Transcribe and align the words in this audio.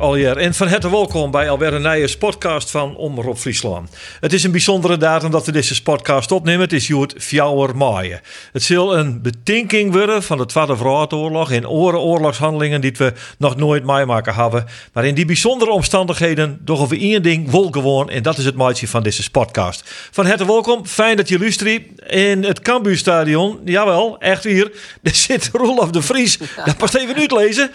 alweer 0.00 0.36
en 0.36 0.54
van 0.54 0.68
harte 0.68 0.90
welkom 0.90 1.30
bij 1.30 1.48
een 1.48 1.82
nieuwe 1.82 2.16
podcast 2.18 2.70
van 2.70 2.96
Omroep 2.96 3.38
Friesland. 3.38 3.90
Het 4.20 4.32
is 4.32 4.44
een 4.44 4.50
bijzondere 4.50 4.96
datum 4.96 5.30
dat 5.30 5.46
we 5.46 5.52
deze 5.52 5.82
podcast 5.82 6.32
opnemen. 6.32 6.60
Het 6.60 6.72
is 6.72 6.86
Joert 6.86 7.14
Fjouwer 7.18 7.76
Maaien. 7.76 8.20
Het 8.52 8.62
zal 8.62 8.98
een 8.98 9.22
betinking 9.22 9.92
worden 9.92 10.22
van 10.22 10.38
de 10.38 10.46
Tweede 10.46 10.76
Wereldoorlog 10.76 11.52
en 11.52 11.68
oren 11.68 12.00
oorlogshandelingen 12.00 12.80
die 12.80 12.94
we 12.96 13.12
nog 13.38 13.56
nooit 13.56 13.84
meemaken 13.84 14.34
hebben. 14.34 14.66
Maar 14.92 15.04
in 15.04 15.14
die 15.14 15.24
bijzondere 15.24 15.70
omstandigheden 15.70 16.58
doen 16.60 16.88
we 16.88 16.98
één 16.98 17.22
ding 17.22 17.50
wel 17.50 17.68
gewoon 17.70 18.10
en 18.10 18.22
dat 18.22 18.38
is 18.38 18.44
het 18.44 18.56
maatje 18.56 18.88
van 18.88 19.02
deze 19.02 19.30
podcast. 19.30 19.82
Van 20.10 20.26
harte 20.26 20.46
welkom, 20.46 20.86
fijn 20.86 21.16
dat 21.16 21.28
je 21.28 21.38
luistert 21.38 21.82
in 22.06 22.44
het 22.44 22.60
Cambuurstadion. 22.60 23.60
Jawel, 23.64 24.18
echt 24.18 24.44
hier. 24.44 24.72
Er 25.02 25.14
zit 25.14 25.50
Roelof 25.52 25.90
de 25.90 26.02
Vries. 26.02 26.38
Dat 26.64 26.76
pas 26.76 26.94
even 26.94 27.14
uitlezen. 27.14 27.70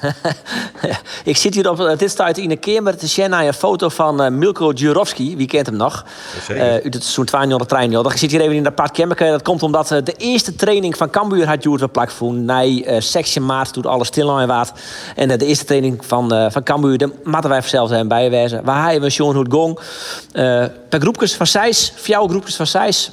Ik 1.24 1.36
zit 1.36 1.54
hier 1.54 1.68
op, 1.70 1.98
dit 1.98 2.10
staat 2.10 2.38
in 2.38 2.50
een 2.50 2.58
kamer 2.58 2.96
te 2.96 3.06
zien 3.06 3.30
naar 3.30 3.46
een 3.46 3.54
foto 3.54 3.88
van 3.88 4.22
uh, 4.22 4.28
Milko 4.28 4.72
Jurovski. 4.72 5.36
Wie 5.36 5.46
kent 5.46 5.66
hem 5.66 5.76
nog? 5.76 6.04
Uh, 6.50 6.60
uit 6.60 6.94
het 6.94 7.04
zo'n 7.04 7.24
200 7.24 7.68
trein. 7.68 7.92
Ik 7.92 8.16
zit 8.16 8.30
hier 8.30 8.40
even 8.40 8.52
in 8.52 8.58
een 8.58 8.66
apart 8.66 8.90
kamerke. 8.90 9.24
Dat 9.24 9.42
komt 9.42 9.62
omdat 9.62 9.90
uh, 9.90 9.98
de 10.04 10.12
eerste 10.12 10.54
training 10.54 10.96
van 10.96 11.10
Cambuur 11.10 11.46
had 11.46 11.62
Joert 11.62 11.80
een 11.80 11.90
plak 11.90 12.10
voor. 12.10 12.34
Uh, 12.34 13.00
16 13.00 13.46
maart 13.46 13.74
doet 13.74 13.86
alles 13.86 14.06
stil 14.06 14.38
en 14.38 14.48
waard. 14.48 14.72
En 15.16 15.38
de 15.38 15.46
eerste 15.46 15.64
training 15.64 16.06
van, 16.06 16.50
van 16.52 16.62
Cambuur, 16.62 16.98
de 16.98 17.12
moeten 17.24 17.50
wij 17.50 17.60
zelf 17.62 17.88
zijn 17.88 18.08
bijwijzen. 18.08 18.64
Waar 18.64 18.82
hij 18.82 19.00
we 19.00 19.10
Sean 19.10 19.34
Hoed 19.34 19.52
Gong. 19.52 19.78
per 20.88 21.00
groepjes 21.00 21.34
van 21.34 21.46
zes, 21.46 21.92
vier 21.96 22.18
groepjes 22.28 22.56
van 22.56 22.66
zes 22.66 23.10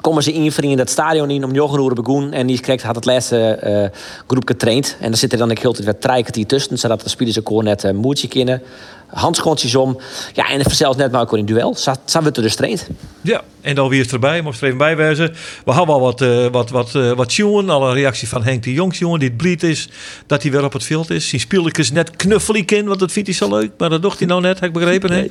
komen 0.00 0.22
ze 0.22 0.32
invringen 0.32 0.76
dat 0.76 0.90
stadion 0.90 1.30
in 1.30 1.44
om 1.44 1.52
Jocheroeren 1.52 2.04
begoen. 2.04 2.32
En 2.32 2.46
die 2.46 2.60
kreeg 2.60 2.82
had 2.82 2.94
het 2.94 3.04
laatste 3.04 3.60
uh, 3.64 3.98
groep 4.26 4.48
getraind. 4.48 4.96
En 5.00 5.08
dan 5.08 5.18
zit 5.18 5.32
er 5.32 5.38
dan 5.38 5.50
ik 5.50 5.58
heel 5.58 5.76
wat 5.84 6.00
trijkert 6.00 6.48
tussen, 6.48 6.78
zodat 6.78 7.00
de 7.00 7.08
spelers 7.08 7.38
ook 7.38 7.62
net 7.62 7.82
een 7.82 7.96
moedje 7.96 8.28
kunnen. 8.28 8.62
Handschoontjes 9.10 9.74
om. 9.74 9.98
Ja, 10.32 10.50
en 10.50 10.60
het 10.60 10.72
zelfs 10.72 10.96
net 10.96 11.12
maar 11.12 11.20
ook 11.20 11.36
in 11.36 11.44
duel. 11.44 11.76
Zijn 12.04 12.24
we 12.24 12.30
er 12.30 12.42
dus 12.42 12.54
traind. 12.54 12.86
Ja, 13.20 13.42
en 13.60 13.74
dan 13.74 13.88
wie 13.88 14.00
is 14.00 14.12
erbij, 14.12 14.40
moest 14.40 14.60
er 14.60 14.66
even 14.66 14.78
bijwijzen. 14.78 15.34
We 15.64 15.72
hadden 15.72 15.94
al 15.94 16.00
wat, 16.00 16.20
uh, 16.20 16.46
wat, 16.46 16.70
wat, 16.70 16.94
uh, 16.94 17.12
wat 17.12 17.34
jongen, 17.34 17.70
al 17.70 17.88
een 17.88 17.94
reactie 17.94 18.28
van 18.28 18.44
Henk 18.44 18.62
de 18.62 18.72
Jongs, 18.72 18.98
jongen, 18.98 19.18
die 19.18 19.28
het 19.28 19.36
blied 19.36 19.62
is, 19.62 19.88
dat 20.26 20.42
hij 20.42 20.50
weer 20.50 20.64
op 20.64 20.72
het 20.72 20.84
veld 20.84 21.10
is. 21.10 21.30
Die 21.30 21.40
speelde 21.40 21.68
ik 21.68 21.92
net 21.92 22.16
knuffelig 22.16 22.64
in, 22.64 22.86
want 22.86 23.00
dat 23.00 23.12
vindt 23.12 23.28
hij 23.28 23.36
zo 23.36 23.48
leuk. 23.48 23.70
Maar 23.78 23.88
dat 23.88 24.02
docht 24.02 24.18
hij 24.18 24.28
nou 24.28 24.40
net, 24.40 24.60
heb 24.60 24.68
ik 24.68 24.74
begrepen. 24.74 25.10
Nee, 25.10 25.30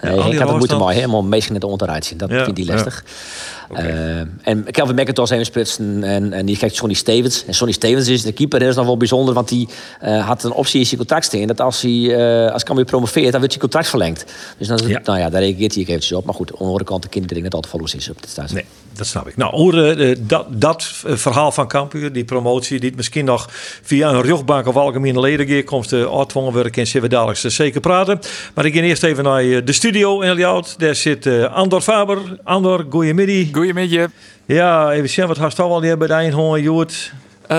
nee 0.00 0.16
uh, 0.16 0.22
Henk 0.22 0.38
had 0.38 0.48
het 0.48 0.58
moeten 0.58 0.78
mooi 0.78 0.94
helemaal 0.94 1.22
meestal 1.22 1.54
net 1.54 1.64
onderuit 1.64 2.04
zien. 2.04 2.18
Dat 2.18 2.30
ja, 2.30 2.44
vindt 2.44 2.58
hij 2.58 2.66
lastig. 2.66 3.04
Ja. 3.04 3.76
Okay. 3.76 3.90
Uh, 4.10 4.20
en 4.42 4.70
Kelvin 4.70 4.94
McIntosh 4.94 5.30
even 5.30 5.44
sprutsen 5.44 6.04
en, 6.04 6.32
en 6.32 6.46
die 6.46 6.58
kijkt 6.58 6.74
Sonny 6.74 6.94
Stevens. 6.94 7.44
En 7.46 7.54
Sonny 7.54 7.72
Stevens 7.72 8.08
is 8.08 8.22
de 8.22 8.32
keeper, 8.32 8.58
dat 8.58 8.68
is 8.68 8.74
nog 8.74 8.86
wel 8.86 8.96
bijzonder, 8.96 9.34
want 9.34 9.48
die 9.48 9.68
uh, 10.04 10.26
had 10.26 10.44
een 10.44 10.52
optie 10.52 10.80
in 10.80 10.86
zijn 10.86 10.98
contract 10.98 11.24
staan. 11.24 11.46
Dat 11.46 11.60
als 11.60 11.82
hij 11.82 11.90
uh, 11.90 12.52
als 12.52 12.62
kan 12.62 12.76
weer 12.76 12.84
promoveert, 12.84 13.30
dan 13.30 13.38
wordt 13.38 13.52
zijn 13.52 13.60
contract 13.60 13.88
verlengd. 13.88 14.24
Dus 14.58 14.68
dan, 14.68 14.78
ja. 14.86 15.00
nou 15.04 15.18
ja, 15.18 15.30
daar 15.30 15.40
reageert 15.40 15.74
hij 15.74 15.82
eventjes 15.82 16.12
op. 16.12 16.24
Maar 16.24 16.34
goed, 16.34 16.50
aan 16.50 16.58
de 16.58 16.64
andere 16.64 16.84
kant, 16.84 17.02
de 17.02 17.08
kinderen 17.08 17.42
net 17.42 17.54
altijd 17.54 17.72
verloos 17.72 17.94
is 17.94 18.10
op 18.10 18.20
dit 18.20 18.30
stadion. 18.30 18.54
Nee, 18.54 18.64
dat 18.92 19.06
snap 19.06 19.28
ik. 19.28 19.36
Nou, 19.36 19.54
horen 19.54 20.26
dat, 20.26 20.46
dat 20.48 20.84
verhaal 21.04 21.52
van 21.52 21.68
Campuur, 21.68 22.12
die 22.12 22.24
promotie, 22.24 22.78
die 22.78 22.88
het 22.88 22.96
misschien 22.96 23.24
nog 23.24 23.48
via 23.82 24.10
een 24.10 24.22
rugbank 24.22 24.66
of 24.66 24.76
algemene 24.76 25.20
ledengeerkomst 25.20 25.92
uitdwongen 25.92 26.52
worden, 26.52 26.72
kan 26.72 26.86
ze 26.86 27.00
we 27.00 27.08
dadelijk 27.08 27.38
zeker 27.38 27.80
praten. 27.80 28.18
Maar 28.54 28.64
ik 28.64 28.74
ga 28.74 28.80
eerst 28.80 29.02
even 29.02 29.24
naar 29.24 29.64
de 29.64 29.72
studio 29.72 30.20
in 30.20 30.34
Ljout. 30.34 30.78
Daar 30.78 30.94
zit 30.94 31.26
Andor 31.48 31.80
Faber. 31.80 32.18
Andor, 32.44 32.86
goeiemiddag. 32.90 33.99
Ja, 34.46 34.90
even 34.90 35.08
zien, 35.08 35.26
wat 35.26 35.36
had 35.36 35.56
je 35.56 35.62
al 35.62 35.80
bij 35.80 35.96
de 35.96 36.12
Eindhoven, 36.12 36.62
Joert? 36.62 37.12
Uh, 37.50 37.56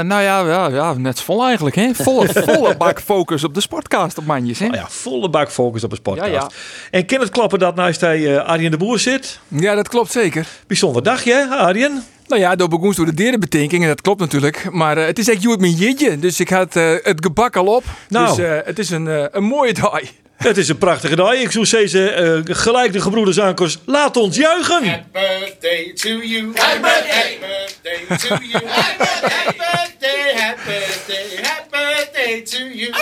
nou 0.00 0.22
ja, 0.22 0.46
ja, 0.46 0.68
ja, 0.68 0.92
net 0.94 1.20
vol 1.20 1.44
eigenlijk. 1.44 1.76
Hè? 1.76 1.94
Volle, 1.94 2.28
volle 2.48 2.76
bak 2.76 3.00
focus 3.00 3.44
op 3.44 3.54
de 3.54 3.60
sportcast 3.60 4.18
op 4.18 4.24
manjes. 4.24 4.58
Hè? 4.58 4.66
Oh 4.66 4.74
ja, 4.74 4.86
volle 4.88 5.30
bak 5.30 5.50
focus 5.50 5.84
op 5.84 5.90
de 5.90 5.96
sportcast. 5.96 6.30
Ja, 6.30 6.36
ja. 6.36 6.50
En 6.90 7.06
kan 7.06 7.20
het 7.20 7.30
kloppen 7.30 7.58
dat 7.58 7.74
naast 7.74 8.00
hij 8.00 8.18
uh, 8.18 8.44
Arjen 8.44 8.70
de 8.70 8.76
Boer 8.76 8.98
zit? 8.98 9.40
Ja, 9.48 9.74
dat 9.74 9.88
klopt 9.88 10.12
zeker. 10.12 10.46
Bijzonder 10.66 11.02
dagje, 11.02 11.48
Arjen? 11.50 12.04
Nou 12.26 12.40
ja, 12.40 12.56
door 12.56 12.68
begoens 12.68 12.96
door 12.96 13.06
de 13.06 13.14
derde 13.14 13.38
betinking, 13.38 13.82
en 13.82 13.88
dat 13.88 14.00
klopt 14.00 14.20
natuurlijk. 14.20 14.70
Maar 14.70 14.98
uh, 14.98 15.06
het 15.06 15.18
is 15.18 15.28
echt 15.28 15.42
Joet 15.42 15.60
mijn 15.60 15.72
jitje, 15.72 16.18
dus 16.18 16.40
ik 16.40 16.48
had 16.48 16.74
het 16.74 17.24
gebak 17.24 17.56
al 17.56 17.66
op. 17.66 17.84
Nou. 18.08 18.36
Dus 18.36 18.46
het 18.64 18.78
is 18.78 18.90
een, 18.90 19.36
een 19.36 19.44
mooie 19.44 19.72
dag. 19.72 20.00
Het 20.42 20.56
is 20.56 20.68
een 20.68 20.78
prachtige 20.78 21.16
dag. 21.16 21.32
Ik 21.32 21.50
zou 21.50 21.66
zeggen, 21.66 22.24
uh, 22.24 22.56
gelijk 22.56 22.92
de 22.92 23.00
gebroeders 23.00 23.40
aankors, 23.40 23.78
laat 23.84 24.16
ons 24.16 24.36
juichen. 24.36 24.88
Happy 24.88 25.04
birthday 25.12 25.92
to 25.94 26.08
you. 26.08 26.52
Happy 26.54 26.80
birthday, 26.80 27.38
birthday 27.40 28.16
to 28.28 28.44
you. 28.44 28.64
Happy 28.68 29.56
birthday, 29.56 30.34
happy 30.36 30.62
birthday, 30.64 31.42
happy 31.42 31.68
birthday 31.70 32.42
to 32.42 32.64
you. 32.78 32.94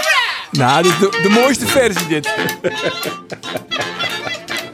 Nou, 0.50 0.82
dit 0.82 0.92
is 0.92 0.98
de, 0.98 1.18
de 1.22 1.28
mooiste 1.28 1.66
versie 1.66 2.06
dit. 2.06 2.28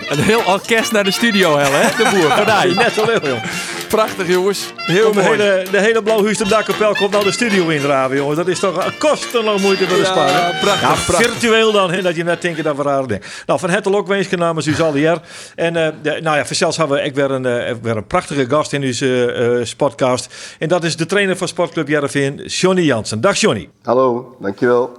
Een 0.09 0.23
heel 0.23 0.43
orkest 0.47 0.93
naar 0.93 1.05
de 1.05 1.11
studio, 1.11 1.57
hel, 1.59 1.73
hè? 1.73 1.89
De 1.97 2.11
boer, 2.11 2.31
vandaar. 2.31 2.67
Net 2.75 2.93
zo 2.93 3.05
heel, 3.05 3.27
joh. 3.27 3.43
Prachtig, 3.89 4.29
jongens. 4.29 4.73
Heel 4.77 5.13
de 5.13 5.23
mooi. 5.23 5.29
hele, 5.43 5.65
de 5.71 5.81
hele 5.81 6.03
dakkapel 6.49 6.95
komt 6.95 7.11
nou 7.11 7.25
de 7.25 7.33
studio 7.33 7.69
indraven, 7.69 8.17
jongens. 8.17 8.37
Dat 8.37 8.49
is 8.49 8.59
toch 8.59 8.85
een 8.87 8.99
kostenloos 8.99 9.61
moeite 9.61 9.85
voor 9.89 9.97
de 9.97 10.03
Ja, 10.03 10.09
sparen. 10.11 10.59
prachtig, 10.61 10.81
Ja, 10.81 10.95
prachtig. 11.07 11.31
virtueel 11.31 11.73
dan, 11.73 11.91
hè, 11.91 12.03
dat 12.03 12.17
je 12.17 12.25
net 12.25 12.43
denkt 12.43 12.65
dat 12.65 12.77
we 12.77 12.83
raar 12.83 13.07
dingen. 13.07 13.23
Nou, 13.47 13.59
van 13.61 13.71
het 13.71 13.95
ook 13.95 14.07
wensken 14.07 14.39
namens 14.39 14.67
Suzanne 14.67 14.99
hier. 14.99 15.21
En 15.55 15.77
eh, 15.77 15.89
de- 16.03 16.19
nou 16.23 16.37
ja, 16.37 16.47
vanzelfs 16.47 16.77
hebben 16.77 16.97
we 16.97 17.05
ook 17.09 17.15
weer 17.15 17.31
een, 17.31 17.47
eh, 17.47 17.75
weer 17.83 17.97
een 17.97 18.07
prachtige 18.07 18.47
gast 18.49 18.73
in 18.73 18.81
deze 18.81 19.33
eh, 19.33 19.77
podcast. 19.77 20.35
En 20.59 20.69
dat 20.69 20.85
is 20.85 20.97
de 20.97 21.07
trainer 21.07 21.37
van 21.37 21.49
Sportclub 21.49 21.89
Jereveen, 21.89 22.35
Johnny 22.47 22.83
Jansen. 22.83 23.21
Dag 23.21 23.37
Johnny. 23.39 23.69
Hallo, 23.83 24.37
dankjewel. 24.41 24.91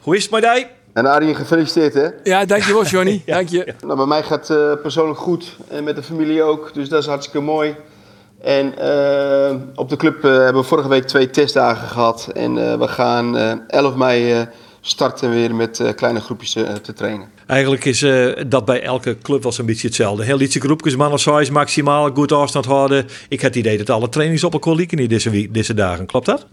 Hoe 0.00 0.16
is 0.16 0.22
het 0.22 0.32
met 0.32 0.42
jij? 0.42 0.70
En 0.92 1.06
Arjen, 1.06 1.34
gefeliciteerd 1.36 1.94
hè. 1.94 2.08
Ja, 2.22 2.44
dankjewel, 2.44 2.84
Johnny. 2.94 3.22
Dank 3.26 3.48
je. 3.48 3.74
Nou, 3.84 3.96
bij 3.96 4.06
mij 4.06 4.22
gaat 4.22 4.48
het 4.48 4.58
eh, 4.58 4.72
persoonlijk 4.82 5.18
goed 5.18 5.56
en 5.68 5.84
met 5.84 5.96
de 5.96 6.02
familie 6.02 6.42
ook, 6.42 6.70
dus 6.74 6.88
dat 6.88 7.00
is 7.02 7.06
hartstikke 7.08 7.40
mooi. 7.40 7.74
En 8.46 8.78
eh, 8.78 9.54
op 9.74 9.88
de 9.88 9.96
club 9.96 10.24
eh, 10.24 10.30
hebben 10.30 10.62
we 10.62 10.68
vorige 10.68 10.88
week 10.88 11.04
twee 11.04 11.30
testdagen 11.30 11.88
gehad 11.88 12.30
en 12.34 12.70
eh, 12.70 12.78
we 12.78 12.88
gaan 12.88 13.36
eh 13.36 13.52
11 13.68 13.94
mei 13.94 14.46
starten 14.80 15.30
weer 15.30 15.54
met 15.54 15.92
kleine 15.96 16.20
groepjes 16.20 16.52
te 16.82 16.92
trainen. 16.94 17.28
Eigenlijk 17.46 17.84
is 17.84 18.06
dat 18.48 18.64
bij 18.64 18.82
elke 18.82 19.18
club 19.18 19.42
wel 19.42 19.52
zo'n 19.52 19.66
beetje 19.66 19.86
hetzelfde. 19.86 20.24
Heel 20.24 20.40
iets 20.40 20.56
groepjes, 20.56 20.96
man 20.96 21.12
of 21.12 21.20
size, 21.20 21.52
maximaal 21.52 22.10
goed 22.14 22.32
afstand 22.32 22.64
houden. 22.64 23.06
Ik 23.28 23.40
heb 23.40 23.50
het 23.54 23.60
idee 23.64 23.78
dat 23.78 23.90
alle 23.90 24.08
trainings 24.08 24.44
op 24.44 24.52
elkaar 24.52 24.74
lieken 24.74 24.98
in 24.98 25.08
deze, 25.08 25.50
deze 25.50 25.74
dagen. 25.74 26.06
Klopt 26.06 26.26
dat? 26.26 26.46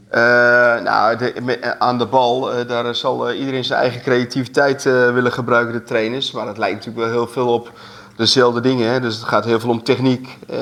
Nou, 0.84 1.18
de- 1.18 1.80
aan 1.80 1.98
de 1.98 2.06
bal, 2.06 2.50
daar 2.68 2.96
zal 2.96 3.34
iedereen 3.34 3.64
zijn 3.64 3.80
eigen 3.80 4.02
creativiteit 4.02 4.84
willen 4.84 5.32
gebruiken, 5.32 5.74
de 5.74 5.84
trainers. 5.84 6.32
Maar 6.32 6.48
het 6.48 6.58
lijkt 6.58 6.76
natuurlijk 6.76 7.06
wel 7.06 7.16
heel 7.16 7.28
veel 7.34 7.48
op 7.48 7.72
dezelfde 8.16 8.62
dingen. 8.62 8.92
Hè? 8.92 9.00
Dus 9.00 9.16
het 9.16 9.24
gaat 9.24 9.46
heel 9.46 9.60
veel 9.60 9.70
om 9.70 9.84
techniek, 9.84 10.38
eh, 10.50 10.60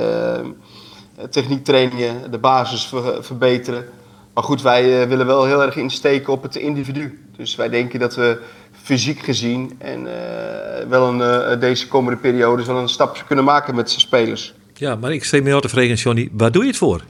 techniektrainingen, 1.29 2.31
de 2.31 2.37
basis 2.37 2.85
ver- 2.85 3.23
verbeteren. 3.23 3.85
Maar 4.33 4.43
goed, 4.43 4.61
wij 4.61 5.01
eh, 5.01 5.07
willen 5.07 5.25
wel 5.25 5.45
heel 5.45 5.61
erg 5.61 5.75
insteken 5.75 6.33
op 6.33 6.43
het 6.43 6.55
individu. 6.55 7.19
Dus 7.37 7.55
wij 7.55 7.69
denken 7.69 7.99
dat 7.99 8.15
we 8.15 8.41
fysiek 8.83 9.19
gezien 9.19 9.75
en 9.77 10.07
eh, 10.07 10.87
wel 10.87 11.07
een, 11.07 11.21
eh, 11.21 11.59
deze 11.59 11.87
komende 11.87 12.19
periodes 12.19 12.65
wel 12.65 12.77
een 12.77 12.89
stap 12.89 13.23
kunnen 13.27 13.45
maken 13.45 13.75
met 13.75 13.91
spelers. 13.91 14.53
Ja, 14.73 14.95
maar 14.95 15.13
ik 15.13 15.23
steek 15.23 15.43
me 15.43 15.53
altijd 15.53 15.73
te 15.73 15.79
vragen, 15.79 15.95
Johnny, 15.95 16.29
waar 16.31 16.51
doe 16.51 16.61
je 16.61 16.67
het 16.67 16.77
voor? 16.77 17.03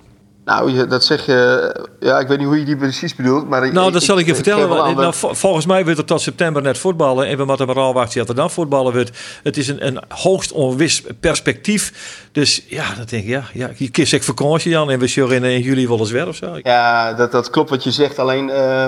Nou, 0.45 0.71
je- 0.71 0.87
dat 0.87 1.03
zeg 1.03 1.25
je. 1.25 1.75
Ja, 1.99 2.19
ik 2.19 2.27
weet 2.27 2.37
niet 2.37 2.47
hoe 2.47 2.59
je 2.59 2.65
die 2.65 2.75
precies 2.77 3.15
bedoelt. 3.15 3.49
Maar 3.49 3.65
ik- 3.65 3.73
Nou, 3.73 3.91
dat 3.91 4.01
ik- 4.01 4.07
zal 4.07 4.17
ik 4.19 4.25
je 4.25 4.35
vertellen. 4.35 4.69
Nou, 4.69 4.95
dat- 4.95 5.15
vol- 5.15 5.33
volgens 5.33 5.65
mij 5.65 5.83
wordt 5.83 5.99
er 5.99 6.05
tot 6.05 6.21
september 6.21 6.61
net 6.61 6.77
voetballen. 6.77 7.27
En 7.27 7.37
we 7.37 7.45
moeten 7.45 7.67
maar 7.67 7.75
afwachten 7.79 8.19
dat 8.19 8.29
er 8.29 8.35
dan 8.35 8.51
voetballen 8.51 8.93
wordt. 8.93 9.11
Het 9.43 9.57
is 9.57 9.67
een, 9.67 9.85
een 9.87 10.01
hoogst 10.09 10.51
onwis 10.51 11.03
perspectief. 11.19 11.93
Dus 12.31 12.63
ja, 12.67 12.93
dan 12.95 13.05
denk 13.05 13.23
ik, 13.23 13.29
ja, 13.29 13.43
ja 13.53 13.69
je 13.75 13.89
kiest 13.91 14.13
ik 14.13 14.23
vakantie 14.23 14.71
dan. 14.71 14.91
En 14.91 14.99
we 14.99 15.07
zullen 15.07 15.35
in, 15.35 15.43
in 15.43 15.61
juli 15.61 15.87
wel 15.87 15.99
eens 15.99 16.11
weer 16.11 16.27
of 16.27 16.35
zo. 16.35 16.57
Ja, 16.63 17.13
dat, 17.13 17.31
dat 17.31 17.49
klopt 17.49 17.69
wat 17.69 17.83
je 17.83 17.91
zegt. 17.91 18.19
Alleen, 18.19 18.47
uh, 18.47 18.55
uh, 18.55 18.85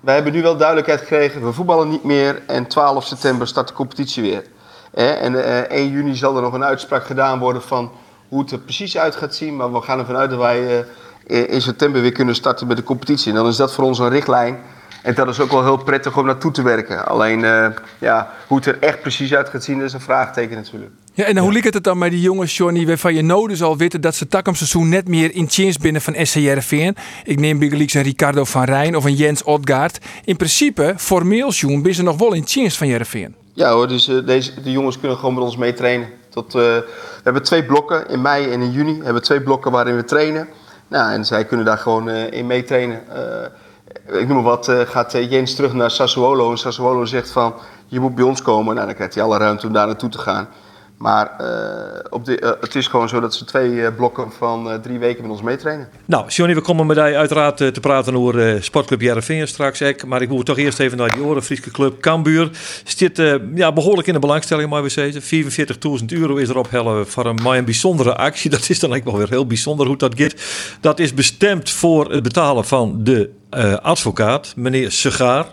wij 0.00 0.14
hebben 0.14 0.32
nu 0.32 0.42
wel 0.42 0.56
duidelijkheid 0.56 1.00
gekregen. 1.00 1.44
We 1.44 1.52
voetballen 1.52 1.88
niet 1.88 2.04
meer. 2.04 2.42
En 2.46 2.66
12 2.66 3.04
september 3.06 3.46
start 3.46 3.68
de 3.68 3.74
competitie 3.74 4.22
weer. 4.22 4.42
Eh, 4.94 5.22
en 5.22 5.32
uh, 5.32 5.58
1 5.58 5.90
juni 5.90 6.16
zal 6.16 6.36
er 6.36 6.42
nog 6.42 6.52
een 6.52 6.64
uitspraak 6.64 7.04
gedaan 7.06 7.38
worden 7.38 7.62
van 7.62 7.90
hoe 8.30 8.40
het 8.40 8.50
er 8.50 8.58
precies 8.58 8.98
uit 8.98 9.16
gaat 9.16 9.34
zien. 9.34 9.56
Maar 9.56 9.72
we 9.72 9.80
gaan 9.80 9.98
ervan 9.98 10.16
uit 10.16 10.30
dat 10.30 10.38
wij 10.38 10.86
uh, 11.26 11.52
in 11.52 11.62
september 11.62 12.00
weer 12.00 12.12
kunnen 12.12 12.34
starten 12.34 12.66
met 12.66 12.76
de 12.76 12.82
competitie. 12.82 13.30
En 13.30 13.36
dan 13.36 13.46
is 13.46 13.56
dat 13.56 13.74
voor 13.74 13.84
ons 13.84 13.98
een 13.98 14.08
richtlijn. 14.08 14.58
En 15.02 15.14
dat 15.14 15.28
is 15.28 15.40
ook 15.40 15.50
wel 15.50 15.64
heel 15.64 15.76
prettig 15.76 16.16
om 16.16 16.26
naartoe 16.26 16.50
te 16.50 16.62
werken. 16.62 17.06
Alleen 17.06 17.44
eh, 17.44 17.66
ja, 17.98 18.30
hoe 18.46 18.56
het 18.56 18.66
er 18.66 18.78
echt 18.80 19.00
precies 19.00 19.34
uit 19.34 19.48
gaat 19.48 19.64
zien, 19.64 19.82
is 19.82 19.92
een 19.92 20.00
vraagteken 20.00 20.56
natuurlijk. 20.56 20.92
Ja, 21.14 21.24
en 21.24 21.38
hoe 21.38 21.52
liep 21.52 21.72
het 21.72 21.84
dan 21.84 21.98
met 21.98 22.10
die 22.10 22.20
jongens, 22.20 22.56
Johnny, 22.56 22.86
waarvan 22.86 23.14
je 23.14 23.22
nou 23.22 23.48
dus 23.48 23.62
al 23.62 23.76
weten 23.76 24.00
dat 24.00 24.14
ze 24.14 24.26
takom 24.26 24.54
seizoen 24.54 24.88
net 24.88 25.08
meer 25.08 25.34
in 25.34 25.48
chins 25.48 25.78
binnen 25.78 26.02
van 26.02 26.14
SCRVN? 26.26 26.96
Ik 27.24 27.40
neem 27.40 27.58
Biggelix 27.58 27.94
een 27.94 28.02
Ricardo 28.02 28.44
van 28.44 28.64
Rijn 28.64 28.96
of 28.96 29.04
een 29.04 29.14
Jens 29.14 29.42
Odgaard. 29.42 29.98
In 30.24 30.36
principe, 30.36 30.94
formeel, 30.96 31.52
Sjoen, 31.52 31.82
ben 31.82 31.94
ze 31.94 32.02
nog 32.02 32.18
wel 32.18 32.32
in 32.32 32.46
chins 32.46 32.76
van 32.76 32.86
Jereveen. 32.86 33.34
Ja 33.52 33.72
hoor, 33.72 33.88
dus 33.88 34.08
eh, 34.08 34.26
deze, 34.26 34.60
de 34.60 34.70
jongens 34.70 34.98
kunnen 34.98 35.18
gewoon 35.18 35.34
met 35.34 35.44
ons 35.44 35.56
meetrainen. 35.56 36.08
Eh, 36.34 36.42
we 36.52 36.84
hebben 37.22 37.42
twee 37.42 37.64
blokken, 37.64 38.08
in 38.08 38.20
mei 38.20 38.50
en 38.50 38.60
in 38.60 38.70
juni. 38.70 38.98
We 38.98 39.04
hebben 39.04 39.22
twee 39.22 39.40
blokken 39.40 39.72
waarin 39.72 39.96
we 39.96 40.04
trainen. 40.04 40.48
Nou, 40.88 41.12
en 41.12 41.24
zij 41.24 41.44
kunnen 41.44 41.66
daar 41.66 41.78
gewoon 41.78 42.08
eh, 42.08 42.30
in 42.30 42.46
meetrainen. 42.46 43.02
Eh, 43.08 44.20
ik 44.20 44.26
noem 44.26 44.36
maar 44.36 44.42
wat, 44.42 44.72
gaat 44.86 45.12
Jens 45.12 45.54
terug 45.54 45.72
naar 45.72 45.90
Sassuolo. 45.90 46.50
En 46.50 46.58
Sassuolo 46.58 47.04
zegt 47.04 47.30
van, 47.30 47.54
je 47.86 48.00
moet 48.00 48.14
bij 48.14 48.24
ons 48.24 48.42
komen. 48.42 48.74
Nou, 48.74 48.86
dan 48.86 48.94
krijgt 48.94 49.14
hij 49.14 49.22
alle 49.22 49.38
ruimte 49.38 49.66
om 49.66 49.72
daar 49.72 49.86
naartoe 49.86 50.08
te 50.08 50.18
gaan. 50.18 50.48
Maar 51.00 51.36
eh, 51.38 52.04
op 52.10 52.24
de, 52.24 52.38
eh, 52.38 52.50
het 52.60 52.74
is 52.74 52.86
gewoon 52.86 53.08
zo 53.08 53.20
dat 53.20 53.34
ze 53.34 53.44
twee 53.44 53.84
eh, 53.84 53.94
blokken 53.96 54.32
van 54.32 54.80
drie 54.82 54.98
weken 54.98 55.22
met 55.22 55.30
ons 55.30 55.42
meetrainen. 55.42 55.88
Nou, 56.04 56.28
Johnny, 56.28 56.54
we 56.54 56.60
komen 56.60 56.86
met 56.86 56.98
uiteraard 56.98 57.56
te 57.56 57.80
praten 57.80 58.16
over 58.16 58.62
Sportclub 58.62 59.00
Jereveen 59.00 59.48
straks. 59.48 59.80
Ek, 59.80 60.06
maar 60.06 60.22
ik 60.22 60.28
moet 60.28 60.46
toch 60.46 60.58
eerst 60.58 60.78
even 60.78 60.98
naar 60.98 61.08
die 61.08 61.22
oren. 61.22 61.42
Friese 61.42 61.70
Club 61.70 62.00
Cambuur 62.00 62.50
zit 62.84 63.16
ja, 63.54 63.72
behoorlijk 63.72 64.06
in 64.06 64.12
de 64.12 64.18
belangstelling, 64.18 64.70
maar 64.70 64.82
we 64.82 64.88
zeggen. 64.88 65.22
44.000 66.00 66.04
euro 66.06 66.36
is 66.36 66.48
erop 66.48 66.70
hellen 66.70 67.06
voor 67.06 67.26
een, 67.26 67.38
maar 67.42 67.58
een 67.58 67.64
bijzondere 67.64 68.14
actie. 68.16 68.50
Dat 68.60 68.68
is 68.68 68.78
dan 68.78 68.90
eigenlijk 68.90 69.04
wel 69.04 69.28
weer 69.28 69.38
heel 69.38 69.46
bijzonder 69.46 69.86
hoe 69.86 69.96
dat 69.96 70.14
gaat. 70.16 70.34
Dat 70.80 70.98
is 70.98 71.14
bestemd 71.14 71.70
voor 71.70 72.10
het 72.10 72.22
betalen 72.22 72.64
van 72.64 73.04
de 73.04 73.30
advocaat, 73.82 74.52
meneer 74.56 74.90
Segaar. 74.90 75.46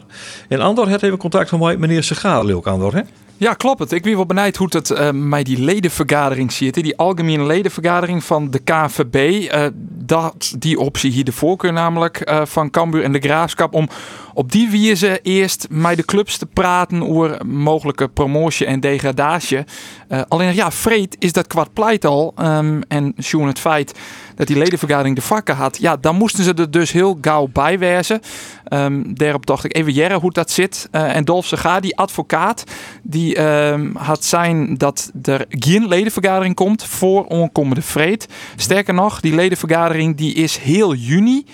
En 0.48 0.60
Andor 0.60 0.88
heeft 0.88 1.04
even 1.04 1.18
contact 1.18 1.52
met 1.52 1.60
mij, 1.60 1.78
meneer 1.78 2.04
Segaar, 2.04 2.46
Leuk 2.46 2.68
Andor, 2.68 2.94
hè? 2.96 3.02
Ja, 3.40 3.54
klopt 3.54 3.80
het. 3.80 3.92
Ik 3.92 4.04
ben 4.04 4.16
wel 4.16 4.26
benieuwd 4.26 4.56
hoe 4.56 4.68
het 4.70 4.92
eh 4.92 5.12
met 5.12 5.46
die 5.46 5.62
ledenvergadering 5.62 6.52
hè. 6.76 6.82
Die 6.82 6.98
algemene 6.98 7.46
ledenvergadering 7.46 8.24
van 8.24 8.50
de 8.52 8.60
KVB. 8.60 9.48
eh, 9.50 9.66
dat, 9.90 10.56
die 10.60 10.80
optie 10.80 11.12
hier 11.12 11.24
de 11.24 11.32
voorkeur 11.32 11.74
namelijk 11.74 12.20
eh, 12.20 12.46
van 12.46 12.70
Cambuur 12.70 13.04
en 13.04 13.12
de 13.12 13.20
Graafschap. 13.20 13.74
Om 13.74 13.90
op 14.38 14.52
die 14.52 14.70
wijze 14.70 15.20
eerst 15.24 15.68
met 15.70 15.98
de 15.98 16.06
clubs 16.06 16.38
te 16.38 16.46
praten 16.46 17.10
over 17.10 17.46
mogelijke 17.46 18.08
promotie 18.08 18.66
en 18.66 18.80
degradatie. 18.80 19.64
Eh, 20.08 20.22
alleen 20.28 20.56
ja, 20.56 20.72
vreed 20.72 21.16
is 21.20 21.32
dat 21.32 21.48
kwart 21.48 21.74
pleit 21.74 22.06
al. 22.06 22.34
ehm, 22.36 22.82
en 22.88 23.14
Sjoen 23.22 23.48
het 23.48 23.60
feit 23.60 24.00
dat 24.36 24.48
die 24.48 24.58
ledenvergadering 24.58 25.16
de 25.16 25.22
vakken 25.22 25.56
had. 25.56 25.78
Ja, 25.78 25.96
dan 25.96 26.16
moesten 26.16 26.44
ze 26.44 26.54
er 26.54 26.72
dus 26.72 26.92
heel 26.92 27.18
gauw 27.22 27.48
bij 27.54 27.80
wezen. 27.80 28.22
Ehm, 28.64 29.04
daarop 29.08 29.46
dacht 29.46 29.64
ik 29.64 29.76
even 29.76 29.94
jaren 29.94 30.20
hoe 30.20 30.32
dat 30.32 30.52
zit. 30.52 30.88
Eh, 30.92 31.16
en 31.16 31.26
Dolf 31.26 31.46
Sega, 31.46 31.80
die 31.80 31.98
advocaat, 31.98 32.64
die 33.04 33.36
ehm, 33.36 33.96
had 33.96 34.24
zijn 34.24 34.78
dat 34.78 35.12
er 35.22 35.46
geen 35.50 35.88
ledenvergadering 35.88 36.56
komt 36.56 36.84
voor 36.84 37.26
onkomende 37.26 37.82
vreed. 37.82 38.28
Sterker 38.56 38.94
nog, 38.94 39.20
die 39.20 39.36
ledenvergadering 39.36 40.18
die 40.18 40.34
is 40.34 40.58
heel 40.58 40.94
juni. 40.94 41.46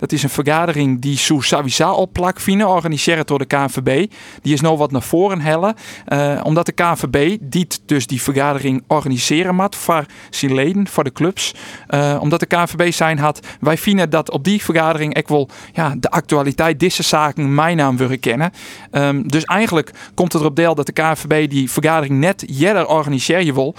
Dat 0.00 0.12
is 0.12 0.22
een 0.22 0.30
vergadering 0.30 1.00
die 1.00 1.16
Savisa 1.16 1.84
al 1.84 2.08
plak 2.12 2.40
vinden, 2.40 2.68
organiseerd 2.68 3.28
door 3.28 3.38
de 3.38 3.44
KNVB. 3.44 4.10
Die 4.42 4.52
is 4.52 4.60
nou 4.60 4.76
wat 4.76 4.90
naar 4.90 5.02
voren 5.02 5.40
hellen. 5.40 5.74
eh, 6.06 6.40
omdat 6.42 6.66
de 6.66 6.72
KNVB 6.72 7.38
die 7.40 7.66
dus 7.86 8.06
die 8.06 8.22
vergadering 8.22 8.82
organiseren 8.86 9.54
moet 9.54 9.76
voor 9.76 10.06
zijn 10.30 10.54
leden, 10.54 10.88
voor 10.88 11.04
de 11.04 11.12
clubs. 11.12 11.54
Eh, 11.86 12.18
omdat 12.20 12.40
de 12.40 12.46
KNVB 12.46 12.92
zijn 12.92 13.18
had, 13.18 13.46
wij 13.60 13.78
vinden 13.78 14.10
dat 14.10 14.30
op 14.30 14.44
die 14.44 14.62
vergadering 14.62 15.14
ik 15.14 15.28
wil 15.28 15.48
ja, 15.72 15.94
de 15.98 16.10
actualiteit 16.10 16.80
deze 16.80 17.02
zaken 17.02 17.54
mijn 17.54 17.76
naam 17.76 17.96
willen 17.96 18.20
kennen. 18.20 18.52
Ehm, 18.90 19.22
dus 19.22 19.44
eigenlijk 19.44 19.90
komt 20.14 20.32
het 20.32 20.42
erop 20.42 20.56
deel 20.56 20.74
dat 20.74 20.86
de 20.86 20.92
KNVB 20.92 21.50
die 21.50 21.70
vergadering 21.70 22.18
net 22.18 22.44
jeder 22.46 22.86
organiseren 22.86 23.54
wil. 23.54 23.74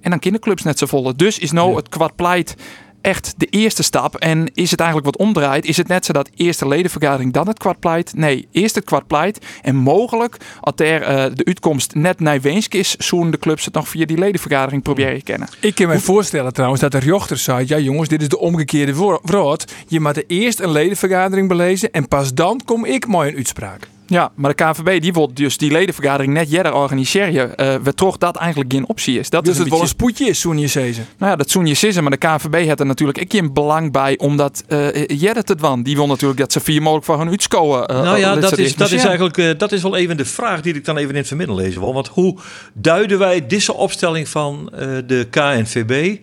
En 0.00 0.10
dan 0.10 0.18
kinderclubs 0.18 0.62
net 0.62 0.78
zo 0.78 0.86
volle. 0.86 1.14
Dus 1.14 1.38
is 1.38 1.52
nou 1.52 1.76
het 1.76 1.88
kwart 1.88 2.16
pleit 2.16 2.56
echt 3.04 3.34
de 3.36 3.46
eerste 3.46 3.82
stap. 3.82 4.16
En 4.16 4.50
is 4.54 4.70
het 4.70 4.80
eigenlijk 4.80 5.16
wat 5.16 5.26
omdraait? 5.26 5.64
Is 5.64 5.76
het 5.76 5.88
net 5.88 6.04
zo 6.04 6.12
dat 6.12 6.30
eerste 6.36 6.68
ledenvergadering 6.68 7.32
dan 7.32 7.48
het 7.48 7.58
kwart 7.58 7.80
pleit? 7.80 8.12
Nee, 8.16 8.48
eerst 8.52 8.74
het 8.74 8.84
kwart 8.84 9.06
pleit. 9.06 9.38
En 9.62 9.76
mogelijk, 9.76 10.36
als 10.60 10.74
er 10.76 11.02
eh, 11.02 11.24
de 11.34 11.44
uitkomst 11.44 11.94
net 11.94 12.20
naar 12.20 12.40
Weensk 12.40 12.74
is, 12.74 12.96
zullen 12.96 13.30
de 13.30 13.38
clubs 13.38 13.64
het 13.64 13.74
nog 13.74 13.88
via 13.88 14.06
die 14.06 14.18
ledenvergadering 14.18 14.82
proberen 14.82 15.22
kennen. 15.22 15.48
Ik 15.60 15.74
kan 15.74 15.86
me 15.88 15.98
voorstellen 16.00 16.52
trouwens 16.52 16.80
dat 16.80 16.92
de 16.92 16.98
rechter 16.98 17.36
zei: 17.38 17.64
ja 17.68 17.78
jongens, 17.78 18.08
dit 18.08 18.22
is 18.22 18.28
de 18.28 18.38
omgekeerde 18.38 18.94
wo- 18.94 19.20
woord. 19.22 19.72
Je 19.88 20.00
moet 20.00 20.24
eerst 20.26 20.60
een 20.60 20.70
ledenvergadering 20.72 21.48
belezen 21.48 21.90
en 21.92 22.08
pas 22.08 22.34
dan 22.34 22.60
kom 22.64 22.84
ik 22.84 23.06
mooi 23.06 23.30
een 23.30 23.36
uitspraak. 23.36 23.88
Ja, 24.06 24.30
maar 24.34 24.54
de 24.56 24.64
KVB 24.64 25.00
die 25.00 25.12
wil 25.12 25.34
dus 25.34 25.56
die 25.58 25.70
ledenvergadering 25.72 26.32
net 26.32 26.50
jeder 26.50 26.74
organiseren. 26.74 27.56
eh 27.56 27.74
we 27.82 27.94
toch 27.94 28.18
dat 28.18 28.36
eigenlijk 28.36 28.72
geen 28.72 28.88
optie 28.88 29.18
is. 29.18 29.30
Dat 29.30 29.44
Dus 29.44 29.52
is 29.52 29.58
het 29.58 29.66
een 29.66 29.72
wel 29.72 29.80
een 29.82 29.86
beetje- 29.88 30.04
spoedje 30.06 30.26
is, 30.28 30.40
zo'n 30.40 30.58
je 30.58 30.66
zezen. 30.66 31.06
Nou 31.18 31.30
ja, 31.30 31.36
dat 31.36 31.50
zoen 31.50 31.66
je 31.66 31.74
sissen, 31.74 32.02
maar 32.02 32.18
de 32.18 32.26
KVB 32.26 32.68
had 32.68 32.80
er 32.80 32.86
natuurlijk 32.86 33.18
ik 33.18 33.32
een 33.32 33.52
belang 33.52 33.92
bij, 33.92 34.18
omdat 34.18 34.62
eh 34.68 35.06
Jerrit 35.06 35.48
het 35.48 35.60
wan. 35.60 35.82
Die 35.82 35.96
wil 35.96 36.06
natuurlijk 36.06 36.40
dat 36.40 36.52
ze 36.52 36.60
vier 36.60 36.82
mogelijk 36.82 37.06
van 37.06 37.18
hun 37.18 37.28
uitskomen. 37.28 37.86
eh, 37.86 38.02
Nou 38.02 38.18
ja, 38.18 38.34
dat 38.36 38.58
is, 38.58 38.74
dat 38.76 38.90
is 38.90 39.04
eigenlijk 39.04 39.58
dat 39.58 39.72
is 39.72 39.82
wel 39.82 39.96
even 39.96 40.16
de 40.16 40.24
vraag 40.24 40.60
die 40.60 40.74
ik 40.74 40.84
dan 40.84 40.96
even 40.96 41.10
in 41.10 41.16
het 41.16 41.26
vermidden 41.26 41.56
lezen 41.56 41.80
wil. 41.80 41.94
Want 41.94 42.08
hoe 42.08 42.38
duiden 42.72 43.18
wij 43.18 43.46
deze 43.46 43.74
opstelling 43.74 44.28
van 44.28 44.72
de 45.06 45.26
KNVB 45.30 46.16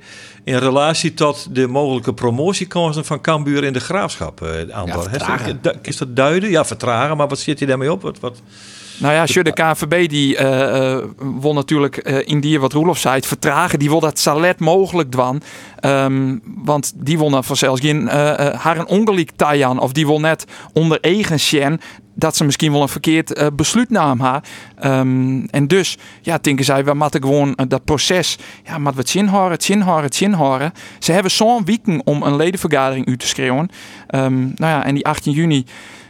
in 0.43 0.57
relatie 0.57 1.13
tot 1.13 1.55
de 1.55 1.67
mogelijke 1.67 2.13
promotiekansen 2.13 3.05
van 3.05 3.21
Cambuur 3.21 3.63
in 3.63 3.73
de 3.73 3.79
graafschap? 3.79 4.39
Du- 5.61 5.73
Is 5.81 5.97
dat 5.97 6.15
duiden? 6.15 6.49
Ja, 6.49 6.65
vertragen. 6.65 7.17
Maar 7.17 7.27
wat 7.27 7.39
zit 7.39 7.59
je 7.59 7.65
daarmee 7.65 7.91
op? 7.91 8.01
Wat, 8.01 8.19
wat? 8.19 8.41
Nou 8.97 9.13
ja, 9.13 9.25
sure, 9.25 9.43
de 9.43 9.53
KNVB 9.53 10.09
die 10.09 10.37
eh, 10.37 10.97
wil 11.41 11.53
natuurlijk 11.53 11.97
eh, 11.97 12.27
in 12.27 12.39
die 12.39 12.59
wat 12.59 12.73
Roelof 12.73 12.97
zei, 12.97 13.15
het 13.15 13.25
vertragen. 13.25 13.79
Die 13.79 13.89
wil 13.89 13.99
dat 13.99 14.19
salet 14.19 14.59
mogelijk 14.59 15.11
doen. 15.11 15.41
Ehm, 15.79 16.37
want 16.43 16.91
die 16.95 17.17
wil 17.17 17.29
dan 17.29 17.43
vanzelfs 17.43 17.81
geen 17.81 18.07
eh, 18.09 18.53
haar 18.59 18.77
een 18.77 18.87
ongelijk 18.87 19.31
tajan. 19.35 19.79
Of 19.79 19.91
die 19.91 20.05
wil 20.05 20.19
net 20.19 20.45
onder 20.73 20.99
eigen 20.99 21.39
sjen 21.39 21.81
dat 22.13 22.35
ze 22.35 22.43
misschien 22.43 22.71
wel 22.71 22.81
een 22.81 22.87
verkeerd 22.89 23.33
eh, 23.33 23.47
besluit 23.53 23.89
nam 23.89 24.19
ha. 24.19 24.41
Ehm, 24.79 25.43
en 25.45 25.67
dus, 25.67 25.97
ja, 26.21 26.37
denken 26.41 26.65
zij, 26.65 26.85
we 26.85 26.93
moeten 26.93 27.21
gewoon 27.21 27.55
eh, 27.55 27.65
dat 27.67 27.83
proces, 27.83 28.37
ja, 28.65 28.77
maar 28.77 28.93
wat 28.93 29.09
zin 29.09 29.27
horen, 29.27 29.51
het 29.51 29.63
zin 29.63 29.81
horen, 29.81 30.03
het 30.03 30.15
zin 30.15 30.33
horen. 30.33 30.73
Ze 30.99 31.11
hebben 31.11 31.31
zo'n 31.31 31.65
weken 31.65 32.01
om 32.05 32.23
een 32.23 32.35
ledenvergadering 32.35 33.07
uit 33.07 33.19
te 33.19 33.27
schreeuwen. 33.27 33.69
Ehm, 34.07 34.39
nou 34.39 34.53
ja, 34.55 34.85
en 34.85 34.93
die 34.95 35.05
18 35.05 35.33
juni, 35.33 35.65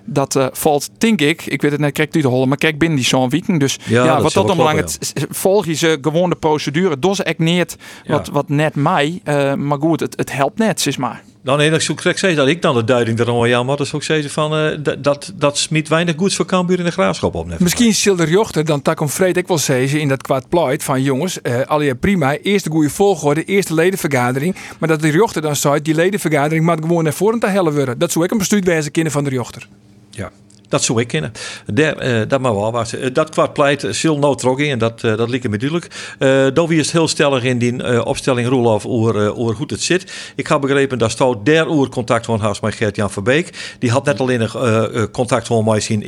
dat 0.06 0.36
eh, 0.36 0.46
valt, 0.52 0.90
denk 0.98 1.22
ik, 1.22 1.46
ik 1.46 1.62
weet 1.62 1.72
het 1.72 1.80
net 1.80 1.92
correct 1.94 2.16
uit 2.16 2.24
te 2.24 2.30
hollen, 2.30 2.48
maar 2.48 2.58
kijk 2.58 2.78
binnen 2.78 2.98
die 2.98 3.08
zo'n 3.08 3.30
weekend. 3.30 3.60
Dus 3.60 3.78
Ja, 3.84 4.04
ja, 4.04 4.14
dat 4.14 4.24
wat 4.24 4.34
dat 4.34 4.48
dan 4.48 4.58
belangrijk 4.58 4.90
is, 5.00 5.14
volg 5.30 5.66
je 5.66 5.74
ze 5.74 5.98
gewoon 6.02 6.30
de 6.30 6.36
procedure. 6.36 7.00
Dos 7.00 7.20
ik 7.20 7.40
niet 7.40 7.78
wat, 8.08 8.26
Ja. 8.26 8.34
wat 8.34 8.50
net 8.50 8.76
mij, 8.76 9.22
maar 9.58 9.80
goed, 9.80 10.00
het, 10.00 10.14
het 10.18 10.32
helpt 10.32 10.58
net, 10.58 10.86
is 10.86 10.98
maar. 10.98 11.22
Nou 11.44 11.58
nee, 11.58 11.70
dat 11.70 11.82
ik 11.88 12.02
zeggen 12.18 12.36
dat 12.36 12.48
ik 12.48 12.62
dan 12.62 12.76
de 12.76 12.84
duiding 12.84 13.18
daarom 13.18 13.46
ja, 13.46 13.64
maar 13.64 13.78
dat 13.78 13.86
is 13.86 13.94
ook 13.94 14.04
zeggen 14.04 14.30
van 14.30 14.56
eh, 14.56 14.78
dat- 15.00 15.32
dat 15.36 15.58
smiet 15.58 15.88
weinig 15.88 16.16
goeds 16.18 16.36
voor 16.36 16.46
Cambuur 16.46 16.80
in 16.80 16.86
de 16.86 16.92
graafschap 16.92 17.36
op. 17.36 17.48
net. 17.48 17.60
Misschien 17.60 17.94
zal 17.94 18.16
de 18.16 18.24
rechter 18.24 18.66
dan 18.66 18.82
tak 18.82 19.00
om 19.00 19.10
vreed 19.10 19.38
ik 19.38 19.48
wel 19.48 19.58
zeggen 19.58 20.00
in 20.00 20.08
dat 20.08 20.22
kwart 20.22 20.50
pleit 20.50 20.84
van 20.84 21.02
jongens, 21.02 21.42
eh 21.42 21.62
allee, 21.66 21.96
prima, 21.96 22.38
eerst 22.38 22.64
de 22.66 22.72
goede 22.72 22.90
volgorde, 22.90 23.44
eerst 23.44 23.68
de 23.68 23.74
ledenvergadering. 23.74 24.56
Maar 24.80 24.90
dat 24.90 25.02
de 25.02 25.10
rechter 25.10 25.42
dan 25.42 25.56
zei, 25.56 25.82
die 25.82 25.96
ledenvergadering 25.96 26.66
moet 26.66 26.80
gewoon 26.82 27.04
naar 27.04 27.14
voren 27.14 27.40
te 27.40 27.48
hellen 27.48 27.74
worden. 27.74 28.00
Dat 28.00 28.12
zou 28.12 28.26
ik 28.26 28.32
een 28.32 28.38
bestuurd 28.38 28.66
wijze 28.66 28.90
kennen 28.90 29.12
van 29.12 29.24
de 29.24 29.30
rechter. 29.30 29.68
Ja, 30.10 30.32
dat 30.72 30.84
zou 30.84 31.00
ik 31.02 31.08
kennen. 31.08 31.32
Eh, 31.76 32.22
dat 32.28 32.42
maar 32.42 32.56
wel. 32.56 32.72
wachten. 32.72 33.02
Eh, 33.02 33.14
dat 33.14 33.30
kwart 33.30 33.54
pleit 33.54 33.88
sil 34.00 34.18
no 34.18 34.56
in. 34.56 34.78
Dat, 34.78 35.04
eh 35.04 35.18
dat 35.18 35.30
liep 35.30 35.48
me 35.48 35.58
duidelijk. 35.58 35.88
Uh, 36.20 36.78
is 36.80 36.92
heel 36.92 37.08
stellig 37.08 37.44
in 37.44 37.58
die 37.58 38.06
opstelling 38.06 38.48
Roelof 38.48 38.86
over, 38.86 39.36
over 39.36 39.56
hoe 39.56 39.66
het 39.68 39.82
zit. 39.82 40.12
Ik 40.36 40.48
heb 40.48 40.62
begrepen 40.62 40.98
dat 40.98 41.12
Stout 41.12 41.46
der 41.46 41.70
oer 41.70 41.90
contact 41.90 42.26
van 42.26 42.40
had 42.40 42.62
met 42.62 42.76
Gert-Jan 42.76 43.12
Verbeek. 43.12 43.76
Die 43.80 43.92
had 43.92 44.06
net 44.06 44.20
alleen 44.20 44.42
uh, 44.42 45.04
contact 45.12 45.48
van 45.48 45.66
mij 45.66 45.80
zien 45.80 46.04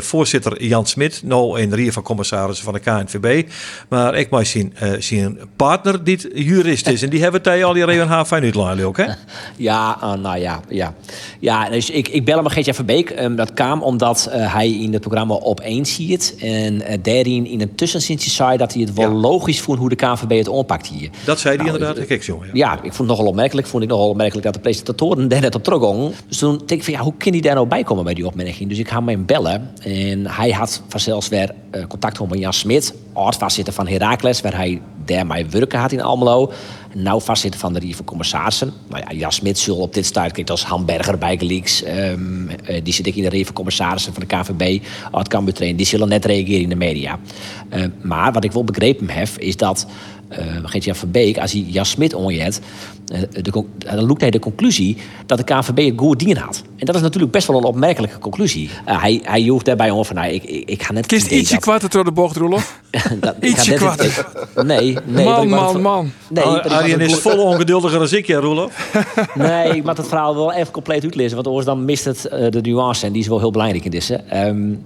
voorzitter 0.00 0.64
Jan 0.64 0.86
Smit. 0.86 1.22
Nou 1.24 1.60
de 1.70 1.76
rier 1.76 1.92
van 1.92 2.02
commissarissen 2.02 2.64
van 2.64 2.74
de 2.74 2.80
KNVB. 2.80 3.48
Maar 3.88 4.14
ik 4.14 4.30
mij 4.30 4.44
zien, 4.44 4.74
zien 4.98 5.40
partner 5.56 6.04
die 6.04 6.44
jurist 6.44 6.88
is. 6.88 7.02
en 7.02 7.10
die 7.10 7.22
hebben 7.22 7.42
het 7.42 7.62
al 7.64 7.74
hier 7.74 7.88
even 7.88 8.08
haar 8.08 8.24
fijn 8.24 8.54
ook, 8.56 8.96
hè? 8.96 9.06
Ja, 9.56 10.16
nou 10.16 10.38
ja, 10.38 10.60
ja. 10.68 10.94
Ja, 11.40 11.68
dus 11.68 11.90
ik, 11.90 12.08
ik 12.08 12.24
bel 12.24 12.36
hem 12.36 12.48
Geertje 12.48 12.74
Verbeek. 12.74 13.36
Dat 13.36 13.52
kwam 13.52 13.82
omdat 13.86 14.28
uh, 14.28 14.54
hij 14.54 14.70
in 14.70 14.92
het 14.92 15.00
programma 15.00 15.38
opeens 15.40 15.94
ziet. 15.94 16.36
En 16.40 16.74
uh, 16.74 16.82
daarin 17.02 17.46
in 17.46 17.60
een 17.60 17.74
tussenzinnetje 17.74 18.30
zei 18.30 18.56
dat 18.56 18.72
hij 18.72 18.82
het 18.82 18.94
wel 18.94 19.10
ja. 19.10 19.14
logisch 19.14 19.60
vond 19.60 19.78
hoe 19.78 19.88
de 19.88 19.94
KNVB 19.94 20.38
het 20.38 20.48
oppakt 20.48 20.86
hier. 20.86 21.10
Dat 21.24 21.40
zei 21.40 21.56
hij 21.56 21.64
nou, 21.64 21.78
inderdaad, 21.78 22.06
kijk 22.06 22.22
jongen. 22.22 22.46
Ja. 22.46 22.52
ja. 22.52 22.74
ik 22.74 22.92
vond 22.92 22.98
het 22.98 23.06
nogal 23.06 23.26
opmerkelijk. 23.26 23.66
Vond 23.66 23.82
ik 23.82 23.88
nogal 23.88 24.08
opmerkelijk 24.08 24.44
dat 24.44 24.54
de 24.54 24.60
presentatoren 24.60 25.28
daar 25.28 25.40
net 25.40 25.54
op 25.54 25.62
teruggongen. 25.62 26.12
Dus 26.28 26.38
toen 26.38 26.56
denk 26.56 26.70
ik 26.70 26.84
van 26.84 26.92
ja, 26.92 27.00
hoe 27.00 27.14
kan 27.18 27.32
hij 27.32 27.40
daar 27.40 27.54
nou 27.54 27.66
bij 27.66 27.82
komen 27.82 28.04
bij 28.04 28.14
die 28.14 28.26
opmerking? 28.26 28.68
Dus 28.68 28.78
ik 28.78 28.88
ga 28.88 29.04
hem 29.04 29.26
bellen. 29.26 29.70
En 29.80 30.26
hij 30.26 30.50
had 30.50 30.82
vanzelfs 30.88 31.28
weer 31.28 31.54
contact 31.88 32.28
met 32.28 32.38
Jan 32.38 32.52
Smit, 32.52 32.94
oud-voorzitter 33.16 33.74
van 33.74 33.88
Heracles, 33.88 34.40
waar 34.40 34.56
hij 34.56 34.80
daarmee 35.04 35.46
werken 35.46 35.78
had 35.78 35.92
in 35.92 36.02
Almelo. 36.02 36.52
nauw 36.94 37.20
vastzitten 37.20 37.60
van 37.60 37.72
de 37.72 37.78
Rieve 37.78 38.04
Commissarissen. 38.04 38.72
Nou 38.88 39.02
ja, 39.08 39.16
Jan 39.16 39.32
Smit 39.32 39.58
zal 39.58 39.76
op 39.76 39.94
dit 39.94 40.06
stuit, 40.06 40.32
kijk, 40.32 40.50
als 40.50 40.64
Hamburger 40.64 41.18
bij 41.18 41.38
Geleaks. 41.38 41.82
ehm, 41.82 42.48
eh, 42.48 42.84
die 42.84 42.92
zit 42.92 43.06
ik 43.06 43.16
in 43.16 43.22
de 43.22 43.28
Rieve 43.28 43.52
Commissarissen 43.52 44.12
van 44.12 44.22
de 44.26 44.36
KVB. 44.36 44.84
Uit 45.12 45.28
Cambuur 45.28 45.54
trainen, 45.54 45.76
die 45.76 45.86
zullen 45.86 46.08
net 46.08 46.24
reageren 46.24 46.62
in 46.62 46.68
de 46.68 46.74
media. 46.74 47.18
Eh, 47.68 47.84
maar 48.00 48.32
wat 48.32 48.44
ik 48.44 48.52
wel 48.52 48.64
begrepen 48.64 49.10
heb, 49.10 49.28
is 49.38 49.56
dat 49.56 49.86
uh, 50.30 50.38
Geert-Jan 50.62 50.94
Verbeek, 50.94 51.38
als 51.38 51.52
hij 51.52 51.60
Jan 51.60 51.86
Smit 51.86 52.14
onjet, 52.14 52.60
de, 53.06 53.64
dan 53.78 54.06
loopt 54.06 54.20
hij 54.20 54.30
de 54.30 54.38
conclusie 54.38 54.96
dat 55.26 55.38
de 55.38 55.44
KVB 55.44 55.78
een 55.78 55.98
goed 55.98 56.18
dien 56.18 56.36
had. 56.36 56.62
En 56.76 56.86
dat 56.86 56.94
is 56.94 57.00
natuurlijk 57.00 57.32
best 57.32 57.46
wel 57.46 57.56
een 57.56 57.64
opmerkelijke 57.64 58.18
conclusie. 58.18 58.70
Uh, 58.88 59.00
hij, 59.02 59.20
hij 59.24 59.42
joegt 59.42 59.64
daarbij 59.64 59.90
om 59.90 60.04
van, 60.04 60.16
nou, 60.16 60.32
ik, 60.32 60.44
ik, 60.44 60.68
ik 60.68 60.82
ga 60.82 60.92
net... 60.92 61.06
Kist 61.06 61.30
ietsje 61.30 61.54
dat... 61.54 61.62
kwarter 61.62 61.90
door 61.90 62.04
de 62.04 62.12
bocht, 62.12 62.36
Roelof? 62.36 62.80
ietsje 63.40 63.74
kwarter. 63.74 64.26
Nee, 64.64 64.96
nee. 65.04 65.24
Man, 65.24 65.48
man, 65.48 65.82
man. 65.82 66.10
Nee, 66.28 66.44
Arjen 66.44 67.00
is 67.00 67.14
vol 67.14 67.42
ongeduldiger 67.42 67.98
dan 67.98 68.18
ik, 68.18 68.26
ja, 68.26 68.38
Roelof? 68.38 68.92
nee, 69.34 69.76
ik 69.76 69.84
mag 69.84 69.96
het 69.96 70.08
verhaal 70.08 70.34
wel 70.34 70.52
even 70.52 70.72
compleet 70.72 71.02
uitlezen, 71.02 71.34
want 71.34 71.46
anders 71.46 71.66
dan 71.66 71.84
mist 71.84 72.04
het 72.04 72.22
de 72.50 72.60
nuance 72.62 73.06
en 73.06 73.12
die 73.12 73.22
is 73.22 73.28
wel 73.28 73.38
heel 73.38 73.50
belangrijk 73.50 73.84
in 73.84 73.90
deze. 73.90 74.20
Um, 74.34 74.84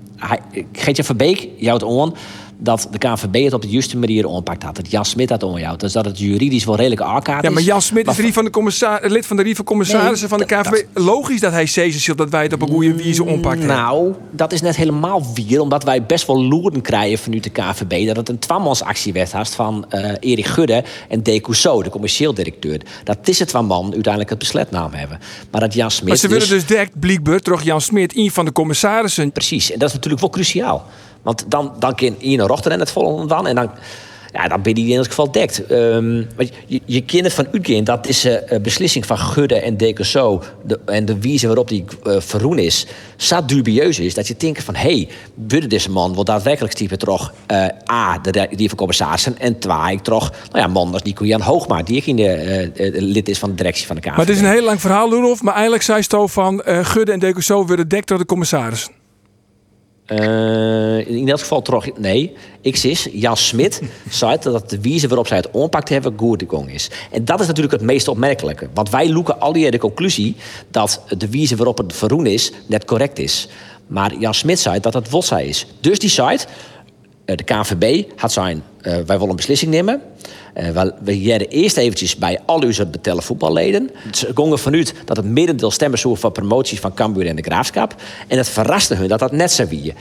Geert-Jan 0.72 1.06
Verbeek, 1.06 1.48
jouwt 1.56 1.82
on 1.82 2.14
dat 2.60 2.88
de 2.90 2.98
KNVB 2.98 3.44
het 3.44 3.52
op 3.52 3.62
de 3.62 3.68
juiste 3.68 3.98
manier 3.98 4.26
oppakt 4.26 4.62
had. 4.62 4.76
Dat 4.76 4.90
Jan 4.90 5.04
Smit 5.04 5.28
dat 5.28 5.42
onjouwt. 5.42 5.80
Dus 5.80 5.92
dat 5.92 6.04
het 6.04 6.18
juridisch 6.18 6.64
wel 6.64 6.76
redelijk 6.76 7.00
arkaat 7.00 7.42
is. 7.42 7.48
Ja, 7.48 7.54
maar 7.54 7.62
Jan 7.62 7.82
Smit 7.82 8.18
is 8.18 8.32
van 8.32 8.44
de 8.44 8.50
commissar, 8.50 9.00
lid 9.02 9.26
van 9.26 9.36
de 9.36 9.54
van 9.54 9.64
Commissarissen 9.64 10.28
van 10.28 10.38
de 10.38 10.44
KNVB. 10.44 10.84
Logisch 10.94 11.40
dat 11.40 11.52
hij 11.52 11.66
Cezes 11.66 12.04
dat 12.16 12.30
wij 12.30 12.42
het 12.42 12.52
op 12.52 12.62
een 12.62 12.68
goede 12.68 12.94
wijze 12.94 13.24
oppakt. 13.24 13.64
Nou, 13.64 14.14
dat 14.30 14.52
is 14.52 14.60
net 14.60 14.76
helemaal 14.76 15.26
wier. 15.34 15.60
Omdat 15.60 15.84
wij 15.84 16.06
best 16.06 16.26
wel 16.26 16.44
loeren 16.44 16.80
krijgen 16.80 17.18
vanuit 17.18 17.44
de 17.44 17.50
KNVB... 17.50 18.06
dat 18.06 18.16
het 18.16 18.28
een 18.28 18.38
twamansactie 18.38 19.12
werd 19.12 19.32
haast 19.32 19.54
van 19.54 19.86
uh, 19.90 20.12
Erik 20.20 20.46
Gudde 20.46 20.84
en 21.08 21.22
De 21.22 21.40
Cousseau, 21.40 21.82
de 21.82 21.90
commercieel 21.90 22.34
directeur. 22.34 22.80
Dat 23.04 23.18
is 23.28 23.38
het 23.38 23.50
van 23.50 23.66
man 23.66 23.92
uiteindelijk 23.92 24.30
het 24.30 24.38
besluitnaam 24.38 24.92
hebben. 24.92 25.18
Maar 25.50 25.60
dat 25.60 25.74
Jan 25.74 25.90
Smit... 25.90 26.08
Maar 26.08 26.16
ze 26.16 26.28
willen 26.28 26.48
dus 26.48 26.66
direct 26.66 27.00
blijkbaar 27.00 27.40
toch 27.40 27.62
Jan 27.62 27.80
Smit, 27.80 28.16
een 28.16 28.30
van 28.30 28.44
de 28.44 28.52
commissarissen... 28.52 29.32
Precies, 29.32 29.72
en 29.72 29.78
dat 29.78 29.88
is 29.88 29.94
natuurlijk 29.94 30.20
wel 30.20 30.30
cruciaal. 30.30 30.86
Want 31.22 31.44
dan, 31.48 31.72
dan 31.78 31.94
kan 31.94 32.16
Ian 32.18 32.46
Rochter 32.46 32.72
en 32.72 32.80
het 32.80 32.90
volgende 32.90 33.26
dan. 33.26 33.46
En 33.46 33.54
dan, 33.54 33.70
ja, 34.32 34.48
dan 34.48 34.62
ben 34.62 34.76
je 34.76 34.90
in 34.90 34.96
elk 34.96 35.06
geval 35.06 35.30
dekt. 35.30 35.70
Um, 35.70 36.28
je, 36.66 36.80
je 36.84 37.00
kent 37.00 37.24
het 37.24 37.32
van 37.32 37.46
uitgaan. 37.52 37.84
Dat 37.84 38.06
is 38.06 38.24
een 38.24 38.40
uh, 38.52 38.58
beslissing 38.60 39.06
van 39.06 39.18
Gudde 39.18 39.54
en 39.60 39.76
Decoso. 39.76 40.42
De, 40.64 40.80
en 40.86 41.04
de 41.04 41.18
wijze 41.18 41.46
waarop 41.46 41.68
die 41.68 41.84
uh, 42.06 42.20
verroen 42.20 42.58
is. 42.58 42.86
Zo 43.16 43.44
dubieus 43.44 43.98
is 43.98 44.14
dat 44.14 44.28
je 44.28 44.34
denkt 44.36 44.62
van... 44.62 44.74
hé, 44.74 45.08
hey, 45.34 45.68
deze 45.68 45.90
man 45.90 46.14
wil 46.14 46.24
daadwerkelijk 46.24 46.74
type 46.74 46.96
toch... 46.96 47.32
Uh, 47.52 47.66
A, 47.90 48.18
de, 48.18 48.48
die 48.56 48.68
van 48.68 48.78
commissarissen. 48.78 49.38
En 49.38 49.58
twee, 49.58 50.00
toch... 50.02 50.30
Nou 50.30 50.64
ja, 50.64 50.66
man 50.66 50.92
als 50.92 51.02
Nico 51.02 51.24
Jan 51.24 51.40
Hoogma... 51.40 51.82
die 51.82 51.96
ik 51.96 52.06
in 52.06 52.16
de, 52.16 52.70
lid 52.94 53.28
is 53.28 53.38
van 53.38 53.48
de 53.50 53.54
directie 53.54 53.86
van 53.86 53.96
de 53.96 54.02
Kamer. 54.02 54.18
Maar 54.18 54.26
het 54.26 54.36
is 54.36 54.42
een 54.42 54.50
heel 54.50 54.64
lang 54.64 54.80
verhaal, 54.80 55.08
Loerof. 55.08 55.42
Maar 55.42 55.54
eigenlijk 55.54 55.82
zei 55.82 56.02
Sto 56.02 56.26
van... 56.26 56.62
Gudde 56.64 57.12
en 57.12 57.18
Decoso 57.18 57.66
worden 57.66 57.88
dekt 57.88 58.08
door 58.08 58.18
de 58.18 58.26
commissarissen. 58.26 58.98
Uh, 60.12 61.06
in 61.06 61.28
elk 61.28 61.40
geval 61.40 61.62
toch 61.62 61.98
nee. 61.98 62.32
Ik 62.60 62.84
is 62.84 63.08
Jan 63.12 63.36
Smit 63.36 63.82
zei 64.10 64.36
dat 64.42 64.70
de 64.70 64.80
wijze 64.80 65.08
waarop 65.08 65.26
zij 65.26 65.36
het 65.36 65.50
oppakt 65.50 65.88
hebben 65.88 66.14
goed 66.16 66.44
gong 66.48 66.72
is. 66.72 66.90
En 67.10 67.24
dat 67.24 67.40
is 67.40 67.46
natuurlijk 67.46 67.74
het 67.74 67.82
meest 67.82 68.08
opmerkelijke. 68.08 68.68
Want 68.74 68.90
wij 68.90 69.08
loeken 69.08 69.40
al 69.40 69.52
die 69.52 69.70
de 69.70 69.78
conclusie 69.78 70.36
dat 70.70 71.02
de 71.18 71.28
wijze 71.28 71.56
waarop 71.56 71.78
het 71.78 71.92
verroen 71.92 72.26
is 72.26 72.52
net 72.66 72.84
correct 72.84 73.18
is. 73.18 73.48
Maar 73.86 74.14
Jan 74.18 74.34
Smit 74.34 74.58
zei 74.58 74.80
dat 74.80 74.94
het 74.94 75.10
Wotsa 75.10 75.38
is. 75.38 75.66
Dus 75.80 75.98
die 75.98 76.10
zei, 76.10 76.38
de 77.36 77.44
KNVB 77.44 78.04
had 78.16 78.32
zijn, 78.32 78.62
uh, 78.82 78.92
wij 78.92 79.04
willen 79.06 79.28
een 79.28 79.36
beslissing 79.36 79.70
nemen. 79.70 80.02
Uh, 80.56 80.82
we, 81.02 81.20
jaren 81.20 81.48
eerst 81.48 81.76
eventjes 81.76 82.16
bij 82.16 82.38
al 82.46 82.62
uw 82.62 82.72
betellen 82.90 83.22
voetballeden. 83.22 83.90
Ze 84.12 84.30
gingen 84.34 84.58
vanuit 84.58 84.94
dat 85.04 85.16
het 85.16 85.26
merendeel 85.26 85.70
stemmen 85.70 85.98
zoeken 85.98 86.20
voor 86.20 86.32
promoties 86.32 86.80
van 86.80 86.94
Cambuur 86.94 87.26
en 87.26 87.36
de 87.36 87.42
Graafschap. 87.42 87.94
En 88.28 88.36
het 88.36 88.48
verraste 88.48 88.94
hun 88.94 89.08
dat 89.08 89.18
dat 89.18 89.32
net 89.32 89.52
zo 89.52 89.66
wie. 89.66 89.94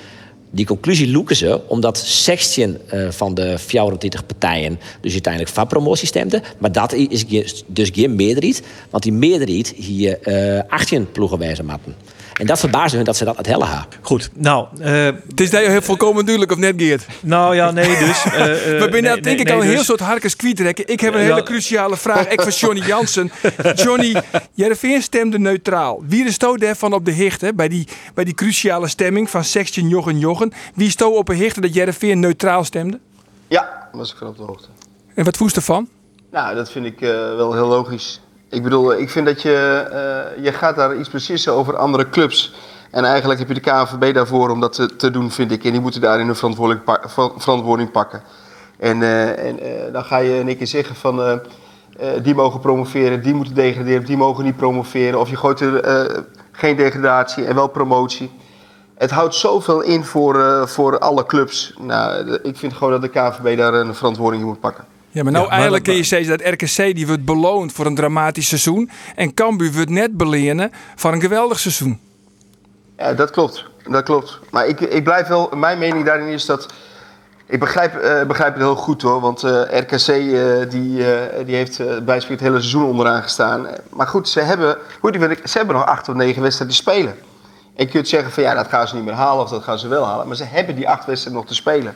Die 0.51 0.65
conclusie 0.65 1.11
loeken 1.11 1.35
ze 1.35 1.61
omdat 1.67 1.97
16 1.97 2.77
uh, 2.93 3.11
van 3.11 3.33
de 3.33 3.57
34 3.57 4.25
partijen 4.25 4.79
dus 5.01 5.11
uiteindelijk 5.11 5.53
van 5.53 5.67
promotie 5.67 6.07
stemden. 6.07 6.41
Maar 6.57 6.71
dat 6.71 6.93
is 6.93 7.25
dus 7.65 7.89
geen 7.93 8.15
meerderheid, 8.15 8.61
want 8.89 9.03
die 9.03 9.13
meerderheid 9.13 9.73
hier 9.75 10.19
uh, 10.23 10.61
18 10.67 11.11
ploegen 11.11 11.37
wijzen 11.37 11.65
matten. 11.65 11.95
En 12.39 12.45
dat 12.45 12.59
verbaasde 12.59 12.95
hun 12.95 13.05
dat 13.05 13.17
ze 13.17 13.25
dat 13.25 13.37
het 13.37 13.45
helle 13.45 13.65
hebben. 13.65 13.85
Goed, 14.01 14.29
nou... 14.33 14.67
Uh, 14.79 15.05
het 15.05 15.41
is 15.41 15.49
dat 15.49 15.63
je 15.63 15.69
heel 15.69 15.81
volkomen 15.81 16.25
duidelijk 16.25 16.51
of 16.51 16.57
net, 16.57 16.73
Geert? 16.77 17.05
Nou 17.21 17.55
ja, 17.55 17.71
nee, 17.71 17.97
dus... 17.97 18.25
Uh, 18.25 18.33
We 18.33 18.87
zijn 18.91 19.03
nee, 19.03 19.21
denk 19.21 19.39
ik 19.39 19.45
nee, 19.45 19.53
al 19.53 19.61
een 19.61 19.65
dus, 19.65 19.75
heel 19.75 19.83
soort 19.83 19.99
harkens 19.99 20.35
kwijtrekken. 20.35 20.87
Ik 20.87 20.99
heb 20.99 21.13
een 21.13 21.19
hele 21.19 21.43
cruciale 21.43 21.97
vraag, 21.97 22.27
ik 22.27 22.41
van 22.41 22.51
Johnny 22.51 22.85
Jansen. 22.85 23.31
Johnny, 23.83 24.21
Jereveen 24.53 25.01
stemde 25.01 25.39
neutraal. 25.39 26.03
Wie 26.07 26.25
is 26.25 26.33
sto 26.33 26.57
daarvan 26.57 26.93
op 26.93 27.05
de 27.05 27.11
hichte 27.11 27.53
bij 27.55 27.67
die, 27.67 27.87
bij 28.13 28.23
die 28.23 28.33
cruciale 28.33 28.87
stemming 28.87 29.29
van 29.29 29.43
Section 29.43 29.87
Jochen 29.87 30.19
Jochen? 30.19 30.53
Wie 30.75 30.89
sto 30.89 31.09
op 31.09 31.29
een 31.29 31.35
hichte 31.35 31.61
dat 31.61 31.73
Jereveen 31.73 32.19
neutraal 32.19 32.63
stemde? 32.63 32.99
Ja, 33.47 33.89
was 33.91 34.11
ik 34.11 34.17
van 34.17 34.27
op 34.27 34.37
de 34.37 34.43
hoogte. 34.43 34.67
En 35.15 35.23
wat 35.23 35.37
voest 35.37 35.55
ervan? 35.55 35.89
Nou, 36.31 36.55
dat 36.55 36.71
vind 36.71 36.85
ik 36.85 37.01
uh, 37.01 37.09
wel 37.09 37.53
heel 37.53 37.67
logisch. 37.67 38.21
Ik 38.49 38.63
bedoel, 38.63 38.93
ik 38.93 39.09
vind 39.09 39.25
dat 39.25 39.41
je, 39.41 39.85
uh, 40.37 40.43
je 40.43 40.51
gaat 40.51 40.75
daar 40.75 40.95
iets 40.95 41.09
beslissen 41.09 41.53
over 41.53 41.77
andere 41.77 42.09
clubs. 42.09 42.53
En 42.91 43.03
eigenlijk 43.03 43.39
heb 43.39 43.47
je 43.47 43.53
de 43.53 43.59
KNVB 43.59 44.13
daarvoor 44.13 44.49
om 44.49 44.59
dat 44.59 44.97
te, 44.97 45.11
doen, 45.11 45.31
vind 45.31 45.51
ik. 45.51 45.63
En 45.63 45.71
die 45.71 45.81
moeten 45.81 46.01
daarin 46.01 46.25
hun 46.25 46.35
verantwoording, 46.35 46.81
verantwoording 47.37 47.91
pakken. 47.91 48.21
En, 48.79 49.01
uh, 49.01 49.45
en 49.45 49.59
dan 49.91 50.03
ga 50.03 50.17
je 50.17 50.39
een 50.39 50.57
keer 50.57 50.67
zeggen 50.67 50.95
van... 50.95 51.41
die 52.21 52.35
mogen 52.35 52.59
promoveren, 52.59 53.21
die 53.21 53.33
moeten 53.33 53.53
degraderen, 53.53 54.05
die 54.05 54.17
mogen 54.17 54.43
niet 54.43 54.57
promoveren. 54.57 55.19
Of 55.19 55.29
je 55.29 55.35
gooit 55.35 55.59
er 55.59 56.25
geen 56.51 56.75
degradatie 56.75 57.45
en 57.45 57.55
wel 57.55 57.67
promotie. 57.67 58.31
Het 58.95 59.11
houdt 59.11 59.35
zoveel 59.35 59.81
in 59.81 60.03
voor, 60.03 60.67
voor 60.67 60.99
alle 60.99 61.25
clubs. 61.25 61.73
Nou, 61.79 62.33
ik 62.43 62.57
vind 62.57 62.73
gewoon 62.73 62.91
dat 62.91 63.01
de 63.01 63.09
KNVB 63.09 63.57
daar 63.57 63.73
een 63.73 63.95
verantwoording 63.95 64.41
in 64.41 64.47
moet 64.47 64.59
pakken. 64.59 64.98
Ja, 65.11 65.23
maar 65.23 65.31
nou 65.31 65.45
ja, 65.45 65.51
eigenlijk 65.51 65.83
kun 65.83 65.95
je 65.95 66.03
zeggen 66.03 66.37
dat 66.37 66.47
RKC 66.53 66.95
die 66.95 67.07
wordt 67.07 67.25
beloond 67.25 67.73
voor 67.73 67.85
een 67.85 67.95
dramatisch 67.95 68.47
seizoen. 68.47 68.89
En 69.15 69.33
Cambuur 69.33 69.71
wordt 69.71 69.89
net 69.89 70.17
belenen 70.17 70.71
voor 70.95 71.13
een 71.13 71.21
geweldig 71.21 71.59
seizoen. 71.59 71.99
Ja, 72.97 73.13
dat 73.13 73.29
klopt. 73.29 73.65
Dat 73.87 74.03
klopt. 74.03 74.39
Maar 74.51 74.67
ik, 74.67 74.79
ik 74.79 75.03
blijf 75.03 75.27
wel... 75.27 75.49
Mijn 75.55 75.79
mening 75.79 76.05
daarin 76.05 76.27
is 76.27 76.45
dat... 76.45 76.73
Ik 77.45 77.59
begrijp, 77.59 78.03
uh, 78.03 78.23
begrijp 78.23 78.53
het 78.53 78.61
heel 78.61 78.75
goed 78.75 79.01
hoor. 79.01 79.19
Want 79.19 79.43
uh, 79.43 79.61
RKC 79.69 80.07
uh, 80.07 80.69
die, 80.69 81.03
die 81.45 81.55
heeft 81.55 82.05
bij 82.05 82.15
het 82.27 82.39
hele 82.39 82.59
seizoen 82.59 82.83
onderaan 82.83 83.21
gestaan. 83.21 83.67
Maar 83.89 84.07
goed, 84.07 84.29
ze 84.29 84.39
hebben, 84.39 84.77
goed, 84.99 85.15
ze 85.43 85.57
hebben 85.57 85.75
nog 85.75 85.85
acht 85.85 86.09
of 86.09 86.15
negen 86.15 86.41
wedstrijden 86.41 86.77
te 86.77 86.83
spelen. 86.83 87.15
En 87.75 87.85
je 87.85 87.91
kunt 87.91 88.07
zeggen 88.07 88.31
van 88.31 88.43
ja, 88.43 88.53
dat 88.53 88.67
gaan 88.67 88.87
ze 88.87 88.95
niet 88.95 89.05
meer 89.05 89.13
halen 89.13 89.43
of 89.43 89.49
dat 89.49 89.63
gaan 89.63 89.79
ze 89.79 89.87
wel 89.87 90.05
halen. 90.05 90.27
Maar 90.27 90.35
ze 90.35 90.43
hebben 90.43 90.75
die 90.75 90.89
acht 90.89 91.05
wedstrijden 91.05 91.41
nog 91.41 91.49
te 91.49 91.55
spelen. 91.55 91.95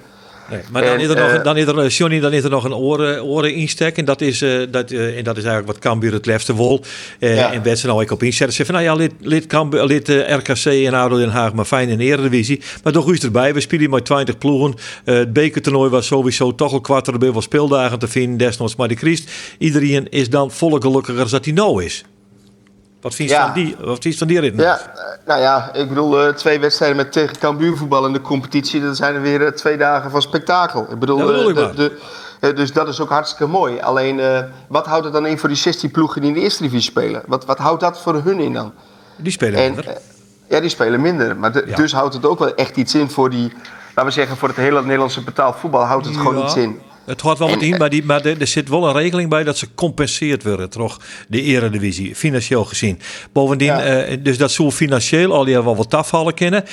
Nee, 0.50 0.59
maar 0.71 0.81
dan, 0.81 0.93
en, 0.93 1.00
is 1.00 1.07
er 1.07 1.15
nog, 1.15 1.41
dan 1.41 1.57
is 1.57 1.65
er, 1.65 1.88
Johnny, 1.88 2.19
dan 2.19 2.33
is 2.33 2.43
er 2.43 2.50
nog 2.50 2.63
een 2.63 2.73
oren, 2.73 3.23
oren 3.23 3.53
instek. 3.53 3.97
En 3.97 4.05
dat 4.05 4.21
is, 4.21 4.41
uh, 4.41 4.62
dat, 4.71 4.91
uh, 4.91 5.17
en 5.17 5.23
dat 5.23 5.38
is 5.38 5.43
eigenlijk 5.43 5.73
wat 5.73 5.79
Cambuur 5.79 6.13
het 6.13 6.25
lefste 6.25 6.53
wol. 6.53 6.81
Ja. 7.19 7.53
En 7.53 7.63
werd 7.63 7.79
ze 7.79 7.88
nou 7.88 8.01
ik 8.01 8.12
op 8.12 8.23
inzetten. 8.23 8.55
Ze 8.55 8.65
van, 8.65 8.75
nou 8.75 8.85
ja, 8.85 8.93
lid, 8.93 9.13
lid, 9.19 9.45
Cambuur, 9.45 9.85
lid 9.85 10.07
RKC 10.09 10.65
en 10.65 10.93
ADO 10.93 11.17
Den 11.17 11.29
Haag, 11.29 11.53
maar 11.53 11.65
fijn 11.65 11.89
in 11.89 11.97
de 11.97 12.03
Eredivisie. 12.03 12.62
Maar 12.83 12.93
toch 12.93 13.12
is 13.12 13.23
erbij. 13.23 13.53
We 13.53 13.59
spelen 13.59 13.89
met 13.89 14.05
20 14.05 14.38
ploegen. 14.38 14.75
het 15.03 15.33
bekertoernooi 15.33 15.89
was 15.89 16.07
sowieso 16.07 16.55
toch 16.55 16.71
al 16.73 16.81
kwart 16.81 17.07
er 17.07 17.15
veel 17.19 17.41
speeldagen 17.41 18.00
te 18.00 18.07
vinden. 18.07 18.38
Desnoods 18.38 18.75
maar 18.75 18.88
de 18.88 18.95
Christ. 18.95 19.31
Iedereen 19.57 20.09
is 20.09 20.29
dan 20.29 20.51
volle 20.51 20.81
gelukkiger 20.81 21.21
als 21.21 21.31
dat 21.31 21.45
hij 21.45 21.53
nou 21.53 21.83
is. 21.83 22.03
Wat 23.03 23.15
je 23.15 23.27
ja. 23.27 23.45
van 23.45 23.53
die, 23.53 23.75
wat 23.79 24.01
vind 24.01 24.13
je 24.13 24.17
van 24.17 24.27
die 24.27 24.39
rit? 24.39 24.53
Ja, 24.55 24.81
nou 25.25 25.41
ja, 25.41 25.74
ik 25.74 25.88
bedoel, 25.88 26.27
uh, 26.27 26.33
twee 26.33 26.60
wedstrijden 26.60 26.98
met 26.98 27.12
tegen 27.12 27.38
Cambuur 27.38 27.77
voetbal 27.77 28.05
in 28.05 28.13
de 28.13 28.22
competitie. 28.22 28.81
Dan 28.81 28.95
zijn 28.95 29.15
er 29.15 29.22
weer 29.22 29.41
uh, 29.41 29.48
twee 29.48 29.77
dagen 29.77 30.12
van 30.12 30.22
spektakel. 30.22 30.88
Ik 30.91 31.00
bedoel, 31.00 31.17
ja, 31.17 31.50
uh, 31.50 31.75
de, 31.75 31.98
de, 32.39 32.53
dus 32.53 32.74
dat 32.74 32.88
is 32.88 33.00
ook 33.00 33.10
hartstikke 33.10 33.48
mooi. 33.48 33.79
Alleen, 33.79 34.22
wat 34.67 34.86
houdt 34.86 35.03
het 35.03 35.13
dan 35.13 35.25
in 35.25 35.39
voor 35.39 35.50
die 35.50 35.57
16 35.57 35.91
ploegen 35.91 36.22
die 36.22 36.29
in 36.29 36.36
de 36.36 36.41
eerste 36.43 36.63
divisie 36.63 36.91
spelen? 36.91 37.24
Wat, 37.25 37.45
wat 37.45 37.57
houdt 37.57 37.81
dat 37.81 38.01
voor 38.01 38.22
hun 38.24 38.39
in 38.39 38.53
dan? 38.53 38.74
Die 39.17 39.31
spelen 39.31 39.60
en, 39.60 39.75
minder. 39.75 39.98
ja, 40.48 40.60
die 40.60 40.69
spelen 40.69 41.01
minder. 41.01 41.38
Maar 41.38 41.51
de, 41.51 41.63
ja. 41.67 41.75
dus 41.75 41.93
houdt 41.93 42.13
het 42.13 42.25
ook 42.25 42.39
wel 42.39 42.55
echt 42.55 42.75
iets 42.75 42.95
in 42.95 43.10
voor 43.10 43.29
die, 43.29 43.53
laten 43.88 44.05
we 44.05 44.12
zeggen, 44.12 44.38
voor 44.38 44.48
het 44.48 44.57
hele 44.57 44.81
Nederlandse 44.81 45.24
betaald 45.24 45.55
voetbal 45.55 45.83
houdt 45.83 46.05
het 46.05 46.17
gewoon 46.17 46.43
iets 46.43 46.55
in. 46.55 46.81
Het 47.05 47.22
hoort 47.22 47.38
wel 47.38 47.48
meteen, 47.48 47.77
maar, 47.77 47.89
die, 47.89 48.03
maar 48.05 48.25
er, 48.25 48.48
zit 48.48 48.69
wel 48.69 48.88
een 48.88 48.93
regeling 48.93 49.29
bij 49.29 49.43
dat 49.43 49.57
ze 49.57 49.67
compenseerd 49.75 50.43
worden, 50.43 50.69
toch? 50.69 51.00
De 51.27 51.41
eredivisie, 51.41 52.15
financieel 52.15 52.65
gezien. 52.65 53.00
Bovendien, 53.31 53.67
ja. 53.67 54.07
uh, 54.07 54.17
dus 54.24 54.38
dat 54.38 54.51
zal 54.51 54.72
financieel 54.72 55.33
al 55.33 55.45
wel 55.45 55.75
wat 55.75 55.93
afvallen 55.93 56.33
kennen. 56.33 56.63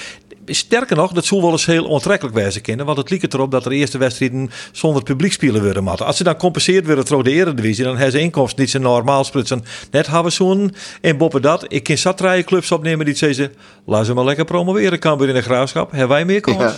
Sterker 0.47 0.97
nog, 0.97 1.13
dat 1.13 1.25
zal 1.25 1.43
wel 1.43 1.51
eens 1.51 1.67
heel 1.67 1.85
onttrekkelijk 1.85 2.37
wijzen 2.37 2.63
kennen. 2.63 2.87
Want 2.87 2.99
het 2.99 3.11
liep 3.11 3.33
erop 3.33 3.51
dat 3.51 3.65
er 3.65 3.73
eerste 3.73 3.99
wedstrijden 3.99 4.51
zonder 4.73 5.03
publiek 5.03 5.33
spelen 5.33 5.63
worden 5.63 5.85
moeten. 5.85 6.07
Als 6.07 6.17
ze 6.17 6.25
dan 6.25 6.37
compenseerd 6.37 6.87
worden 6.87 7.05
door 7.05 7.25
de 7.25 7.31
eredivisie, 7.31 7.85
dan 7.85 7.95
hebben 7.95 8.13
ze 8.13 8.21
inkomsten 8.21 8.61
niet 8.61 8.71
zo 8.71 8.79
normaal 8.79 9.25
sprutsen. 9.25 9.65
Net 9.91 10.07
hebben 10.07 10.33
zo'n 10.33 10.75
en 11.01 11.17
boppen 11.17 11.43
dat. 11.43 11.65
Ik 11.69 11.85
kan 11.85 11.99
zat 11.99 12.23
clubs 12.45 12.73
opnemen 12.73 13.05
die 13.05 13.15
zeggen, 13.15 13.53
laat 13.87 14.07
ze 14.07 14.15
maar 14.15 14.25
lekker 14.25 14.45
promoveren. 14.45 14.99
Kan 14.99 15.27
in 15.29 15.35
de 15.35 15.43
graafschap. 15.43 15.91
Hebben 15.91 16.09
wij 16.09 16.25
meer 16.25 16.41
kans? 16.41 16.59
Ja. 16.59 16.77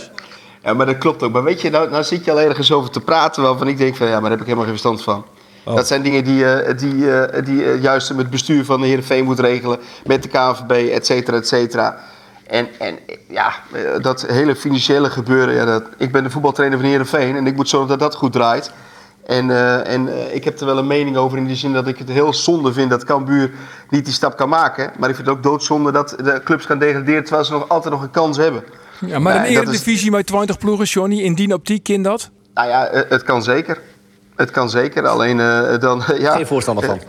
Ja, 0.63 0.73
maar 0.73 0.85
dat 0.85 0.97
klopt 0.97 1.23
ook. 1.23 1.31
Maar 1.31 1.43
weet 1.43 1.61
je, 1.61 1.69
nou, 1.69 1.89
nou 1.89 2.03
zit 2.03 2.25
je 2.25 2.31
al 2.31 2.39
ergens 2.39 2.71
over 2.71 2.89
te 2.89 3.01
praten 3.01 3.43
waarvan 3.43 3.67
ik 3.67 3.77
denk 3.77 3.95
van 3.95 4.07
ja, 4.07 4.13
maar 4.13 4.21
daar 4.21 4.31
heb 4.31 4.39
ik 4.39 4.45
helemaal 4.45 4.65
geen 4.65 4.79
verstand 4.79 5.03
van. 5.03 5.25
Oh. 5.63 5.75
Dat 5.75 5.87
zijn 5.87 6.01
dingen 6.01 6.23
die, 6.23 6.45
eh, 6.45 6.77
die, 6.77 7.11
eh, 7.11 7.45
die 7.45 7.65
eh, 7.65 7.81
juist 7.81 8.09
met 8.09 8.17
het 8.17 8.29
bestuur 8.29 8.65
van 8.65 8.81
de 8.81 8.87
Heerenveen 8.87 9.25
moet 9.25 9.39
regelen. 9.39 9.79
Met 10.05 10.23
de 10.23 10.29
KNVB, 10.29 10.89
et 10.91 11.05
cetera, 11.05 11.37
et 11.37 11.47
cetera. 11.47 11.97
En, 12.47 12.67
en 12.79 12.99
ja, 13.27 13.53
dat 14.01 14.25
hele 14.27 14.55
financiële 14.55 15.09
gebeuren. 15.09 15.55
Ja, 15.55 15.65
dat, 15.65 15.83
ik 15.97 16.11
ben 16.11 16.23
de 16.23 16.29
voetbaltrainer 16.29 16.79
van 16.79 16.87
Heerenveen 16.87 17.35
en 17.35 17.47
ik 17.47 17.55
moet 17.55 17.69
zorgen 17.69 17.89
dat 17.89 17.99
dat 17.99 18.15
goed 18.15 18.31
draait. 18.31 18.71
En, 19.25 19.49
en 19.85 20.33
ik 20.35 20.43
heb 20.43 20.59
er 20.59 20.65
wel 20.65 20.77
een 20.77 20.87
mening 20.87 21.17
over 21.17 21.37
in 21.37 21.45
die 21.45 21.55
zin 21.55 21.73
dat 21.73 21.87
ik 21.87 21.97
het 21.97 22.09
heel 22.09 22.33
zonde 22.33 22.73
vind 22.73 22.89
dat 22.89 23.03
Cambuur 23.03 23.51
niet 23.89 24.05
die 24.05 24.13
stap 24.13 24.37
kan 24.37 24.49
maken. 24.49 24.91
Maar 24.97 25.09
ik 25.09 25.15
vind 25.15 25.27
het 25.27 25.37
ook 25.37 25.43
doodzonde 25.43 25.91
dat 25.91 26.15
de 26.23 26.41
clubs 26.43 26.65
gaan 26.65 26.79
degraderen 26.79 27.23
terwijl 27.23 27.45
ze 27.45 27.51
nog 27.51 27.69
altijd 27.69 27.93
nog 27.93 28.03
een 28.03 28.11
kans 28.11 28.37
hebben. 28.37 28.63
Ja, 29.07 29.19
maar 29.19 29.35
een 29.35 29.41
dat 29.41 29.49
is- 29.51 29.57
eredivisie 29.69 30.11
met 30.11 30.25
20 30.27 30.57
ploegen, 30.57 30.85
Johnny, 30.85 31.19
in 31.21 31.33
die 31.35 31.53
optiek 31.53 31.83
kind 31.83 32.03
dat? 32.03 32.29
Nou 32.53 32.67
ja, 32.67 32.85
eh, 32.85 33.09
het 33.09 33.23
kan 33.23 33.43
zeker. 33.43 33.81
Het 34.35 34.51
kan 34.51 34.69
zeker. 34.69 35.07
Alleen 35.07 35.39
eh, 35.39 35.79
dan. 35.79 36.03
ja, 36.19 36.35
Geen 36.35 36.47
voorstander 36.47 36.85
van. 36.85 36.99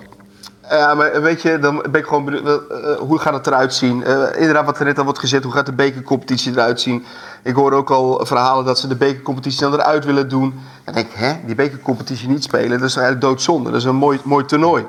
Ja, 0.70 0.94
maar 0.94 1.22
weet 1.22 1.42
je, 1.42 1.58
dan 1.58 1.76
ben 1.90 2.00
ik 2.00 2.06
gewoon 2.06 2.24
benieuwd. 2.24 2.46
eh, 2.46 2.52
eh, 2.92 2.98
hoe 2.98 3.18
gaat 3.18 3.34
het 3.34 3.46
eruit 3.46 3.74
zien? 3.74 4.04
Eh, 4.04 4.22
inderdaad, 4.36 4.64
wat 4.64 4.78
er 4.78 4.84
net 4.84 4.98
al 4.98 5.04
wordt 5.04 5.18
gezet, 5.18 5.42
hoe 5.44 5.52
gaat 5.52 5.66
de 5.66 5.72
bekercompetitie 5.72 6.52
eruit 6.52 6.80
zien? 6.80 7.04
Ik 7.42 7.54
hoor 7.54 7.72
ook 7.72 7.90
al 7.90 8.26
verhalen 8.26 8.64
dat 8.64 8.78
ze 8.78 8.88
de 8.88 8.96
bekercompetitie 8.96 9.60
dan 9.60 9.72
eruit 9.72 10.04
willen 10.04 10.28
doen. 10.28 10.54
Dan 10.84 10.94
denk 10.94 11.06
ik, 11.06 11.12
hè, 11.14 11.32
die 11.46 11.54
bekercompetitie 11.54 12.28
niet 12.28 12.42
spelen, 12.42 12.78
dat 12.78 12.88
is 12.88 12.96
eigenlijk 12.96 13.26
doodzonde. 13.26 13.70
Dat 13.70 13.80
is 13.80 13.86
een 13.86 13.94
mooi, 13.96 14.20
mooi 14.24 14.44
toernooi. 14.44 14.84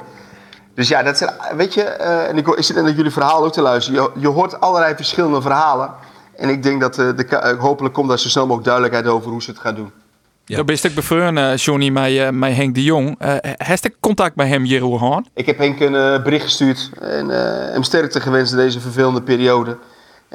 Dus 0.76 0.88
ja, 0.88 1.04
dat 1.04 1.18
zijn, 1.18 1.32
weet 1.56 1.74
je, 1.74 1.82
eh, 1.84 2.28
en 2.30 2.38
ik, 2.38 2.46
hoor- 2.46 2.58
ik 2.58 2.64
zit 2.64 2.76
naar 2.76 2.92
jullie 2.92 3.12
verhaal 3.12 3.44
ook 3.46 3.54
te 3.54 3.62
luisteren. 3.62 4.02
Je, 4.14 4.20
je 4.22 4.28
hoort 4.28 4.60
allerlei 4.62 4.96
verschillende 4.96 5.42
verhalen. 5.42 5.90
En 6.38 6.50
ik 6.50 6.64
denk 6.64 6.82
dat 6.82 7.00
eh, 7.00 7.10
de, 7.16 7.26
eh, 7.26 7.60
hopelijk 7.60 7.94
komt 7.94 8.10
daar 8.10 8.20
zo 8.20 8.30
snel 8.30 8.44
mogelijk 8.44 8.68
duidelijkheid 8.68 9.08
over 9.08 9.32
hoe 9.32 9.42
ze 9.42 9.50
het 9.50 9.60
gaan 9.60 9.76
doen. 9.76 9.92
Ja. 10.46 10.56
Daar 10.56 10.66
ben 10.66 10.78
ik 10.82 10.96
bevreun, 10.96 11.38
eh, 11.38 11.56
Johnny, 11.56 11.90
met, 11.90 12.32
met 12.32 12.56
Henk 12.56 12.76
de 12.76 12.84
Jong. 12.84 13.16
Uh, 13.22 13.36
Heeft 13.42 13.90
contact 14.00 14.36
met 14.36 14.48
hem, 14.48 14.66
Jeroen 14.66 15.00
Haan? 15.00 15.26
Ik 15.34 15.46
heb 15.46 15.58
Henk 15.58 15.80
een 15.80 16.24
bericht 16.24 16.44
gestuurd 16.44 16.90
en 17.02 17.30
hem 17.74 17.84
sterkte 17.84 18.22
gewenst 18.22 18.52
in 18.52 18.58
deze 18.58 18.80
vervelende 18.80 19.22
periode. 19.22 19.78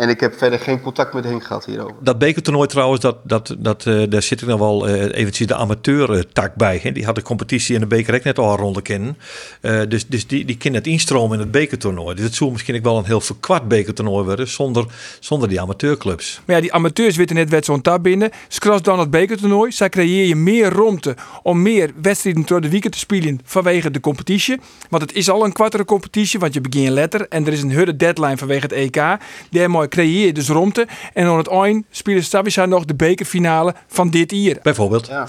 En 0.00 0.08
ik 0.08 0.20
heb 0.20 0.38
verder 0.38 0.58
geen 0.58 0.80
contact 0.80 1.12
met 1.12 1.24
Henk 1.24 1.44
gehad 1.44 1.64
hierover. 1.64 1.94
Dat 2.00 2.18
bekertoernooi 2.18 2.68
trouwens, 2.68 3.00
dat, 3.00 3.16
dat, 3.22 3.56
dat, 3.58 3.86
eh, 3.86 4.02
daar 4.08 4.22
zit 4.22 4.40
ik 4.40 4.48
nog 4.48 4.58
wel 4.58 4.88
eh, 4.88 5.18
eventjes 5.18 5.46
de 5.46 5.54
amateur-tak 5.54 6.54
bij. 6.54 6.80
Hè. 6.82 6.92
Die 6.92 7.04
had 7.04 7.14
de 7.14 7.22
competitie 7.22 7.74
en 7.74 7.80
de 7.80 7.86
beker 7.86 8.14
ook 8.14 8.22
net 8.22 8.38
al 8.38 8.50
een 8.50 8.56
ronde 8.56 8.82
kennen. 8.82 9.16
Eh, 9.60 9.80
dus 9.88 10.06
dus 10.06 10.26
die, 10.26 10.44
die 10.44 10.56
kan 10.56 10.72
net 10.72 10.86
instromen 10.86 11.34
in 11.34 11.42
het 11.42 11.50
bekertoernooi. 11.50 12.14
Dus 12.14 12.24
het 12.24 12.34
zou 12.34 12.50
misschien 12.50 12.76
ook 12.76 12.82
wel 12.82 12.98
een 12.98 13.04
heel 13.04 13.20
verkwart 13.20 13.68
bekertoernooi 13.68 14.24
worden 14.24 14.48
zonder, 14.48 14.86
zonder 15.20 15.48
die 15.48 15.60
amateurclubs. 15.60 16.40
Maar 16.44 16.56
ja, 16.56 16.62
die 16.62 16.72
amateurs 16.72 17.16
weten 17.16 17.48
net 17.48 17.64
zo'n 17.64 17.82
tab 17.82 18.02
binnen. 18.02 18.30
Skras 18.48 18.82
dan 18.82 18.98
het 18.98 19.10
bekertoernooi. 19.10 19.72
Zij 19.72 19.88
creëer 19.88 20.26
je 20.26 20.36
meer 20.36 20.72
ruimte 20.72 21.16
om 21.42 21.62
meer 21.62 21.90
wedstrijden 22.02 22.46
door 22.46 22.60
de 22.60 22.70
weekend 22.70 22.92
te 22.92 22.98
spelen 22.98 23.40
vanwege 23.44 23.90
de 23.90 24.00
competitie. 24.00 24.60
Want 24.88 25.02
het 25.02 25.12
is 25.12 25.30
al 25.30 25.44
een 25.44 25.52
kwartere 25.52 25.84
competitie, 25.84 26.40
want 26.40 26.54
je 26.54 26.60
begint 26.60 26.88
letter. 26.88 27.28
En 27.28 27.46
er 27.46 27.52
is 27.52 27.62
een 27.62 27.74
harde 27.74 27.96
deadline 27.96 28.36
vanwege 28.36 28.62
het 28.62 28.72
EK. 28.72 29.18
Daarmee 29.50 29.88
creëer 29.90 30.26
je 30.26 30.32
dus 30.32 30.48
ruimte. 30.48 30.86
En 31.14 31.26
aan 31.26 31.38
het 31.38 31.48
eind 31.48 31.84
spelen 31.90 32.24
Stabisa 32.24 32.66
nog 32.66 32.84
de 32.84 32.94
bekerfinale 32.94 33.74
van 33.88 34.10
dit 34.10 34.30
jaar. 34.30 34.56
Bijvoorbeeld. 34.62 35.06
Ja. 35.06 35.26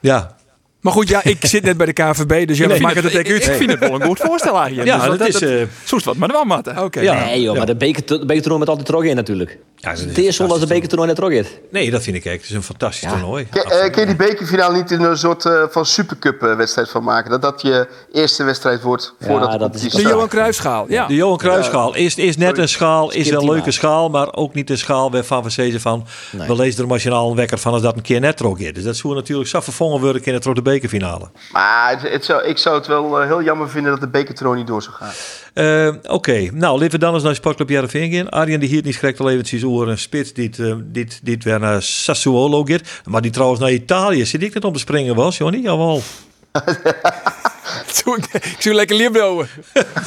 Ja, 0.00 0.36
Maar 0.80 0.92
goed, 0.92 1.08
ja, 1.08 1.24
ik 1.24 1.46
zit 1.46 1.62
net 1.62 1.76
bij 1.76 1.86
de 1.86 1.92
KNVB, 1.92 2.46
dus 2.46 2.58
ja, 2.58 2.66
Nee, 2.66 2.80
maakt 2.80 2.94
het 2.94 3.04
ik, 3.04 3.12
het 3.12 3.26
ik, 3.26 3.48
uit. 3.48 3.56
vind 3.56 3.70
het 3.70 3.78
wel 3.80 3.94
een 3.94 4.02
goed 4.06 4.20
voorstel 4.20 4.56
eigenlijk. 4.58 4.88
Ja, 4.88 5.08
Dus 5.08 5.18
dat 5.18 5.28
is, 5.28 5.40
eh, 5.40 5.62
Zoest 5.84 6.04
wat 6.04 6.16
maar 6.16 6.28
wel 6.28 6.44
matten. 6.44 6.84
Oké. 6.84 7.00
Ja. 7.00 7.24
Nee 7.24 7.42
joh, 7.42 7.52
ja. 7.52 7.58
maar 7.58 7.66
de 7.66 7.76
beker- 7.76 8.26
de 8.42 8.58
met 8.58 8.68
altijd 8.68 8.86
trog 8.86 9.04
in 9.04 9.16
natuurlijk. 9.16 9.58
Ja, 9.78 9.90
dat 9.90 9.98
is 9.98 10.04
het 10.04 10.18
eerste 10.18 10.42
als 10.44 10.60
de 10.60 10.66
bekertoernooi 10.66 11.08
net 11.08 11.18
in. 11.18 11.46
nee, 11.70 11.90
dat 11.90 12.02
vind 12.02 12.16
ik 12.16 12.24
echt. 12.24 12.34
Het 12.40 12.44
is 12.44 12.50
een 12.56 12.62
fantastisch 12.62 13.00
Ja. 13.00 13.10
toernooi. 13.10 13.46
Eh, 13.50 13.90
kun 13.90 14.00
je 14.00 14.06
die 14.06 14.16
bekerfinale 14.16 14.76
niet 14.76 14.90
in 14.90 15.00
een 15.00 15.18
soort 15.18 15.44
eh, 15.44 15.62
van 15.70 15.86
supercup 15.86 16.42
eh, 16.42 16.56
wedstrijd 16.56 16.90
van 16.90 17.04
maken? 17.04 17.30
Dat 17.30 17.42
dat 17.42 17.62
je 17.62 17.88
eerste 18.12 18.44
wedstrijd 18.44 18.82
wordt 18.82 19.14
voordat 19.20 19.52
de 19.52 19.58
dat 19.58 19.74
is- 19.74 19.82
De. 19.92 20.02
Johan 20.02 20.28
Cruijffschaal, 20.28 20.86
ja. 20.88 21.06
De 21.06 21.14
Johan 21.14 21.36
Cruijffschaal 21.36 21.94
is, 21.94 22.14
is 22.16 22.36
net 22.36 22.58
een 22.58 22.68
schaal, 22.68 23.12
is 23.12 23.30
een 23.30 23.44
leuke 23.50 23.70
schaal, 23.70 24.08
maar 24.08 24.34
ook 24.34 24.54
niet 24.54 24.70
een 24.70 24.78
schaal 24.78 25.10
waarvan 25.10 25.42
we 25.42 25.50
zeggen 25.50 25.80
van, 25.80 26.06
Nee. 26.32 26.48
we 26.48 26.54
lezen 26.56 26.82
er 26.82 26.88
machinaal 26.88 27.30
een 27.30 27.36
wekker 27.36 27.58
van 27.58 27.72
als 27.72 27.82
dat 27.82 27.96
een 27.96 28.02
keer 28.02 28.20
net 28.20 28.36
is. 28.36 28.72
Dus 28.72 28.84
dat 28.84 28.96
zou 28.96 29.14
natuurlijk 29.14 29.48
zo 29.48 29.60
vervangen 29.60 30.00
worden 30.00 30.24
in 30.24 30.34
het 30.34 30.44
de 30.54 30.62
bekerfinale. 30.62 31.30
Maar 31.52 31.90
het, 31.90 32.12
het 32.12 32.24
zou, 32.24 32.44
ik 32.44 32.58
zou 32.58 32.76
het 32.76 32.86
wel 32.86 33.20
heel 33.22 33.42
jammer 33.42 33.70
vinden 33.70 33.90
dat 33.90 34.00
de 34.00 34.08
bekertoernooi 34.08 34.58
niet 34.58 34.66
door 34.66 34.82
zou 34.82 34.94
gaan. 34.94 35.12
Eh, 35.56 35.88
Oké, 36.06 36.48
nou, 36.52 36.72
laten 36.72 36.90
we 36.90 36.98
dan 36.98 37.14
eens 37.14 37.22
naar 37.22 37.34
Sportclub 37.34 37.68
Jarreveen 37.68 38.12
gaan. 38.12 38.28
Arjen 38.28 38.60
die 38.60 38.68
hier 38.68 38.82
niet 38.84 38.94
schrikt 38.94 39.20
al 39.20 39.30
eventjes 39.30 39.64
over 39.64 39.88
een 39.88 39.98
spits 39.98 40.32
die, 40.32 40.46
het, 40.48 40.58
eh, 40.58 40.74
dit, 40.84 41.20
dit 41.22 41.44
weer 41.44 41.60
naar 41.60 41.82
Sassuolo 41.82 42.64
gaat. 42.64 42.80
Maar 43.04 43.22
die 43.22 43.30
trouwens 43.30 43.60
naar 43.60 43.72
Italië. 43.72 44.24
Zit 44.26 44.42
ik 44.42 44.54
net 44.54 44.64
om 44.64 44.72
te 44.72 44.78
springen 44.78 45.14
was, 45.14 45.36
Johnny? 45.36 45.60
Jawel. 45.62 46.02
Ik 48.42 48.56
zou 48.58 48.74
lekker 48.74 48.96
liefbouwen. 48.96 49.48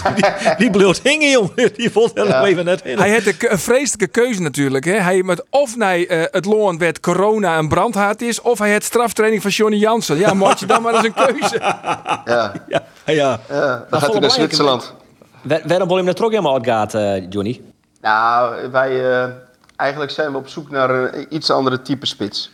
Die 0.57 0.69
bleef 0.69 1.01
hingen, 1.03 1.29
jongen. 1.31 1.51
Die 1.75 1.91
vond 1.91 2.17
er 2.17 2.27
nog 2.27 2.43
even 2.43 2.65
net 2.65 2.81
in. 2.83 2.97
Hij 2.97 3.11
had 3.13 3.25
een 3.25 3.37
ke- 3.37 3.49
een 3.49 3.59
vreselijke 3.59 4.07
keuze 4.07 4.41
natuurlijk. 4.41 4.85
Hè. 4.85 4.91
Hij 4.93 5.23
met 5.23 5.43
of 5.49 5.75
naar 5.75 5.97
eh, 5.99 6.23
het 6.31 6.45
loon 6.45 6.77
werd 6.77 6.99
corona 6.99 7.57
een 7.57 7.67
brandhaard 7.67 8.21
is, 8.21 8.41
of 8.41 8.59
hij 8.59 8.71
had 8.73 8.83
straftraining 8.83 9.41
van 9.41 9.51
Johnny 9.51 9.77
Jansen. 9.77 10.17
Ja, 10.17 10.33
moet 10.33 10.59
je 10.59 10.65
dan 10.65 10.81
maar 10.81 10.93
eens 10.95 11.05
een 11.05 11.13
keuze. 11.13 11.57
Ja, 11.59 12.21
Ja, 12.69 12.83
ja. 13.05 13.39
ja 13.49 13.85
dan 13.89 13.99
gaat 14.01 14.11
hij 14.11 14.19
naar 14.19 14.31
Zwitserland. 14.31 14.93
Waar- 15.41 15.61
Waarom 15.67 15.87
wil 15.87 15.97
je 15.97 16.03
hem 16.03 16.13
trog 16.13 16.29
helemaal 16.29 16.53
uitgaat, 16.53 16.93
eh, 16.93 17.29
Johnny? 17.29 17.61
Nou, 18.01 18.55
wij, 18.71 19.21
eh, 19.23 19.29
eigenlijk 19.75 20.11
zijn 20.11 20.31
we 20.31 20.37
op 20.37 20.47
zoek 20.47 20.69
naar 20.69 20.89
een 20.89 21.25
iets 21.35 21.49
andere 21.51 21.81
type 21.81 22.05
spits. 22.05 22.51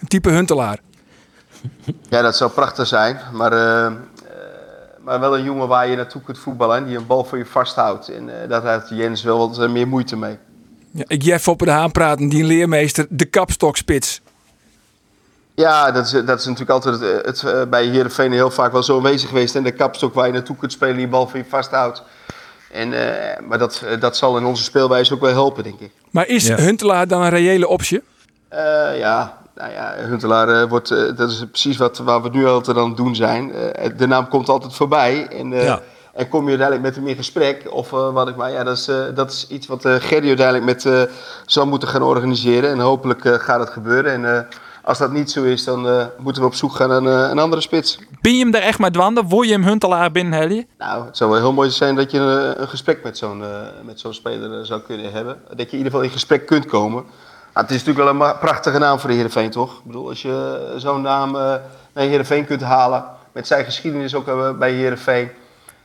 Een 0.00 0.08
type 0.08 0.30
Huntelaar. 0.30 0.78
Ja, 2.08 2.22
dat 2.22 2.36
zou 2.36 2.50
prachtig 2.50 2.86
zijn, 2.86 3.18
maar, 3.32 3.52
eh, 3.52 3.86
eh, 3.86 3.92
maar 5.04 5.20
wel 5.20 5.36
een 5.38 5.44
jongen 5.44 5.68
waar 5.68 5.88
je 5.88 5.96
naartoe 5.96 6.22
kunt 6.22 6.38
voetballen 6.38 6.76
en 6.76 6.84
die 6.84 6.96
een 6.96 7.06
bal 7.06 7.24
voor 7.24 7.38
je 7.38 7.46
vasthoudt. 7.46 8.08
En 8.08 8.42
eh, 8.42 8.48
daar 8.48 8.66
heeft 8.72 8.88
Jens 8.88 9.22
wel 9.22 9.38
wat 9.38 9.70
meer 9.70 9.88
moeite 9.88 10.16
mee. 10.16 10.38
Ja, 10.90 11.04
ik 11.06 11.22
Jeff 11.22 11.48
op 11.48 11.58
de 11.58 11.70
Haan 11.70 11.90
praten, 11.92 12.28
die 12.28 12.44
leermeester, 12.44 13.06
de 13.08 13.24
kapstokspits. 13.24 14.21
Ja, 15.54 15.90
dat 15.90 16.04
is, 16.04 16.10
dat 16.10 16.38
is 16.38 16.44
natuurlijk 16.46 16.70
altijd 16.70 17.00
het, 17.00 17.26
het, 17.26 17.42
eh, 17.42 17.62
bij 17.70 17.84
Heerenveen 17.84 18.32
heel 18.32 18.50
vaak 18.50 18.72
wel 18.72 18.82
zo 18.82 18.96
aanwezig 18.96 19.28
geweest. 19.28 19.56
En 19.56 19.62
de 19.62 19.70
kapstok 19.72 20.14
waar 20.14 20.26
je 20.26 20.32
naartoe 20.32 20.56
kunt 20.56 20.72
spelen, 20.72 20.96
die 20.96 21.08
bal 21.08 21.28
voor 21.28 21.38
je 21.38 21.44
vasthoudt. 21.48 22.02
En, 22.70 22.92
eh, 22.92 23.46
maar 23.48 23.58
dat, 23.58 23.82
eh, 23.86 24.00
dat 24.00 24.16
zal 24.16 24.36
in 24.36 24.44
onze 24.44 24.62
speelwijze 24.62 25.14
ook 25.14 25.20
wel 25.20 25.32
helpen, 25.32 25.62
denk 25.64 25.80
ik. 25.80 25.90
Maar 26.10 26.28
is 26.28 26.46
Ja. 26.46 26.56
Huntelaar 26.56 27.06
dan 27.08 27.22
een 27.22 27.30
reële 27.30 27.68
optie? 27.68 28.02
Eh, 28.48 28.98
ja, 28.98 29.38
nou 29.54 29.72
ja, 29.72 29.94
Huntelaar 29.96 30.68
wordt, 30.68 30.90
eh, 30.90 30.98
dat 31.16 31.30
is 31.30 31.44
precies 31.50 31.76
wat, 31.76 31.98
waar 31.98 32.22
we 32.22 32.28
nu 32.28 32.46
altijd 32.46 32.76
aan 32.76 32.88
het 32.88 32.96
doen 32.96 33.16
zijn. 33.16 33.52
Eh, 33.54 33.90
de 33.96 34.06
naam 34.06 34.28
komt 34.28 34.48
altijd 34.48 34.74
voorbij. 34.74 35.26
En, 35.28 35.52
eh, 35.52 35.64
Ja. 35.64 35.80
en 36.14 36.28
kom 36.28 36.42
je 36.42 36.48
uiteindelijk 36.48 36.86
met 36.86 36.96
hem 36.96 37.06
in 37.08 37.16
gesprek, 37.16 37.62
of 37.70 37.92
eh, 37.92 38.12
wat 38.12 38.28
ik 38.28 38.36
maar, 38.36 38.50
ja, 38.52 38.64
dat 38.64 38.76
is, 38.76 38.88
eh, 38.88 38.96
dat 39.14 39.30
is 39.30 39.46
iets 39.50 39.66
wat 39.66 39.84
eh 39.84 39.94
Gerry 39.94 40.26
uiteindelijk 40.28 40.64
met 40.66 40.86
eh, 40.86 41.02
zal 41.46 41.66
moeten 41.66 41.88
gaan 41.88 42.02
organiseren. 42.02 42.70
En 42.70 42.78
hopelijk 42.78 43.24
eh, 43.24 43.32
gaat 43.34 43.60
het 43.60 43.70
gebeuren. 43.70 44.12
En 44.12 44.36
eh, 44.36 44.42
als 44.82 44.98
dat 44.98 45.12
niet 45.12 45.30
zo 45.30 45.44
is, 45.44 45.64
dan 45.64 45.88
eh, 45.88 46.06
moeten 46.18 46.42
we 46.42 46.48
op 46.48 46.54
zoek 46.54 46.72
gaan 46.74 46.88
naar 46.88 47.24
eh, 47.24 47.30
een 47.30 47.38
andere 47.38 47.62
spits. 47.62 47.98
Ben 48.20 48.32
je 48.32 48.42
hem 48.42 48.50
daar 48.50 48.62
echt 48.62 48.78
met 48.78 48.92
dwanden? 48.92 49.28
Wil 49.28 49.42
je 49.42 49.52
hem 49.52 49.64
Huntelaar 49.64 50.12
binnen, 50.12 50.38
Helly? 50.38 50.66
Nou, 50.78 51.06
het 51.06 51.16
zou 51.16 51.30
wel 51.30 51.40
heel 51.40 51.52
mooi 51.52 51.70
zijn 51.70 51.94
dat 51.94 52.10
je 52.10 52.18
een, 52.18 52.60
een 52.60 52.68
gesprek 52.68 53.02
met 53.02 53.18
zo'n 53.18 53.42
eh, 53.42 53.48
met 53.84 54.00
zo'n 54.00 54.14
speler 54.14 54.58
eh, 54.58 54.64
zou 54.64 54.80
kunnen 54.80 55.12
hebben. 55.12 55.36
Dat 55.48 55.58
je 55.58 55.64
in 55.66 55.76
ieder 55.76 55.92
geval 55.92 56.02
in 56.02 56.10
gesprek 56.10 56.46
kunt 56.46 56.66
komen. 56.66 57.04
Maar 57.52 57.62
het 57.62 57.72
is 57.72 57.84
natuurlijk 57.84 58.18
wel 58.18 58.28
een 58.28 58.38
prachtige 58.38 58.78
naam 58.78 58.98
voor 58.98 59.08
de 59.08 59.14
Heerenveen, 59.14 59.50
toch? 59.50 59.78
Ik 59.78 59.84
bedoel, 59.84 60.08
als 60.08 60.22
je 60.22 60.68
eh, 60.74 60.80
zo'n 60.80 61.02
naam 61.02 61.36
eh 61.36 61.54
naar 61.94 62.04
Heerenveen 62.04 62.46
kunt 62.46 62.60
halen, 62.60 63.04
met 63.32 63.46
zijn 63.46 63.64
geschiedenis 63.64 64.14
ook 64.14 64.28
eh, 64.28 64.58
bij 64.58 64.72
Heerenveen. 64.72 65.28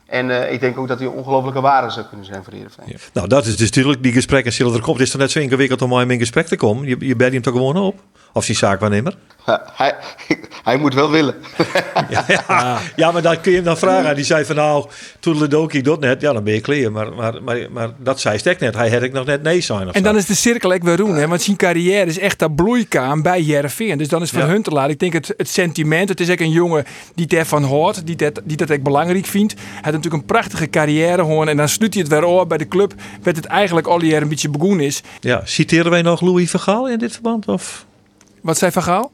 En 0.06 0.30
eh, 0.30 0.52
ik 0.52 0.60
denk 0.60 0.78
ook 0.78 0.88
dat 0.88 0.98
hij 0.98 1.06
een 1.06 1.14
ongelofelijke 1.14 1.60
waarde 1.60 1.90
zou 1.90 2.06
kunnen 2.06 2.26
zijn 2.26 2.42
voor 2.42 2.52
de 2.52 2.58
Heerenveen. 2.58 2.98
Nou, 3.12 3.28
dat 3.28 3.46
is 3.46 3.56
dus 3.56 3.66
natuurlijk 3.66 4.02
die 4.02 4.12
gesprekken 4.12 4.52
zullen 4.52 4.72
er 4.74 4.80
komen. 4.80 4.94
Het 4.94 5.02
is 5.02 5.10
toch 5.10 5.20
net 5.20 5.30
zo 5.30 5.38
ingewikkeld 5.38 5.82
om 5.82 5.92
hem 5.92 6.10
in 6.10 6.18
gesprek 6.18 6.46
te 6.46 6.56
komen. 6.56 6.88
Je, 6.88 6.96
je 6.98 7.16
belt 7.16 7.32
hem 7.32 7.42
toch 7.42 7.52
gewoon 7.52 7.76
op? 7.76 8.00
Of 8.32 8.44
zijn 8.44 8.56
zaakwaarnemer? 8.56 9.14
Ja, 9.48 9.62
hij, 9.74 9.94
hij 10.64 10.76
moet 10.76 10.94
wel 10.94 11.10
willen. 11.10 11.34
Ja, 12.10 12.24
ja. 12.28 12.78
ja, 12.96 13.10
maar 13.12 13.22
dan 13.22 13.40
kun 13.40 13.50
je 13.50 13.56
hem 13.56 13.66
dan 13.66 13.78
vragen. 13.78 14.14
Die 14.14 14.24
zei 14.24 14.44
van 14.44 14.56
nou, 14.56 14.86
toedeledokie 15.20 15.82
dat 15.82 16.00
net. 16.00 16.20
Ja, 16.20 16.32
dan 16.32 16.44
ben 16.44 16.54
je 16.54 16.60
clear. 16.60 16.92
Maar, 16.92 17.12
maar, 17.12 17.42
maar, 17.42 17.66
maar 17.70 17.90
dat 17.98 18.20
zei 18.20 18.38
Stek 18.38 18.60
net. 18.60 18.74
Hij 18.74 18.90
had 18.90 19.02
ik 19.02 19.12
nog 19.12 19.26
net 19.26 19.42
nee 19.42 19.60
zijn 19.60 19.86
En 19.86 19.92
zo. 19.94 20.00
dan 20.00 20.16
is 20.16 20.26
de 20.26 20.34
cirkel 20.34 20.72
ook 20.72 20.82
weer 20.82 20.96
roen, 20.96 21.16
hè? 21.16 21.28
want 21.28 21.42
zijn 21.42 21.56
carrière 21.56 22.06
is 22.06 22.18
echt 22.18 22.38
dat 22.38 22.54
bloeikaam 22.54 23.22
bij 23.22 23.42
Jereveen. 23.42 23.98
Dus 23.98 24.08
dan 24.08 24.22
is 24.22 24.30
van 24.30 24.40
Ja. 24.40 24.46
Huntelaar, 24.46 24.90
ik 24.90 24.98
denk 24.98 25.12
het, 25.12 25.34
het 25.36 25.48
sentiment, 25.48 26.08
het 26.08 26.20
is 26.20 26.30
ook 26.30 26.40
een 26.40 26.50
jongen 26.50 26.84
die 27.14 27.26
daarvan 27.26 27.62
hoort, 27.64 28.06
die 28.06 28.16
dat, 28.16 28.40
die 28.44 28.56
dat 28.56 28.70
ook 28.72 28.82
belangrijk 28.82 29.26
vindt. 29.26 29.54
Hij 29.54 29.64
had 29.74 29.92
natuurlijk 29.92 30.22
een 30.22 30.28
prachtige 30.28 30.70
carrière 30.70 31.22
gewoon 31.22 31.48
en 31.48 31.56
dan 31.56 31.68
sluit 31.68 31.94
hij 31.94 32.02
het 32.02 32.12
weer 32.12 32.24
op 32.24 32.48
bij 32.48 32.58
de 32.58 32.68
club, 32.68 32.94
werd 33.22 33.36
het 33.36 33.46
eigenlijk 33.46 33.86
al 33.86 34.02
een 34.02 34.28
beetje 34.28 34.48
begonnen 34.48 34.86
is. 34.86 35.02
Ja, 35.20 35.40
citeren 35.44 35.90
wij 35.90 36.02
nog 36.02 36.20
Louis 36.20 36.50
Vergaal 36.50 36.88
in 36.88 36.98
dit 36.98 37.12
verband? 37.12 37.48
Of 37.48 37.86
Wat 38.42 38.58
zei 38.58 38.72
Van 38.72 38.82
Gaal? 38.82 39.12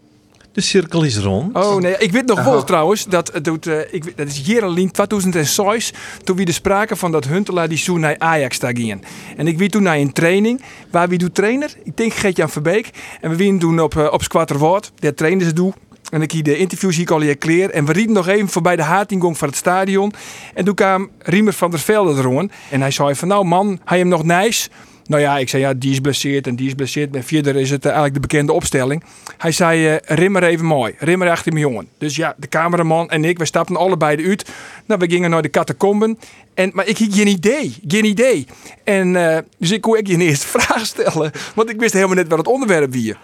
de 0.54 0.60
cirkel 0.60 1.02
is 1.02 1.18
rond? 1.18 1.56
Oh 1.56 1.76
nee, 1.76 1.96
ik 1.98 2.12
weet 2.12 2.26
nog 2.26 2.44
wel 2.44 2.64
trouwens, 2.64 3.04
dat, 3.04 3.32
het 3.32 3.44
doet, 3.44 3.66
eh, 3.66 3.78
ik, 3.90 4.16
dat 4.16 4.26
is 4.26 4.40
Jerelien 4.44 4.90
2006, 4.90 5.92
toen 6.24 6.36
we 6.36 6.44
de 6.44 6.52
sprake 6.52 6.96
van 6.96 7.12
dat 7.12 7.24
Huntelaar 7.24 7.68
die 7.68 7.78
zo 7.78 7.98
naar 7.98 8.18
Ajax 8.18 8.58
daar 8.58 8.76
ging. 8.76 9.04
En 9.36 9.46
ik 9.46 9.58
wie 9.58 9.68
toen 9.68 9.82
naar 9.82 9.96
een 9.96 10.12
training, 10.12 10.62
waar 10.90 11.08
wie 11.08 11.18
doet 11.18 11.34
trainer? 11.34 11.74
Ik 11.84 11.96
denk 11.96 12.12
Gert-Jan 12.12 12.50
Verbeek. 12.50 12.90
En 13.20 13.30
we 13.30 13.36
wien 13.36 13.58
toen 13.58 13.80
op, 13.80 13.96
eh, 13.96 14.12
op 14.12 14.22
Squatterwoord, 14.22 14.92
daar 14.98 15.14
trainen 15.14 15.46
ze 15.46 15.52
doen. 15.52 15.74
En 16.10 16.22
ik 16.22 16.32
hier 16.32 16.42
de 16.42 16.56
interviews 16.56 16.96
hier 16.96 17.12
al 17.12 17.20
hier 17.20 17.36
kleer. 17.36 17.70
En 17.70 17.84
we 17.84 17.92
rieden 17.92 18.14
nog 18.14 18.28
even 18.28 18.48
voorbij 18.48 18.76
de 18.76 18.82
hatingong 18.82 19.38
van 19.38 19.48
het 19.48 19.56
stadion. 19.56 20.12
En 20.54 20.64
toen 20.64 20.74
kwam 20.74 21.10
Riemer 21.18 21.52
van 21.52 21.70
der 21.70 21.80
Velde 21.80 22.20
erom. 22.20 22.50
En 22.70 22.80
hij 22.80 22.90
zei 22.90 23.14
van, 23.14 23.28
nou 23.28 23.44
man, 23.44 23.80
hij 23.84 23.98
hem 23.98 24.08
nog 24.08 24.24
nice. 24.24 24.68
Nou 25.06 25.22
ja, 25.22 25.38
ik 25.38 25.48
zei 25.48 25.62
ja, 25.62 25.74
die 25.74 25.90
is 25.90 26.00
blesseerd 26.00 26.46
en 26.46 26.56
die 26.56 26.66
is 26.66 26.74
blesseerd. 26.74 27.16
En 27.16 27.24
verder 27.24 27.56
is 27.56 27.70
het 27.70 27.84
eh, 27.84 27.92
eigenlijk 27.92 28.14
de 28.14 28.28
bekende 28.28 28.52
opstelling. 28.52 29.04
Hij 29.38 29.52
zei, 29.52 29.86
eh, 29.86 30.16
rimmer 30.16 30.42
even 30.42 30.64
mooi. 30.66 30.94
Rimmer 30.98 31.30
achter 31.30 31.52
mijn 31.52 31.64
jongen. 31.64 31.88
Dus 31.98 32.16
ja, 32.16 32.34
de 32.36 32.48
cameraman 32.48 33.10
en 33.10 33.24
ik, 33.24 33.38
we 33.38 33.44
stapten 33.44 33.76
allebei 33.76 34.26
uit. 34.28 34.50
Nou, 34.86 35.00
we 35.00 35.10
gingen 35.10 35.30
naar 35.30 35.42
de 35.42 35.50
catacomben. 35.50 36.18
En, 36.54 36.70
maar 36.74 36.86
ik 36.86 36.98
had 36.98 37.14
geen 37.14 37.26
idee. 37.26 37.76
Geen 37.88 38.04
idee. 38.04 38.46
En 38.84 39.16
eh, 39.16 39.38
dus 39.58 39.70
ik 39.70 39.80
kon 39.80 39.96
ik 39.96 40.06
je 40.06 40.14
een 40.14 40.20
eerste 40.20 40.46
vraag 40.58 40.86
stellen. 40.86 41.30
Want 41.54 41.70
ik 41.70 41.80
wist 41.80 41.92
helemaal 41.92 42.16
net 42.16 42.28
wat 42.28 42.38
het 42.38 42.48
onderwerp 42.48 42.92
wie. 42.92 43.14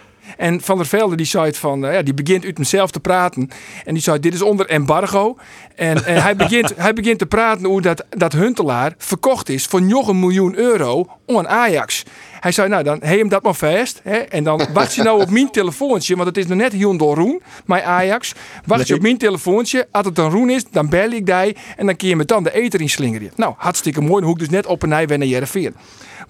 En 0.41 0.61
Van 0.61 0.77
der 0.77 0.87
Velde 0.87 1.17
die 1.17 1.27
zei 1.27 1.47
het 1.47 1.57
van, 1.57 1.87
eh, 1.87 1.93
ja, 1.93 2.03
die 2.03 2.15
begint 2.15 2.45
uit 2.45 2.59
mezelf 2.59 2.91
te 2.91 3.01
praten. 3.01 3.51
En 3.85 3.95
die 3.95 4.03
zei, 4.03 4.21
dit 4.21 4.35
is 4.35 4.43
onder 4.43 4.67
embargo. 4.67 5.37
En, 5.77 6.05
en 6.05 6.23
hij, 6.23 6.37
begint, 6.47 6.73
hij 6.77 6.93
begint 6.93 7.19
te 7.19 7.27
praten 7.27 7.65
hoe 7.65 7.81
dat, 7.81 8.05
dat 8.11 8.33
Huntelaar 8.33 8.95
verkocht 8.99 9.49
is 9.49 9.67
voor 9.67 9.83
nog 9.83 10.09
een 10.09 10.19
miljoen 10.19 10.57
euro 10.57 11.07
aan 11.27 11.49
Ajax. 11.49 12.03
Hij 12.41 12.53
zei, 12.53 12.69
nou 12.69 12.83
dan 12.83 12.99
heem 13.01 13.19
hem 13.19 13.29
dat 13.29 13.43
maar 13.43 13.55
vast. 13.55 14.01
Hè? 14.03 14.17
En 14.17 14.45
dan 14.45 14.67
wacht 14.73 14.95
je 14.95 15.03
nou 15.03 15.21
op 15.21 15.31
mijn 15.31 15.51
telefoontje, 15.51 16.15
want 16.17 16.29
het 16.29 16.37
is 16.37 16.47
nog 16.47 16.59
net 16.59 16.73
heel 16.73 16.97
door 16.97 17.17
Roen, 17.17 17.43
mijn 17.65 17.83
Ajax. 17.83 18.35
Wacht 18.65 18.87
je 18.87 18.95
op 18.95 19.03
mijn 19.03 19.19
telefoontje. 19.19 19.89
Als 19.91 20.07
het 20.07 20.15
dan 20.15 20.31
Roen 20.31 20.51
is, 20.51 20.65
dan 20.71 20.89
bel 20.89 21.11
ik 21.11 21.27
die 21.27 21.57
en 21.77 21.87
dan 21.87 21.97
kun 21.97 22.09
je 22.09 22.17
me 22.17 22.25
dan 22.25 22.43
de 22.43 22.53
eter 22.53 22.81
in 22.81 22.89
slingeren. 22.89 23.31
Nou, 23.37 23.55
hartstikke 23.57 24.01
mooi. 24.01 24.21
Dan 24.21 24.29
hoek 24.29 24.39
dus 24.39 24.49
net 24.49 24.67
op 24.67 24.83
en 24.83 24.93
hij 24.93 25.07
weer 25.07 25.19
naar 25.19 25.27
Jereveen. 25.27 25.75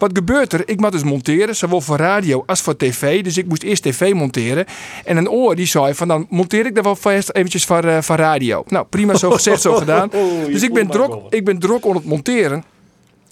Wat 0.01 0.11
gebeurt 0.15 0.53
er? 0.53 0.69
Ik 0.69 0.81
moet 0.81 0.93
dus 0.93 1.03
monteren, 1.03 1.57
zowel 1.57 1.81
voor 1.81 1.97
radio 1.97 2.43
als 2.47 2.61
voor 2.61 2.77
tv. 2.77 3.23
Dus 3.23 3.37
ik 3.37 3.47
moest 3.47 3.63
eerst 3.63 3.83
tv 3.83 4.13
monteren. 4.13 4.65
En 5.05 5.17
een 5.17 5.31
oor 5.31 5.55
die 5.55 5.67
zei 5.67 5.95
van 5.95 6.09
dan 6.09 6.27
monteer 6.29 6.67
ik 6.67 6.77
er 6.77 6.83
wel 6.83 6.97
vast 6.97 7.31
eventjes 7.33 7.65
van, 7.65 7.85
eh, 7.85 7.99
van 8.01 8.17
radio. 8.17 8.65
Nou, 8.67 8.87
prima 8.87 9.15
zo 9.15 9.31
gezegd, 9.31 9.61
zo 9.61 9.75
gedaan. 9.85 10.11
Dus 10.47 10.63
ik 10.63 10.73
ben, 10.73 10.87
drok, 10.87 11.33
ik 11.33 11.45
ben 11.45 11.59
drok 11.59 11.87
om 11.87 11.95
het 11.95 12.05
monteren. 12.05 12.65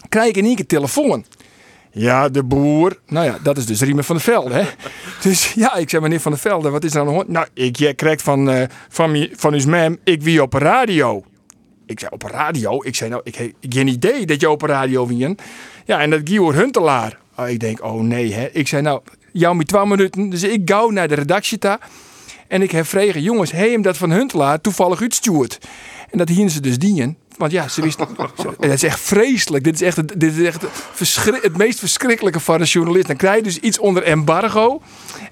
Krijg 0.08 0.28
ik 0.28 0.36
in 0.36 0.44
één 0.44 0.56
keer 0.56 0.66
telefoon. 0.66 1.24
Ja, 1.90 2.28
de 2.28 2.44
boer. 2.44 2.98
Nou 3.06 3.26
ja, 3.26 3.38
dat 3.42 3.56
is 3.56 3.66
dus 3.66 3.80
Riemen 3.80 4.04
van 4.04 4.16
der 4.16 4.24
Velde. 4.24 4.54
Hè? 4.54 4.64
Dus 5.28 5.52
ja, 5.52 5.74
ik 5.74 5.90
zei 5.90 6.02
meneer 6.02 6.20
van 6.20 6.32
der 6.32 6.40
Velde, 6.40 6.70
wat 6.70 6.84
is 6.84 6.94
er 6.94 7.00
aan 7.00 7.06
de 7.06 7.12
hand? 7.12 7.28
Nou, 7.28 7.46
ik 7.54 7.76
jij 7.76 7.94
krijg 7.94 8.20
van, 8.20 8.50
eh, 8.50 8.62
van, 8.88 9.28
van 9.32 9.54
uw 9.54 9.66
mem, 9.66 9.98
ik 10.04 10.22
wie 10.22 10.42
op 10.42 10.52
radio. 10.52 11.22
Ik 11.86 12.00
zei, 12.00 12.10
op 12.14 12.22
radio? 12.22 12.82
Ik 12.84 12.94
zei, 12.94 13.10
nou, 13.10 13.22
ik 13.24 13.34
heb 13.34 13.52
geen 13.60 13.86
idee 13.86 14.26
dat 14.26 14.40
je 14.40 14.50
op 14.50 14.62
radio 14.62 15.06
wien. 15.06 15.38
Ja, 15.88 16.00
en 16.00 16.10
dat 16.10 16.20
Guido 16.24 16.52
Huntelaar. 16.52 17.18
Oh, 17.36 17.48
ik 17.48 17.60
denk, 17.60 17.84
oh 17.84 18.00
nee, 18.00 18.34
hè. 18.34 18.48
Ik 18.52 18.68
zei, 18.68 18.82
nou, 18.82 19.00
jou 19.32 19.56
met 19.56 19.68
12 19.68 19.88
minuten. 19.88 20.30
Dus 20.30 20.42
ik 20.42 20.70
gauw 20.70 20.90
naar 20.90 21.08
de 21.08 21.14
redactie 21.14 21.58
ta. 21.58 21.78
En 22.48 22.62
ik 22.62 22.70
heb 22.70 22.86
vregen, 22.86 23.22
jongens, 23.22 23.52
hem 23.52 23.82
dat 23.82 23.96
van 23.96 24.10
Huntelaar 24.10 24.60
toevallig 24.60 25.00
uitstuurd? 25.00 25.58
En 26.10 26.18
dat 26.18 26.28
hielden 26.28 26.50
ze 26.50 26.60
dus 26.60 26.78
dienen. 26.78 27.16
Want 27.38 27.52
ja, 27.52 27.68
ze. 27.68 27.82
Het 28.60 28.72
is 28.72 28.82
echt 28.82 29.00
vreselijk. 29.00 29.64
Dit 29.64 29.74
is 29.74 29.82
echt, 29.82 30.20
dit 30.20 30.36
is 30.36 30.44
echt 30.44 30.62
het 31.42 31.56
meest 31.56 31.78
verschrikkelijke 31.78 32.40
van 32.40 32.60
een 32.60 32.66
journalist. 32.66 33.06
Dan 33.06 33.16
krijg 33.16 33.36
je 33.36 33.42
dus 33.42 33.58
iets 33.58 33.78
onder 33.78 34.02
embargo. 34.02 34.80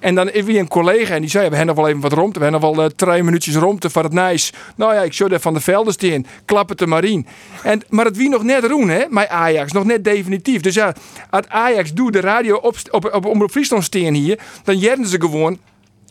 En 0.00 0.14
dan 0.14 0.30
is 0.30 0.44
weer 0.44 0.60
een 0.60 0.68
collega 0.68 1.14
en 1.14 1.20
die 1.20 1.30
zei: 1.30 1.48
We 1.48 1.56
hebben 1.56 1.74
nog 1.74 1.84
wel 1.84 1.88
even 1.88 2.00
wat 2.00 2.12
romte. 2.12 2.38
We 2.38 2.44
hebben 2.44 2.60
nog 2.60 2.76
wel 2.76 2.84
eh, 2.84 2.90
drie 2.96 3.22
minuutjes 3.22 3.54
romte 3.54 3.90
van 3.90 4.02
het 4.02 4.12
nice. 4.12 4.52
Nou 4.76 4.94
ja, 4.94 5.02
ik 5.02 5.12
zou 5.12 5.32
er 5.32 5.40
van 5.40 5.54
de 5.54 5.60
velden 5.60 5.94
in. 5.98 6.26
Klap 6.44 6.68
het 6.68 6.86
maar 6.86 7.04
in. 7.04 7.26
En, 7.62 7.82
maar 7.88 8.04
het 8.04 8.16
wie 8.16 8.28
nog 8.28 8.42
net 8.42 8.64
roen, 8.64 8.88
hè? 8.88 9.04
Mijn 9.08 9.28
Ajax. 9.28 9.72
Nog 9.72 9.84
net 9.84 10.04
definitief. 10.04 10.60
Dus 10.60 10.74
ja, 10.74 10.94
als 11.30 11.48
Ajax 11.48 11.92
doet 11.92 12.12
de 12.12 12.20
radio 12.20 12.56
op, 12.56 12.76
op, 12.90 13.24
op, 13.24 13.50
steen 13.78 14.14
hier. 14.14 14.38
Dan 14.64 14.78
jerden 14.78 15.06
ze 15.06 15.20
gewoon 15.20 15.58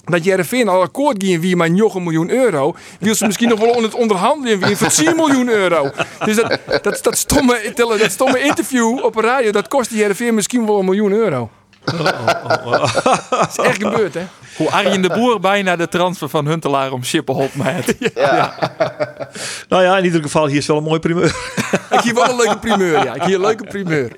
dat 0.05 0.23
Jereveen 0.23 0.67
al 0.67 0.81
akkoord 0.81 1.23
ging 1.23 1.41
wie 1.41 1.55
maar 1.55 1.71
nog 1.71 1.95
een 1.95 2.03
miljoen 2.03 2.29
euro, 2.29 2.75
wil 2.99 3.15
ze 3.15 3.25
misschien 3.25 3.49
nog 3.49 3.59
wel 3.59 3.81
het 3.83 3.93
onderhandelen 3.93 4.59
wie 4.59 4.75
voor 4.75 4.87
10 4.87 5.15
miljoen 5.15 5.49
euro. 5.49 5.91
Dus 6.25 6.35
dat, 6.35 6.59
dat, 6.81 6.99
dat, 7.01 7.17
stomme, 7.17 7.71
dat 7.75 8.11
stomme 8.11 8.39
interview 8.39 9.03
op 9.03 9.15
een 9.15 9.23
radio, 9.23 9.51
dat 9.51 9.67
kostte 9.67 9.95
Jereveen 9.95 10.33
misschien 10.33 10.65
wel 10.65 10.79
een 10.79 10.85
miljoen 10.85 11.11
euro. 11.11 11.49
Dat 11.85 13.47
is 13.49 13.57
echt 13.57 13.81
gebeurd, 13.83 14.13
hè? 14.13 14.21
Hoe 14.57 14.71
Arjen 14.71 15.01
de 15.01 15.09
Boer 15.09 15.39
bijna 15.39 15.75
de 15.75 15.87
transfer 15.87 16.29
van 16.29 16.47
Huntelaar 16.47 16.91
om 16.91 17.03
Schippenhop 17.03 17.55
met. 17.55 17.95
Nou 19.69 19.83
ja, 19.83 19.97
in 19.97 20.03
ieder 20.03 20.21
geval, 20.21 20.47
hier 20.47 20.57
is 20.57 20.65
wel 20.67 20.77
een 20.77 20.83
mooi 20.83 20.99
primeur. 20.99 21.35
Ik 21.89 21.99
hier 21.99 22.13
wel 22.13 22.29
een 22.29 22.35
leuke 22.35 22.57
primeur, 22.57 23.03
ja. 23.03 23.13
Ik 23.13 23.23
hier 23.23 23.35
een 23.35 23.41
leuke 23.41 23.63
primeur. 23.63 24.11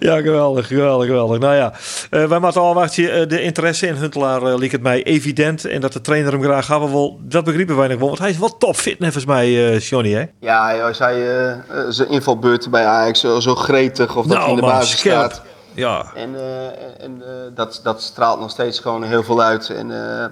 ja, 0.00 0.16
geweldig, 0.20 0.66
geweldig, 0.66 1.06
geweldig. 1.06 1.38
Nou 1.38 1.54
ja, 1.54 1.72
eh 2.10 2.24
wij 2.24 2.38
moeten 2.38 2.60
al 2.60 2.74
wachten. 2.74 3.12
eh, 3.12 3.28
de 3.28 3.42
interesse 3.42 3.86
in 3.86 3.94
Huntelaar 3.94 4.42
uh, 4.42 4.54
liep 4.56 4.72
het 4.72 4.82
mij 4.82 5.02
evident. 5.02 5.64
En 5.64 5.80
dat 5.80 5.92
de 5.92 6.00
trainer 6.00 6.32
hem 6.32 6.42
graag 6.42 6.66
hebben 6.66 6.90
wil, 6.90 7.18
dat 7.22 7.44
begrepen 7.44 7.76
wij 7.76 7.88
nog 7.88 7.98
wel. 7.98 8.06
Want 8.06 8.18
hij 8.20 8.30
is 8.30 8.38
wel 8.38 8.56
topfit, 8.56 8.96
volgens 8.98 9.24
mij, 9.24 9.72
eh 9.72 9.80
Johnny, 9.80 10.12
hè? 10.12 10.24
Ja, 10.40 10.80
als 10.80 10.98
hij 10.98 11.46
eh, 11.48 11.52
zijn 11.88 12.08
invalbeurt 12.08 12.70
bij 12.70 12.84
Ajax 12.86 13.20
zo, 13.20 13.40
zo 13.40 13.54
gretig 13.54 14.16
of 14.16 14.26
dat 14.26 14.38
hij 14.38 14.48
in 14.48 14.54
de 14.56 14.60
man, 14.60 14.70
basis 14.70 14.98
scherp. 14.98 15.30
staat. 15.32 15.42
Ja, 15.74 16.04
En, 16.14 16.34
eh, 16.34 17.04
en 17.04 17.22
eh, 17.22 17.32
dat, 17.54 17.80
dat 17.82 18.02
straalt 18.02 18.40
nog 18.40 18.50
steeds 18.50 18.78
gewoon 18.78 19.02
heel 19.02 19.22
veel 19.22 19.42
uit. 19.42 19.70
En 19.70 19.90
eh, 20.20 20.26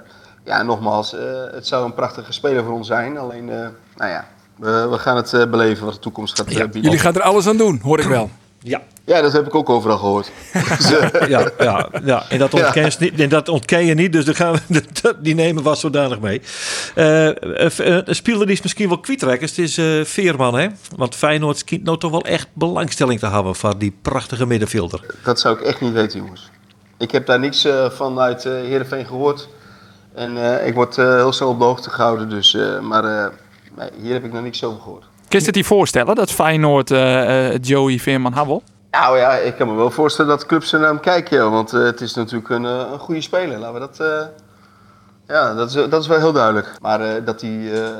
ja, 0.44 0.62
nogmaals, 0.62 1.14
eh, 1.14 1.20
het 1.52 1.66
zou 1.66 1.84
een 1.84 1.94
prachtige 1.94 2.32
speler 2.32 2.64
voor 2.64 2.74
ons 2.74 2.86
zijn. 2.86 3.18
Alleen, 3.18 3.50
eh, 3.50 3.56
nou 3.96 4.10
ja, 4.10 4.24
we, 4.56 4.86
we 4.90 4.98
gaan 4.98 5.16
het 5.16 5.32
eh, 5.34 5.46
beleven 5.46 5.84
wat 5.84 5.94
de 5.94 6.00
toekomst 6.00 6.36
gaat 6.36 6.46
bieden. 6.46 6.80
Jullie 6.82 6.98
gaan 6.98 7.14
er 7.14 7.22
alles 7.22 7.46
aan 7.46 7.56
doen, 7.56 7.80
hoor 7.82 7.98
ik 8.00 8.06
wel. 8.06 8.30
Ja. 8.62 8.82
Ja, 9.04 9.20
dat 9.20 9.32
heb 9.32 9.46
ik 9.46 9.54
ook 9.54 9.70
overal 9.70 9.98
gehoord. 9.98 10.30
Ja, 11.28 11.50
ja, 11.58 11.88
ja. 12.04 12.24
En, 12.28 12.38
dat 12.38 12.54
ontken 12.54 12.82
je 12.82 12.96
niet, 12.98 13.20
en 13.20 13.28
dat 13.28 13.48
ontken 13.48 13.84
je 13.84 13.94
niet, 13.94 14.12
dus 14.12 14.24
daar 14.24 14.34
gaan 14.34 14.58
we, 14.66 14.82
die 15.22 15.34
nemen 15.34 15.64
we 15.64 15.74
zodanig 15.74 16.20
mee. 16.20 16.42
Eh, 16.94 17.28
eh, 17.28 17.78
eh, 17.78 18.02
een 18.04 18.14
speler 18.14 18.46
die 18.46 18.54
is 18.54 18.62
misschien 18.62 18.88
wel 18.88 19.00
kwijtraken, 19.00 19.46
het 19.46 19.58
is 19.58 19.80
Veerman, 20.08 20.54
hè? 20.54 20.68
Want 20.96 21.14
Feyenoord 21.14 21.58
schijnt 21.58 21.84
nou 21.84 21.98
toch 21.98 22.10
wel 22.10 22.24
echt 22.24 22.48
belangstelling 22.52 23.20
te 23.20 23.26
hebben 23.26 23.54
voor 23.54 23.78
die 23.78 23.96
prachtige 24.02 24.46
middenvelder. 24.46 25.00
dat 25.24 25.40
zou 25.40 25.58
ik 25.58 25.62
echt 25.64 25.80
niet 25.80 25.92
weten, 25.92 26.18
jongens. 26.18 26.50
Ik 26.98 27.10
heb 27.10 27.26
daar 27.26 27.38
niks 27.38 27.64
eh, 27.64 27.90
van 27.90 28.20
uit 28.20 28.44
eh 28.44 28.52
Heerenveen 28.52 29.06
gehoord. 29.06 29.48
En 30.14 30.36
ik 30.66 30.74
word 30.74 30.96
heel 30.96 31.32
snel 31.32 31.48
op 31.48 31.58
de 31.58 31.64
hoogte 31.64 31.90
gehouden. 31.90 32.28
Dus, 32.28 32.56
maar 32.82 33.30
hier 34.02 34.12
heb 34.12 34.24
ik 34.24 34.32
nog 34.32 34.42
niks 34.42 34.64
over 34.64 34.80
gehoord. 34.80 35.04
Kun 35.32 35.40
je 35.40 35.46
het 35.46 35.56
je 35.56 35.64
voorstellen 35.64 36.14
dat 36.14 36.30
Feyenoord 36.30 36.90
eh, 36.90 37.54
eh, 37.54 37.58
Joey 37.62 37.98
Veerman 37.98 38.32
Havel? 38.32 38.62
Nou 38.90 39.18
ja, 39.18 39.32
ik 39.32 39.56
kan 39.56 39.68
me 39.68 39.74
wel 39.74 39.90
voorstellen 39.90 40.30
dat 40.30 40.46
clubs 40.46 40.72
er 40.72 40.80
naar 40.80 40.88
hem 40.88 41.00
kijken. 41.00 41.36
joh, 41.36 41.50
Want 41.50 41.72
eh, 41.72 41.82
het 41.82 42.00
is 42.00 42.14
natuurlijk 42.14 42.48
een, 42.48 42.64
een 42.64 42.98
goede 42.98 43.20
speler. 43.20 43.58
Laten 43.58 43.74
we 43.74 43.80
dat... 43.80 43.96
ja, 45.26 45.54
dat 45.54 45.68
is, 45.68 45.74
dat 45.74 46.02
is 46.02 46.06
wel 46.06 46.18
heel 46.18 46.32
duidelijk. 46.32 46.74
Maar 46.80 47.24
dat 47.24 47.40
hij 47.40 47.72
eh, 47.72 47.90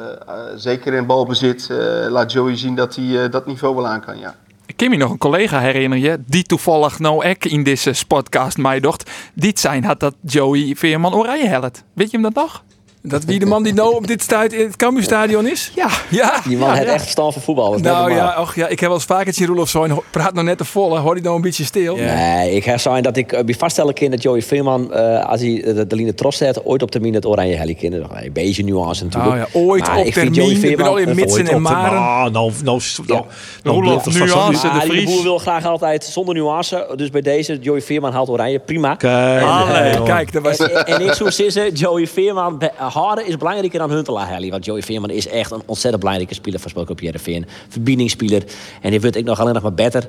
zeker 0.56 0.92
in 0.92 1.06
balbezit 1.06 1.68
laat 2.08 2.32
Joey 2.32 2.56
zien 2.56 2.74
dat 2.74 2.96
hij 2.96 3.28
dat 3.28 3.46
niveau 3.46 3.74
wel 3.74 3.86
aan 3.86 4.00
kan, 4.00 4.18
ja. 4.18 4.34
Me 4.76 4.96
nog 4.96 5.10
een 5.10 5.18
collega 5.18 5.60
herinneren 5.60 6.24
die 6.26 6.42
toevallig 6.42 6.98
nou 6.98 7.24
ook 7.28 7.44
in 7.44 7.62
deze 7.62 7.94
podcast 8.08 8.56
mij 8.56 8.80
dacht. 8.80 9.10
Dit 9.34 9.60
zijn 9.60 9.84
had 9.84 10.00
dat 10.00 10.14
Joey 10.20 10.74
Veerman 10.76 11.14
oranje 11.14 11.48
helpt. 11.48 11.84
Weet 11.94 12.10
je 12.10 12.18
hem 12.18 12.32
dat 12.32 12.42
nog? 12.42 12.62
Dat 13.04 13.24
wie 13.24 13.38
de 13.38 13.46
man 13.46 13.62
die 13.62 13.74
nou 13.74 13.94
op 13.94 14.06
dit 14.06 14.22
stuit 14.22 14.52
in 14.52 14.66
het 14.66 14.76
Cambuurstadion 14.76 15.46
is? 15.46 15.72
Ja. 15.74 15.88
Ja. 16.10 16.40
Die 16.48 16.56
man 16.56 16.68
Ja, 16.68 16.74
heeft 16.74 16.86
ja. 16.86 16.92
echt 16.92 17.02
verstand 17.02 17.32
van 17.32 17.42
voetbal. 17.42 17.78
Nou 17.78 18.12
ja, 18.14 18.40
och, 18.40 18.54
ja, 18.54 18.64
ik 18.68 18.80
heb 18.80 18.88
wel 18.88 18.98
eens 18.98 19.06
vaker 19.06 19.34
zien 19.34 19.46
Roelof 19.46 19.68
zo 19.68 20.02
praat 20.10 20.34
nog 20.34 20.44
net 20.44 20.58
te 20.58 20.64
vol. 20.64 20.98
Hoor 20.98 21.14
die 21.14 21.22
nou 21.22 21.36
een 21.36 21.42
beetje 21.42 21.64
stil? 21.64 21.96
Nee, 21.96 22.54
ik 22.54 22.64
heb 22.64 22.80
zijn 22.80 23.02
dat 23.02 23.16
ik 23.16 23.44
bij 23.44 23.54
vaststellen 23.54 23.94
kind 23.94 24.10
dat 24.10 24.22
Joey 24.22 24.42
Veerman, 24.42 24.92
eh, 24.92 25.24
als 25.24 25.40
hij 25.40 25.62
de, 25.64 25.86
de 25.86 25.96
line 25.96 26.14
tros 26.14 26.36
zet, 26.36 26.64
ooit 26.64 26.82
op 26.82 26.90
termine 26.90 27.16
het 27.16 27.26
oranje 27.26 27.54
heli 27.54 27.76
kind. 27.76 27.94
Een 27.94 28.32
beetje 28.32 28.64
nuance 28.64 29.04
natuurlijk. 29.04 29.34
Nou 29.34 29.46
ja, 29.52 29.58
ooit 29.68 29.86
Maar 29.86 29.98
op 29.98 30.04
ik 30.06 30.12
termijn, 30.12 30.34
Joey 30.34 30.50
ik 30.70 30.76
bedoel 30.76 30.96
in 30.96 31.04
Veerman- 31.06 31.14
mitsen 31.24 31.46
en 31.48 31.62
maren. 31.62 32.00
Nou, 32.00 32.30
nou, 32.30 32.52
nou, 32.64 32.80
nou, 33.06 33.24
nou 33.62 33.76
Roelof, 33.76 34.06
nuance. 34.06 34.62
de 34.62 34.68
Ah, 34.68 34.80
Vries. 34.80 35.04
boer 35.04 35.22
wil 35.22 35.38
graag 35.38 35.64
altijd 35.66 36.04
zonder 36.04 36.34
nuance. 36.34 36.92
Dus 36.96 37.10
bij 37.10 37.20
deze, 37.20 37.58
Joey 37.58 37.80
Veerman 37.82 38.12
haalt 38.12 38.28
oranje. 38.28 38.58
Prima. 38.58 38.94
Kijk, 40.04 40.32
dat 40.32 40.42
was... 40.42 40.56
En, 40.58 40.86
en 40.86 41.00
ik 41.06 41.12
zou 41.12 41.30
zeggen, 41.30 41.72
Joey 41.72 42.06
Veerman, 42.06 42.58
harder 42.92 43.26
is 43.26 43.36
belangrijker 43.36 43.78
dan 43.78 43.90
Huntelaar 43.90 44.28
Helly. 44.28 44.50
Want 44.50 44.64
Joey 44.64 44.82
Veerman 44.82 45.10
is 45.10 45.28
echt 45.28 45.50
een 45.50 45.62
ontzettend 45.66 46.02
belangrijke 46.02 46.34
speler 46.34 46.60
Spoko 46.60 46.92
op 46.92 47.00
Jereveen. 47.00 47.46
Verbindingsspeler. 47.68 48.42
En 48.80 48.90
die 48.90 49.00
wordt 49.00 49.16
ik 49.16 49.24
nog 49.24 49.40
alleen 49.40 49.54
nog 49.54 49.62
maar 49.62 49.74
beter. 49.74 50.00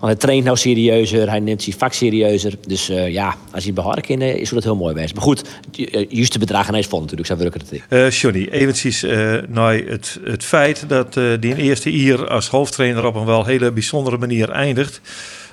Want 0.00 0.12
hij 0.12 0.14
traint 0.14 0.44
nou 0.44 0.56
serieuzer, 0.56 1.28
hij 1.30 1.40
neemt 1.40 1.62
zijn 1.62 1.76
vak 1.76 1.92
serieuzer. 1.92 2.54
Dus 2.66 2.88
eh, 2.88 3.08
ja, 3.08 3.36
als 3.50 3.64
hij 3.64 3.72
behouden 3.72 4.04
kan, 4.04 4.20
eh, 4.20 4.34
is 4.34 4.50
dat 4.50 4.64
heel 4.64 4.76
mooi 4.76 4.94
geweest. 4.94 5.14
Maar 5.14 5.22
goed, 5.22 5.42
eh, 5.72 6.06
juist 6.08 6.32
de 6.32 6.38
bedragen 6.38 6.74
is 6.74 6.86
vol 6.86 7.00
natuurlijk, 7.00 7.28
zo 7.28 7.36
werkt 7.36 7.54
het. 7.54 7.70
niet. 7.70 7.82
Eh 7.88 8.10
Johnny, 8.10 8.48
eventjes 8.50 9.02
eh 9.02 9.36
naar 9.48 9.74
het, 9.74 10.20
het 10.24 10.44
feit 10.44 10.88
dat 10.88 11.12
die 11.40 11.56
eerste 11.56 11.88
hier 11.88 12.28
als 12.28 12.48
hoofdtrainer 12.48 13.04
op 13.04 13.14
een 13.14 13.24
wel 13.24 13.44
hele 13.44 13.72
bijzondere 13.72 14.18
manier 14.18 14.50
eindigt. 14.50 15.00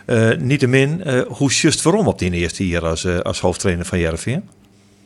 Eh 0.06 0.30
Niettemin, 0.38 1.04
eh 1.04 1.22
hoe 1.28 1.52
just 1.52 1.82
waarom 1.82 2.08
op 2.08 2.20
die 2.20 2.32
eerste 2.32 2.64
hier 2.64 2.86
als, 2.86 3.06
als 3.24 3.40
hoofdtrainer 3.40 3.86
van 3.86 4.00
Jereveen? 4.00 4.44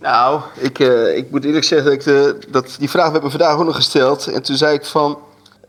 Nou, 0.05 0.41
ik, 0.53 0.79
eh, 0.79 1.17
ik 1.17 1.31
moet 1.31 1.45
eerlijk 1.45 1.63
zeggen 1.65 1.87
dat, 1.87 1.99
ik 1.99 2.03
de, 2.03 2.37
dat 2.49 2.75
die 2.79 2.89
vraag 2.89 3.11
werd 3.11 3.23
me 3.23 3.29
vandaag 3.29 3.57
ook 3.57 3.65
nog 3.65 3.75
gesteld. 3.75 4.27
En 4.27 4.41
toen 4.43 4.55
zei 4.55 4.73
ik 4.73 4.85
van, 4.85 5.19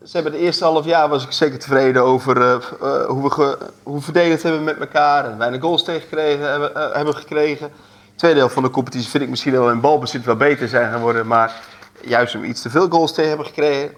ze 0.05 0.11
hebben 0.13 0.33
het 0.33 0.41
eerste 0.41 0.65
half 0.65 0.85
jaar 0.85 1.09
was 1.09 1.25
ik 1.25 1.33
zeker 1.33 1.59
tevreden 1.59 2.03
over 2.03 2.41
eh, 2.41 2.53
eh, 2.53 3.07
hoe, 3.07 3.23
we 3.23 3.31
ge, 3.31 3.59
hoe 3.83 3.95
we 3.97 4.03
verdedigd 4.03 4.43
hebben 4.43 4.65
met 4.65 4.79
elkaar. 4.79 5.25
En 5.25 5.39
weinig 5.39 5.61
goals 5.61 5.85
tegengekregen 5.85 6.51
hebben, 6.51 6.75
eh, 6.75 6.95
hebben 6.95 7.15
gekregen. 7.15 7.71
Tweede 8.17 8.39
helft 8.39 8.55
van 8.55 8.63
de 8.63 8.71
competitie 8.71 9.11
vind 9.11 9.23
ik 9.23 9.29
misschien 9.29 9.53
wel 9.53 9.71
in 9.71 9.81
balbezit 9.81 10.25
wel 10.25 10.37
beter 10.37 10.69
zijn 10.69 10.93
geworden. 10.93 11.27
Maar 11.27 11.61
juist 12.01 12.35
om 12.35 12.45
iets 12.45 12.63
te 12.63 12.71
veel 12.71 12.89
goals 12.89 13.13
te 13.15 13.23
hebben 13.23 13.47
gekregen. 13.47 13.91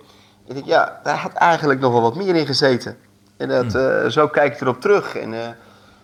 Ik 0.47 0.55
denk, 0.55 0.67
ja, 0.67 1.01
daar 1.03 1.17
had 1.17 1.33
eigenlijk 1.33 1.81
nog 1.81 1.93
wel 1.93 2.03
wat 2.03 2.17
meer 2.17 2.37
in 2.37 2.47
gezeten. 2.47 2.97
En 3.37 3.49
dat, 3.49 3.75
eh, 3.75 4.07
zo 4.09 4.29
kijk 4.29 4.55
ik 4.55 4.61
erop 4.61 4.81
terug. 4.81 5.17
En 5.17 5.35
eh, 5.35 5.41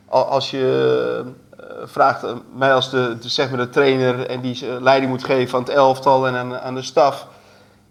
al- 0.08 0.24
als 0.28 0.50
je 0.50 1.22
eh, 1.24 1.30
vraagt 1.82 2.22
eh, 2.22 2.32
mij 2.56 2.74
als 2.74 2.90
de, 2.90 3.16
de, 3.20 3.28
zeg 3.28 3.50
maar 3.50 3.58
de 3.58 3.68
trainer 3.68 4.26
en 4.26 4.40
die 4.40 4.68
eh, 4.68 4.80
leiding 4.80 5.10
moet 5.10 5.24
geven 5.24 5.58
aan 5.58 5.64
het 5.64 5.72
elftal 5.72 6.26
en 6.26 6.34
aan, 6.34 6.58
aan 6.58 6.74
de 6.74 6.82
staf. 6.82 7.26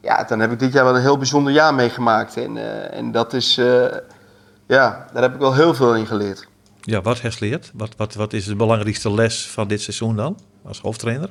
Ja, 0.02 0.24
dan 0.24 0.40
heb 0.40 0.52
ik 0.52 0.60
dit 0.60 0.74
jaar 0.74 0.84
wel 0.84 0.96
een 0.96 1.02
heel 1.02 1.18
bijzonder 1.18 1.54
jaar 1.54 1.74
meegemaakt. 1.74 2.38
En, 2.38 2.58
eh, 2.58 2.98
en 2.98 3.12
dat 3.12 3.34
is, 3.34 3.56
ja, 4.68 5.08
daar 5.14 5.22
heb 5.22 5.34
ik 5.34 5.40
wel 5.40 5.54
heel 5.54 5.74
veel 5.74 5.96
in 5.96 6.08
geleerd. 6.08 6.48
Ja, 6.82 7.02
wat 7.02 7.20
heeft 7.20 7.38
geleerd? 7.38 7.72
Wat, 7.74 7.94
wat, 7.98 8.14
wat 8.14 8.34
is 8.34 8.46
de 8.46 8.56
belangrijkste 8.56 9.12
les 9.12 9.50
van 9.50 9.68
dit 9.68 9.82
seizoen 9.82 10.16
dan, 10.16 10.40
als 10.66 10.80
hoofdtrainer? 10.80 11.30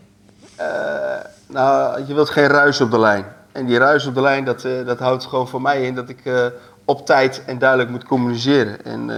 Nou, 1.46 2.04
je 2.06 2.14
wilt 2.14 2.30
geen 2.30 2.46
ruis 2.46 2.80
op 2.80 2.90
de 2.90 2.98
lijn. 2.98 3.24
En 3.52 3.66
die 3.66 3.78
ruis 3.78 4.06
op 4.06 4.14
de 4.14 4.20
lijn, 4.20 4.44
dat, 4.44 4.62
dat 4.86 4.98
houdt 4.98 5.26
gewoon 5.26 5.48
voor 5.48 5.62
mij 5.62 5.82
in 5.82 5.94
dat 5.94 6.08
ik 6.08 6.52
op 6.84 7.06
tijd 7.06 7.42
en 7.46 7.58
duidelijk 7.58 7.90
moet 7.90 8.04
communiceren. 8.04 8.84
En 8.84 9.10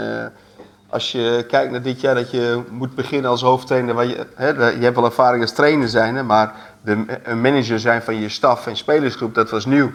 als 0.94 1.12
je 1.12 1.44
kijkt 1.48 1.70
naar 1.70 1.83
dit 1.83 2.00
jaar, 2.00 2.14
dat 2.14 2.30
je 2.30 2.62
moet 2.70 2.94
beginnen 2.94 3.30
als 3.30 3.42
hoofdtrainer. 3.42 3.94
Waar 3.94 4.07
je, 4.07 4.26
hè, 4.35 4.48
je 4.48 4.85
hebt 4.85 4.96
wel 4.96 5.04
ervaring 5.04 5.42
als 5.42 5.52
trainer 5.52 5.88
zijn, 5.88 6.14
hè, 6.16 6.22
maar 6.22 6.54
de, 6.83 7.04
een 7.22 7.40
manager 7.40 7.80
zijn 7.80 8.02
van 8.02 8.20
je 8.20 8.28
staf 8.28 8.66
en 8.66 8.76
spelersgroep, 8.76 9.35
dat 9.35 9.50
was 9.50 9.66
nieuw. 9.66 9.90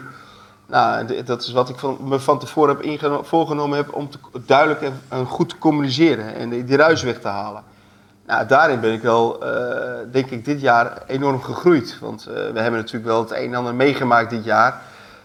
Nou, 0.66 1.22
dat 1.24 1.42
is 1.42 1.52
wat 1.52 1.68
ik 1.68 1.78
van, 1.78 1.98
me 2.04 2.20
van 2.20 2.38
tevoren 2.38 2.76
heb 3.00 3.26
voorgenomen 3.26 3.76
heb 3.76 3.94
om 3.94 4.10
te, 4.10 4.18
duidelijk 4.46 4.80
en, 5.08 5.26
goed 5.26 5.48
te 5.48 5.58
communiceren 5.58 6.34
en 6.34 6.48
die, 6.48 6.64
die 6.64 6.76
ruis 6.76 7.02
weg 7.02 7.20
te 7.20 7.28
halen. 7.28 7.62
Nou, 8.26 8.46
daarin 8.46 8.80
ben 8.80 8.92
ik 8.92 9.02
wel, 9.02 9.44
eh, 9.44 10.12
denk 10.12 10.30
ik, 10.30 10.44
dit 10.44 10.60
jaar 10.60 11.02
enorm 11.06 11.42
gegroeid. 11.42 11.98
Want 12.00 12.26
eh, 12.26 12.34
we 12.34 12.60
hebben 12.60 12.80
natuurlijk 12.80 13.06
wel 13.06 13.20
het 13.20 13.30
een 13.30 13.48
en 13.48 13.54
ander 13.54 13.74
meegemaakt 13.74 14.30
dit 14.30 14.44
jaar. 14.44 14.80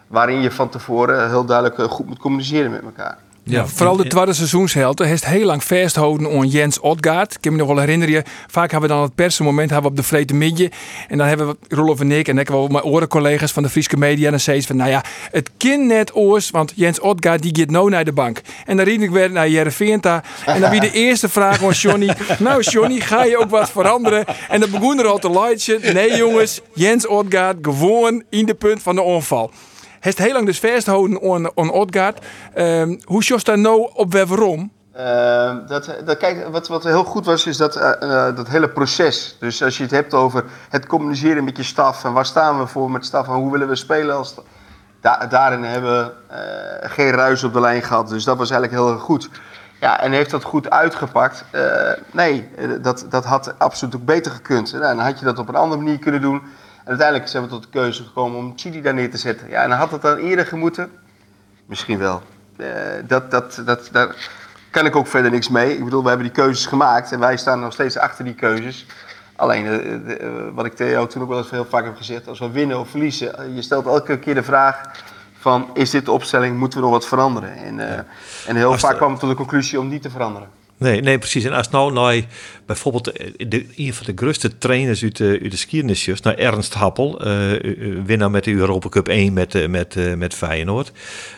Waarin 0.08 0.42
je 0.42 0.52
van 0.52 0.70
tevoren 0.70 1.30
heel 1.30 1.46
duidelijk 1.46 1.80
eh, 1.80 1.86
goed 1.86 2.06
moet 2.06 2.20
communiceren 2.20 2.72
met 2.72 2.84
elkaar. 2.84 3.18
Ja, 3.48 3.68
vooral 3.68 3.96
de 3.96 4.08
tweede 4.08 4.34
seizoenshelft 4.34 5.00
heeft 5.00 5.26
heel 5.26 5.46
lang 5.46 5.64
vasthouden 5.64 6.32
aan 6.32 6.48
Jens 6.48 6.80
Odgaard. 6.80 7.34
Ik 7.34 7.42
kan 7.42 7.52
me 7.52 7.58
nog 7.58 7.68
wel 7.68 7.78
herinneren, 7.78 8.24
vaak 8.48 8.72
hebben 8.72 8.90
we 8.90 8.96
dan 8.96 9.04
het 9.04 9.16
persmoment 9.16 9.70
hebben 9.70 9.92
we 9.92 9.98
op 9.98 10.04
de 10.04 10.08
vrede 10.08 10.34
midden. 10.34 10.70
En 11.08 11.18
dan 11.18 11.28
hebben 11.28 11.48
we 11.48 11.76
Rolf 11.76 12.00
en 12.00 12.12
ik 12.12 12.28
en 12.28 12.38
ik 12.38 12.48
wel 12.48 12.68
mijn 12.68 12.84
orencollega's 12.84 13.52
van 13.52 13.64
de 13.64 13.70
Friese 13.70 13.98
media. 13.98 14.26
En 14.26 14.32
dan 14.32 14.40
zei 14.40 14.62
ze 14.62 14.68
van, 14.68 14.76
nou 14.76 14.90
ja, 14.90 15.04
het 15.32 15.50
kind 15.58 15.86
net 15.86 16.16
oors, 16.16 16.50
want 16.50 16.74
Jens 16.76 17.00
Odgaard 17.00 17.42
die 17.42 17.56
gaat 17.58 17.70
nou 17.70 17.90
naar 17.90 18.06
de 18.06 18.14
bank. 18.14 18.42
En 18.66 18.78
dan 18.78 18.86
riep 18.86 19.02
ik 19.02 19.10
weer 19.10 19.32
naar 19.32 19.50
Jereveen 19.50 20.02
daar. 20.02 20.24
En 20.46 20.62
dan 20.62 20.70
wie 20.70 20.80
de 20.80 20.92
eerste 20.92 21.30
vraag 21.30 21.60
van 21.60 21.72
Johnny. 21.72 22.14
Nou 22.40 22.62
Johnny, 22.62 23.00
ga 23.00 23.24
je 23.24 23.38
ook 23.38 23.50
wat 23.50 23.70
veranderen? 23.70 24.26
En 24.50 24.60
dan 24.60 24.70
begon 24.70 25.00
er 25.00 25.08
al 25.08 25.18
te 25.18 25.32
lightje. 25.32 25.80
Nee 25.94 26.16
jongens, 26.16 26.62
Jens 26.74 27.08
Odgaard 27.08 27.58
gewoon 27.62 28.24
in 28.30 28.46
de 28.46 28.54
punt 28.54 28.82
van 28.82 28.96
de 28.96 29.02
onval. 29.02 29.52
Heeft 30.06 30.18
heel 30.18 30.34
lang 30.34 30.46
dus 30.46 30.60
vasthouden 30.60 31.22
aan, 31.32 31.58
aan 31.58 31.72
Odgaard. 31.72 32.26
Ehm, 32.54 32.98
hoe 33.04 33.24
sjost 33.24 33.46
daar 33.46 33.60
nou 33.60 33.90
op 33.94 34.14
waarom? 34.14 34.72
Eh, 34.92 35.56
dat, 35.68 35.96
dat, 36.06 36.18
kijk, 36.18 36.48
wat, 36.52 36.68
wat 36.68 36.84
heel 36.84 37.04
goed 37.04 37.26
was, 37.26 37.46
is 37.46 37.58
dat, 37.58 37.76
eh, 37.76 38.28
eh, 38.28 38.36
dat 38.36 38.48
hele 38.48 38.70
proces. 38.70 39.36
Dus 39.40 39.64
als 39.64 39.78
je 39.78 39.84
het 39.84 39.92
hebt 39.92 40.14
over 40.14 40.44
het 40.70 40.86
communiceren 40.86 41.44
met 41.44 41.58
je 41.58 41.64
staf 41.64 42.04
en 42.04 42.14
waar 42.14 42.26
staan 42.26 42.60
we 42.60 42.68
voor 42.68 42.92
met 42.92 43.06
staf 43.06 43.28
en 43.28 43.34
hoe 43.34 43.52
willen 43.52 43.68
we 43.68 43.76
spelen 43.76 44.16
als. 44.16 44.36
Da- 45.02 45.26
daarin 45.30 45.64
hebben 45.64 45.92
we 46.06 46.34
eh, 46.34 46.90
geen 46.92 47.12
ruis 47.12 47.44
op 47.44 47.54
de 47.54 47.60
lijn 47.60 47.82
gehad, 47.82 48.10
dus 48.10 48.24
dat 48.24 48.38
was 48.38 48.50
eigenlijk 48.52 48.82
heel 48.82 48.98
goed. 48.98 49.30
Ja, 49.80 50.00
en 50.02 50.12
heeft 50.12 50.32
dat 50.32 50.44
goed 50.44 50.70
uitgepakt? 50.70 51.46
Nee, 52.12 52.50
dat, 52.82 53.06
dat 53.10 53.26
had 53.26 53.54
absoluut 53.58 53.96
ook 53.96 54.06
beter 54.06 54.32
gekund. 54.32 54.72
Nou, 54.72 54.96
dan 54.96 55.06
had 55.06 55.20
je 55.20 55.26
dat 55.26 55.40
op 55.40 55.48
een 55.48 55.56
andere 55.56 55.82
manier 55.82 56.00
kunnen 56.00 56.22
doen. 56.22 56.42
En 56.86 56.92
uiteindelijk 56.92 57.30
zijn 57.30 57.44
we 57.44 57.50
tot 57.50 57.64
de 57.64 57.70
keuze 57.70 58.04
gekomen 58.04 58.38
om 58.40 58.54
Chili 58.56 58.82
daar 58.82 58.94
neer 58.94 59.12
te 59.12 59.18
zetten. 59.18 59.50
Ja, 59.50 59.64
en 59.64 59.72
had 59.72 59.92
het 59.92 60.02
dan 60.02 60.18
eerder 60.18 60.46
gemoeten? 60.46 60.92
Misschien 61.66 61.98
wel. 61.98 62.22
Eh, 62.58 62.68
dat, 63.08 63.32
dat, 63.32 63.62
dat, 63.66 63.90
daar 63.92 64.16
kan 64.70 64.86
ik 64.86 64.96
ook 64.96 65.08
verder 65.08 65.32
niks 65.32 65.50
mee. 65.50 65.78
Ik 65.78 65.84
bedoel, 65.84 66.02
we 66.04 66.08
hebben 66.08 66.26
die 66.28 66.36
keuzes 66.36 66.66
gemaakt 66.66 67.12
en 67.12 67.20
wij 67.20 67.38
staan 67.38 67.60
nog 67.60 67.74
steeds 67.74 67.98
achter 67.98 68.26
die 68.26 68.34
keuzes. 68.34 68.86
Alleen, 69.36 69.66
eh, 69.66 69.72
de- 70.08 70.18
eh, 70.18 70.30
wat 70.54 70.66
ik 70.66 70.76
tegen 70.76 70.94
jou 70.94 71.08
toen 71.08 71.22
ook 71.22 71.30
wel 71.30 71.38
eens 71.38 71.50
heel 71.50 71.66
vaak 71.66 71.84
heb 71.84 71.98
gezegd, 71.98 72.28
als 72.28 72.40
we 72.40 72.50
winnen 72.52 72.80
of 72.80 72.90
verliezen, 72.90 73.54
je 73.56 73.62
stelt 73.62 73.86
elke 73.86 74.20
keer 74.20 74.36
de 74.36 74.44
vraag 74.44 74.82
van, 75.40 75.70
is 75.74 75.90
dit 75.90 76.06
de 76.06 76.12
opstelling, 76.12 76.58
moeten 76.58 76.78
we 76.80 76.84
nog 76.86 76.94
wat 76.94 77.08
veranderen? 77.08 77.56
En, 77.56 77.80
en 78.48 78.56
heel 78.56 78.78
vaak 78.78 78.96
kwam 78.98 79.14
ik 79.14 79.20
tot 79.20 79.30
de 79.30 79.36
conclusie 79.36 79.80
om 79.80 79.88
niet 79.88 80.02
te 80.02 80.10
veranderen. 80.10 80.50
Nee, 80.78 81.02
nee, 81.02 81.18
precies. 81.18 81.44
En 81.44 81.54
als 81.54 81.70
nou 81.70 81.94
naar 81.94 82.28
bijvoorbeeld 82.66 83.06
de, 83.06 83.48
de, 83.48 83.66
een 83.76 83.94
van 83.94 84.06
de 84.06 84.12
grootste 84.16 84.58
trainers 84.58 85.04
uit 85.04 85.18
de, 85.18 85.40
uit 85.42 85.52
de 85.52 85.58
naar 86.24 86.36
Ernst 86.36 86.74
Happel, 86.74 87.22
eh, 87.22 87.54
eh, 87.54 87.62
winnaar 88.06 88.32
met 88.32 88.44
de 88.44 88.52
Europa 88.52 88.90
Cup 88.90 89.08
1 89.08 89.34
met, 89.34 89.56
eh, 89.56 89.68
met, 89.68 89.96
eh, 89.96 90.14
met 90.14 90.34
Feyenoord, 90.34 90.92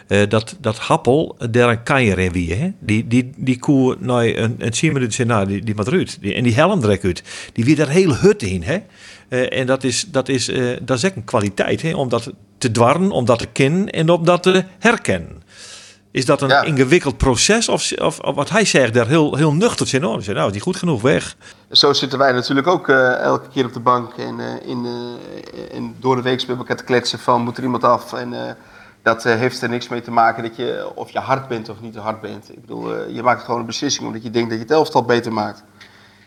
eh, 0.07 0.29
dat, 0.29 0.55
dat 0.61 0.77
Happel 0.77 1.37
daar 1.49 1.69
een 1.69 1.83
kanjer 1.83 2.19
in 2.19 2.31
wie, 2.31 2.53
hè? 2.53 2.71
Die, 2.79 3.07
die, 3.07 3.31
die 3.35 3.59
koe 3.59 3.95
nou 3.99 4.35
een, 4.35 4.55
een 4.57 4.71
10 4.71 4.93
minuten 4.93 5.27
nou, 5.27 5.47
die, 5.47 5.63
die 5.63 5.75
wat. 5.75 6.17
Die, 6.21 6.33
en 6.33 6.43
die 6.43 6.55
helm 6.55 6.85
uit. 6.85 7.23
Die 7.53 7.65
weer 7.65 7.75
daar 7.75 7.89
heel 7.89 8.15
hut 8.15 8.43
in, 8.43 8.63
hè? 8.63 8.77
Eh, 9.29 9.59
en 9.59 9.65
dat 9.65 9.83
is, 9.83 10.05
dat, 10.11 10.29
is, 10.29 10.47
eh, 10.47 10.65
dat 10.81 10.97
is 10.97 11.03
echt 11.03 11.15
een 11.15 11.23
kwaliteit, 11.23 11.81
hè? 11.81 11.95
Om 11.95 12.09
dat 12.09 12.31
te 12.57 12.71
dwarren, 12.71 13.11
om 13.11 13.25
dat 13.25 13.39
te 13.39 13.47
kennen 13.47 13.89
en 13.89 14.09
om 14.09 14.25
dat 14.25 14.43
te 14.43 14.63
herkennen. 14.79 15.43
Is 16.17 16.25
dat 16.25 16.41
een 16.41 16.49
Ja. 16.49 16.61
ingewikkeld 16.61 17.17
proces? 17.17 17.69
Of, 17.69 17.91
of, 17.91 18.19
of 18.19 18.35
wat 18.35 18.49
hij 18.49 18.65
zegt, 18.65 18.93
daar 18.93 19.07
heel, 19.07 19.35
heel 19.35 19.53
nuchter 19.53 19.87
zijn. 19.87 20.05
Oh, 20.05 20.25
nou, 20.25 20.45
is 20.45 20.51
die 20.51 20.61
goed 20.61 20.75
genoeg 20.75 21.01
weg? 21.01 21.35
Zo 21.71 21.93
zitten 21.93 22.19
wij 22.19 22.31
natuurlijk 22.31 22.67
ook 22.67 22.89
eh, 22.89 23.19
elke 23.19 23.47
keer 23.47 23.65
op 23.65 23.73
de 23.73 23.79
bank 23.79 24.13
en, 24.13 24.39
eh, 24.39 24.69
in, 24.69 24.85
eh, 24.85 25.77
en 25.77 25.95
door 25.99 26.15
de 26.15 26.21
week 26.21 26.41
elkaar 26.41 26.75
te 26.77 26.83
kletsen 26.83 27.19
van 27.19 27.41
moet 27.41 27.57
er 27.57 27.63
iemand 27.63 27.83
af. 27.83 28.13
En 28.13 28.57
dat 29.03 29.23
heeft 29.23 29.61
er 29.61 29.69
niks 29.69 29.87
mee 29.87 30.01
te 30.01 30.11
maken 30.11 30.43
dat 30.43 30.55
je 30.55 30.91
of 30.95 31.09
je 31.09 31.19
hard 31.19 31.47
bent 31.47 31.69
of 31.69 31.81
niet 31.81 31.93
te 31.93 31.99
hard 31.99 32.21
bent. 32.21 32.49
Ik 32.51 32.61
bedoel, 32.61 33.09
je 33.09 33.23
maakt 33.23 33.43
gewoon 33.43 33.59
een 33.59 33.65
beslissing 33.65 34.07
omdat 34.07 34.23
je 34.23 34.29
denkt 34.29 34.49
dat 34.49 34.57
je 34.57 34.63
het 34.63 34.73
elftal 34.73 35.03
beter 35.03 35.33
maakt. 35.33 35.63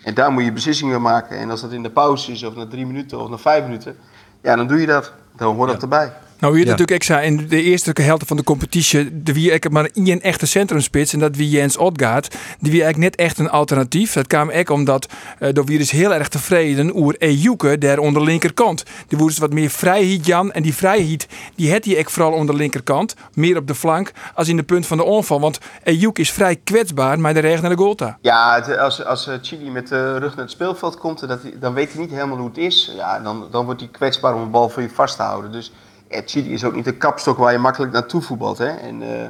En 0.03 0.15
daar 0.15 0.33
moet 0.33 0.45
je 0.45 0.53
beslissingen 0.53 1.03
maken. 1.03 1.39
En 1.39 1.51
als 1.51 1.61
dat 1.61 1.73
in 1.73 1.83
de 1.83 1.91
pauze 1.91 2.33
is 2.33 2.43
of 2.43 2.55
na 2.55 2.67
drie 2.67 2.87
minuten 2.87 3.21
of 3.21 3.29
na 3.29 3.39
vijf 3.39 3.65
minuten, 3.65 3.97
ja, 4.43 4.57
dan 4.57 4.67
doe 4.67 4.81
je 4.81 4.87
dat. 4.87 5.13
Dan 5.37 5.55
hoort 5.57 5.71
dat 5.71 5.83
erbij. 5.83 6.13
Nou, 6.41 6.55
hier 6.55 6.65
Ja. 6.65 6.71
natuurlijk 6.71 6.99
extra 6.99 7.21
in 7.21 7.49
de 7.49 7.63
eerste 7.63 7.93
helft 8.03 8.27
van 8.27 8.37
de 8.37 8.43
competitie, 8.43 9.23
de 9.23 9.33
wie 9.33 9.51
ik 9.51 9.71
maar 9.71 9.91
één 9.95 10.21
echte 10.21 10.47
centrumspits 10.47 11.13
en 11.13 11.19
dat 11.19 11.37
wie 11.37 11.49
Jens 11.49 11.77
Odgaard, 11.77 12.37
die 12.61 12.71
wie 12.73 12.83
eigenlijk 12.83 13.17
net 13.17 13.27
echt 13.27 13.39
een 13.39 13.51
alternatief. 13.51 14.13
Dat 14.13 14.27
kwam 14.27 14.51
ook 14.51 14.71
omdat 14.71 15.09
uh, 15.41 15.49
door 15.53 15.65
wie 15.65 15.79
dus 15.79 15.91
heel 15.91 16.15
erg 16.15 16.29
tevreden 16.29 16.97
oer 16.97 17.15
Ejuke 17.19 17.79
daar 17.79 17.99
onder 17.99 18.23
de 18.23 18.29
linkerkant. 18.29 18.85
Die 19.09 19.19
woest 19.19 19.39
wat 19.39 19.53
meer 19.53 19.71
vrijheid 19.71 20.27
Jan 20.27 20.53
en 20.53 20.63
die 20.63 20.75
vrijheid 20.75 21.27
die 21.55 21.73
had 21.73 21.85
hij 21.85 21.99
ook 21.99 22.11
vooral 22.11 22.33
onder 22.33 22.55
de 22.55 22.61
linkerkant, 22.61 23.15
meer 23.35 23.57
op 23.57 23.67
de 23.67 23.75
flank 23.75 24.13
als 24.35 24.49
in 24.49 24.57
de 24.57 24.63
punt 24.63 24.87
van 24.87 24.97
de 24.97 25.05
onval, 25.05 25.41
want 25.41 25.59
Ejuke 25.85 26.21
is 26.21 26.31
vrij 26.31 26.57
kwetsbaar, 26.65 27.21
maar 27.21 27.35
de 27.35 27.41
regen 27.41 27.63
naar 27.63 27.71
de 27.71 27.83
goalta. 27.83 28.19
Ja, 28.21 28.59
als, 28.59 29.05
als 29.05 29.27
eh, 29.27 29.35
Chili 29.43 29.71
met 29.71 29.89
de 29.89 30.19
rug 30.19 30.31
naar 30.31 30.45
het 30.45 30.51
speelveld 30.51 30.99
komt, 30.99 31.29
dat, 31.29 31.41
dan 31.61 31.75
weet 31.75 31.93
hij 31.93 32.01
niet 32.01 32.11
helemaal 32.11 32.37
hoe 32.37 32.49
het 32.49 32.59
is. 32.59 32.93
Ja, 32.97 33.19
dan, 33.21 33.47
dan 33.51 33.65
wordt 33.65 33.81
hij 33.81 33.91
kwetsbaar 33.91 34.35
om 34.35 34.43
een 34.43 34.51
bal 34.51 34.69
voor 34.69 34.83
je 34.83 34.91
vast 34.91 35.17
te 35.17 35.23
houden. 35.23 35.53
Dus 35.53 35.73
ja, 36.11 36.21
Chili 36.25 36.53
is 36.53 36.65
ook 36.65 36.75
niet 36.75 36.87
een 36.87 36.99
kapstok 36.99 37.39
waar 37.39 37.53
je 37.53 37.59
makkelijk 37.59 37.93
naartoe 37.93 38.23
voetbalt. 38.23 38.59
Hè? 38.59 38.69
En, 38.69 39.03
eh, 39.03 39.29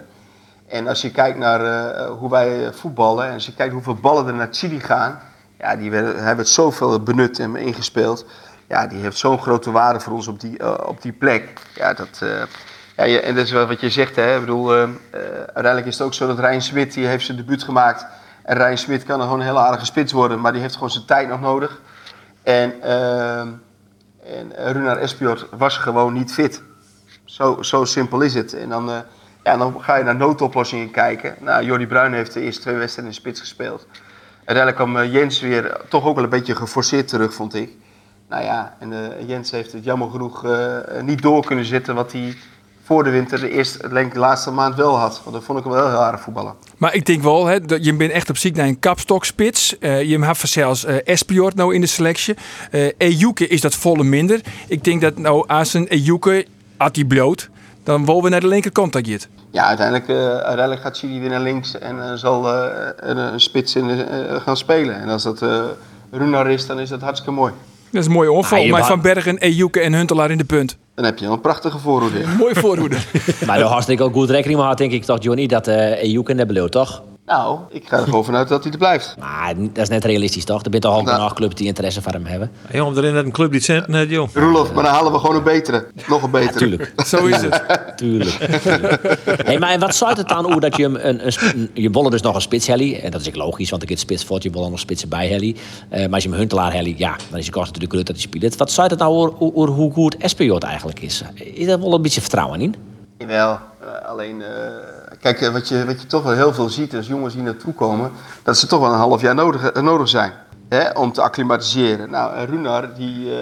en 0.79 0.89
als 0.89 1.03
je 1.03 1.11
kijkt 1.11 1.39
naar 1.39 1.65
eh, 1.65 2.11
hoe 2.11 2.31
wij 2.31 2.67
eh, 2.67 2.73
voetballen 2.73 3.27
en 3.27 3.33
als 3.33 3.47
je 3.47 3.55
kijkt 3.55 3.73
hoeveel 3.73 3.95
ballen 3.95 4.27
er 4.27 4.35
naar 4.35 4.49
Chili 4.51 4.81
gaan, 4.81 5.21
ja, 5.59 5.77
die 5.77 5.91
hebben 5.93 6.37
het 6.37 6.49
zoveel 6.49 7.03
benut 7.03 7.39
en 7.39 7.57
ingespeeld. 7.57 8.27
Ja, 8.67 8.87
die 8.87 9.01
heeft 9.01 9.19
zo'n 9.19 9.39
grote 9.39 9.71
waarde 9.71 10.01
voor 10.01 10.13
ons 10.13 10.29
op 10.29 10.41
die, 10.41 10.59
eh, 10.59 10.75
op 10.87 11.03
die 11.03 11.13
plek. 11.13 11.53
Ja, 11.75 11.95
dat, 11.95 12.21
eh, 12.97 13.09
ja, 13.09 13.21
en 13.21 13.35
dat 13.35 13.45
is 13.45 13.53
wel 13.53 13.67
wat 13.67 13.81
je 13.81 13.91
zegt. 13.91 14.17
Hè? 14.17 14.35
Ik 14.35 14.41
bedoel, 14.41 14.75
eh, 14.75 14.83
eh, 14.83 14.91
uiteindelijk 15.37 15.87
is 15.87 15.99
het 15.99 16.07
ook 16.07 16.15
zo 16.15 16.27
dat 16.27 16.39
Rijn 16.39 16.63
Smit 16.63 16.93
die 16.93 17.07
heeft 17.07 17.25
zijn 17.25 17.37
debuut 17.37 17.63
gemaakt. 17.63 18.07
En 18.43 18.57
Rijn 18.57 18.79
Smit 18.79 19.05
kan 19.05 19.21
gewoon 19.21 19.41
een 19.41 19.47
hele 19.47 19.59
aardige 19.59 19.85
spits 19.85 20.13
worden, 20.13 20.41
maar 20.41 20.53
die 20.53 20.61
heeft 20.61 20.75
gewoon 20.75 20.91
zijn 20.91 21.05
tijd 21.05 21.29
nog 21.29 21.41
nodig. 21.41 21.81
En, 22.43 22.83
ehm 22.83 23.49
en 24.25 24.57
eh, 24.57 24.71
Runar 24.71 24.97
Espiot 24.97 25.47
was 25.51 25.77
gewoon 25.77 26.13
niet 26.13 26.33
fit. 26.33 26.63
Zo, 27.31 27.63
zo 27.63 27.85
simpel 27.85 28.21
is 28.21 28.35
het. 28.35 28.55
En 28.55 28.69
dan, 28.69 28.91
eh, 28.91 28.99
ja, 29.45 29.57
dan 29.57 29.83
ga 29.83 29.97
je 29.97 30.05
naar 30.05 30.17
noodoplossingen 30.17 30.91
kijken. 30.91 31.35
Nou, 31.41 31.65
Jordi 31.65 31.87
Bruin 31.87 32.13
heeft 32.13 32.33
de 32.33 32.41
eerste 32.41 32.61
twee 32.61 32.75
wedstrijden 32.75 33.13
in 33.13 33.21
de 33.21 33.29
spits 33.29 33.41
gespeeld. 33.41 33.87
Uiteindelijk 34.45 34.77
kwam 34.77 34.97
eh, 34.97 35.13
Jens 35.13 35.41
weer 35.41 35.77
toch 35.89 36.05
ook 36.05 36.15
wel 36.15 36.25
een 36.25 36.31
beetje 36.31 36.57
geforceerd 36.57 37.09
terug, 37.09 37.35
vond 37.35 37.55
ik. 37.55 37.71
Nou 38.29 38.45
ja, 38.45 38.77
en 38.79 38.93
eh, 38.93 39.29
Jens 39.29 39.51
heeft 39.51 39.73
het 39.73 39.85
jammer 39.85 40.11
genoeg 40.11 40.45
eh, 40.45 40.77
niet 41.03 41.23
door 41.23 41.45
kunnen 41.45 41.65
zetten 41.65 41.95
wat 41.95 42.13
hij 42.13 42.37
voor 42.83 43.05
de 43.05 43.11
winter 43.11 43.41
de, 43.41 43.51
eerste, 43.51 43.89
de 43.89 44.19
laatste 44.19 44.51
maand 44.51 44.75
wel 44.75 44.99
had. 44.99 45.21
Want 45.25 45.37
dat 45.37 45.45
vond 45.45 45.59
ik 45.59 45.65
wel 45.65 45.89
heel 45.89 45.99
aardig 45.99 46.21
voetballen. 46.21 46.55
Maar 46.77 46.95
ik 46.95 47.07
denk 47.07 47.23
wel, 47.23 47.47
hè, 47.47 47.61
dat 47.61 47.85
je 47.85 47.95
bent 47.95 48.13
echt 48.13 48.31
op 48.31 48.37
zoek 48.37 48.55
naar 48.55 48.67
een 48.67 48.79
kapstokspits. 48.79 49.79
Eh 49.79 50.03
je 50.03 50.25
hebt 50.25 50.49
zelfs 50.49 50.85
eh 50.85 50.97
Espiort 51.05 51.55
nou 51.55 51.75
in 51.75 51.81
de 51.81 51.87
selectie. 51.87 52.35
Eh 52.71 52.89
Ejuke 52.99 53.47
is 53.47 53.61
dat 53.61 53.75
volle 53.75 54.05
minder. 54.05 54.41
Ik 54.69 54.85
denk 54.85 55.01
dat 55.01 55.19
nou 55.19 55.49
als 55.49 55.75
een 55.75 55.87
Ejuke, 55.87 56.47
had 56.83 56.95
die 56.95 57.07
bloot, 57.07 57.49
dan 57.85 58.05
willen 58.07 58.23
we 58.23 58.29
naar 58.29 58.41
de 58.41 58.47
linkerkant 58.49 58.93
dat 58.93 59.07
je 59.07 59.13
het. 59.13 59.29
Ja, 59.51 59.65
uiteindelijk, 59.67 60.09
eh, 60.09 60.17
uiteindelijk 60.29 60.81
gaat 60.81 60.99
Chili 60.99 61.21
weer 61.21 61.29
naar 61.29 61.41
links 61.41 61.79
en 61.79 62.03
eh, 62.03 62.13
zal 62.15 62.49
eh, 62.55 62.89
een, 62.97 63.17
een 63.17 63.41
spits 63.41 63.77
in, 63.77 63.87
de- 63.87 64.03
eh, 64.03 64.41
gaan 64.41 64.57
spelen. 64.57 65.01
En 65.01 65.09
als 65.09 65.23
dat 65.23 65.43
eh, 65.43 65.63
Runar 66.11 66.51
is, 66.51 66.67
dan 66.67 66.81
is 66.81 66.89
dat 66.89 67.01
hartstikke 67.01 67.35
mooi. 67.35 67.53
Dat 67.91 68.01
is 68.01 68.07
een 68.07 68.13
mooie 68.13 68.33
onval. 68.33 68.59
Ah, 68.59 68.65
je 68.65 68.71
maar 68.71 68.87
Van 68.87 69.01
Bergen, 69.01 69.39
Ejuke 69.39 69.81
en 69.81 69.95
Huntelaar 69.95 70.31
in 70.31 70.39
de 70.39 70.45
punt. 70.45 70.77
Dan 70.95 71.05
heb 71.05 71.19
je 71.19 71.27
een 71.27 71.41
prachtige 71.41 71.79
voorhoede. 71.79 72.23
Mooi 72.39 72.55
voorhoede. 72.55 72.97
Maar 73.47 73.59
daar 73.59 73.69
had 73.69 73.89
ik 73.89 74.01
ook 74.01 74.13
goed 74.13 74.31
rekening 74.31 74.53
mee 74.55 74.63
gehad, 74.63 74.79
denk 74.79 74.93
ik 74.93 75.05
toch, 75.05 75.23
Johnny, 75.23 75.47
dat 75.47 75.69
uh, 75.69 76.03
Ejuke 76.03 76.33
net 76.35 76.47
beleeuwd, 76.47 76.73
toch? 76.73 77.03
Nou, 77.31 77.59
ik 77.69 77.89
ga 77.89 77.97
er 77.99 78.05
gewoon 78.05 78.25
vanuit 78.25 78.49
dat 78.49 78.63
hij 78.63 78.73
er 78.73 78.79
blijft. 78.79 79.15
Maar 79.19 79.55
dat 79.57 79.77
is 79.83 79.89
net 79.89 80.05
realistisch, 80.05 80.45
toch? 80.45 80.63
Er 80.65 80.71
bent 80.71 80.83
toch 80.83 80.97
ook 80.97 81.05
Nou. 81.05 81.21
nog 81.21 81.33
clubs 81.35 81.55
die 81.55 81.67
interesse 81.67 82.03
voor 82.03 82.13
hem 82.13 82.25
hebben. 82.27 82.51
Jongen, 82.73 82.97
erin 82.97 83.15
net 83.15 83.25
een 83.25 83.33
club 83.33 83.53
die 83.53 83.61
cent 83.61 83.87
net, 83.89 84.11
joh. 84.11 84.29
Roelof, 84.35 84.73
maar 84.73 84.85
dan 84.85 84.93
halen 84.93 85.13
we 85.13 85.19
gewoon 85.19 85.37
een 85.37 85.43
betere. 85.43 85.87
Nog 86.09 86.23
een 86.23 86.31
betere. 86.31 86.59
Tuurlijk. 86.59 86.93
Zo 87.07 87.27
is 87.27 87.37
het. 87.43 87.63
Tuurlijk. 87.97 88.31
tuurlijk. 88.63 89.19
hey, 89.45 89.59
maar 89.59 89.79
wat 89.79 89.95
zou 89.95 90.13
het 90.15 90.29
dan 90.29 90.53
hoe 90.53 90.61
dat 90.61 90.77
je 90.77 90.83
hem 90.83 90.95
een, 90.97 91.27
een, 91.27 91.33
een- 91.55 91.71
je 91.75 91.91
bollen 91.91 92.11
dus 92.11 92.23
nog 92.23 92.35
een 92.35 92.41
spits 92.41 92.67
helly 92.67 92.95
en 93.03 93.11
dat 93.11 93.21
is 93.21 93.29
ook 93.29 93.37
logisch, 93.37 93.71
want 93.71 93.83
ik 93.83 93.89
het 93.89 93.99
spits 93.99 94.25
voor 94.25 94.39
je 94.43 94.51
bollen 94.51 94.71
nog 94.71 94.79
spitsen 94.81 95.09
bij 95.09 95.29
helly. 95.29 95.57
Eh, 95.89 96.01
maar 96.05 96.13
als 96.15 96.23
je 96.23 96.29
hem 96.29 96.39
huntelaar 96.39 96.73
helly, 96.73 96.95
ja, 96.99 97.17
dan 97.31 97.39
is 97.39 97.45
je 97.47 97.53
kost 97.53 97.67
natuurlijk 97.67 97.93
groot 97.93 98.07
dat 98.07 98.17
hij 98.17 98.25
speelt. 98.25 98.57
Wat 98.57 98.71
zou 98.71 98.89
het 98.89 98.99
nou 98.99 99.13
over, 99.15 99.35
over 99.55 99.69
hoe 99.75 99.93
goed 99.93 100.17
SPJ 100.19 100.51
eigenlijk 100.59 101.01
is? 101.01 101.23
Is 101.35 101.67
daar 101.67 101.81
wel 101.81 101.95
een 101.95 102.03
beetje 102.03 102.21
vertrouwen 102.21 102.61
in? 102.61 102.75
Jawel, 103.19 103.59
eh, 103.81 104.09
alleen... 104.09 104.43
eh, 104.43 104.49
kijk, 105.21 105.41
eh, 105.41 105.53
wat 105.53 105.69
je, 105.69 105.85
wat 105.85 106.01
je 106.01 106.07
toch 106.07 106.23
wel 106.23 106.33
heel 106.33 106.55
veel 106.55 106.69
ziet 106.69 106.97
als 106.97 107.07
jongens 107.07 107.35
die 107.35 107.43
naartoe 107.43 107.75
komen... 107.75 108.13
dat 108.43 108.57
ze 108.57 108.67
toch 108.67 108.81
wel 108.81 108.93
een 108.93 108.99
half 108.99 109.21
jaar 109.21 109.35
nodig, 109.35 109.73
nodig 109.73 110.09
zijn 110.09 110.33
hè, 110.69 110.91
om 110.91 111.13
te 111.13 111.23
acclimatiseren. 111.23 112.11
Nou, 112.11 112.45
Runar 112.45 112.95
die, 112.95 113.33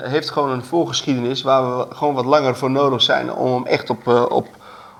heeft 0.00 0.30
gewoon 0.30 0.50
een 0.50 0.64
voorgeschiedenis... 0.64 1.42
waar 1.42 1.78
we 1.78 1.94
gewoon 1.94 2.14
wat 2.14 2.24
langer 2.24 2.56
voor 2.56 2.70
nodig 2.70 3.02
zijn 3.02 3.32
om 3.32 3.54
hem 3.54 3.66
echt 3.66 3.90
op, 3.90 4.06
op, 4.06 4.48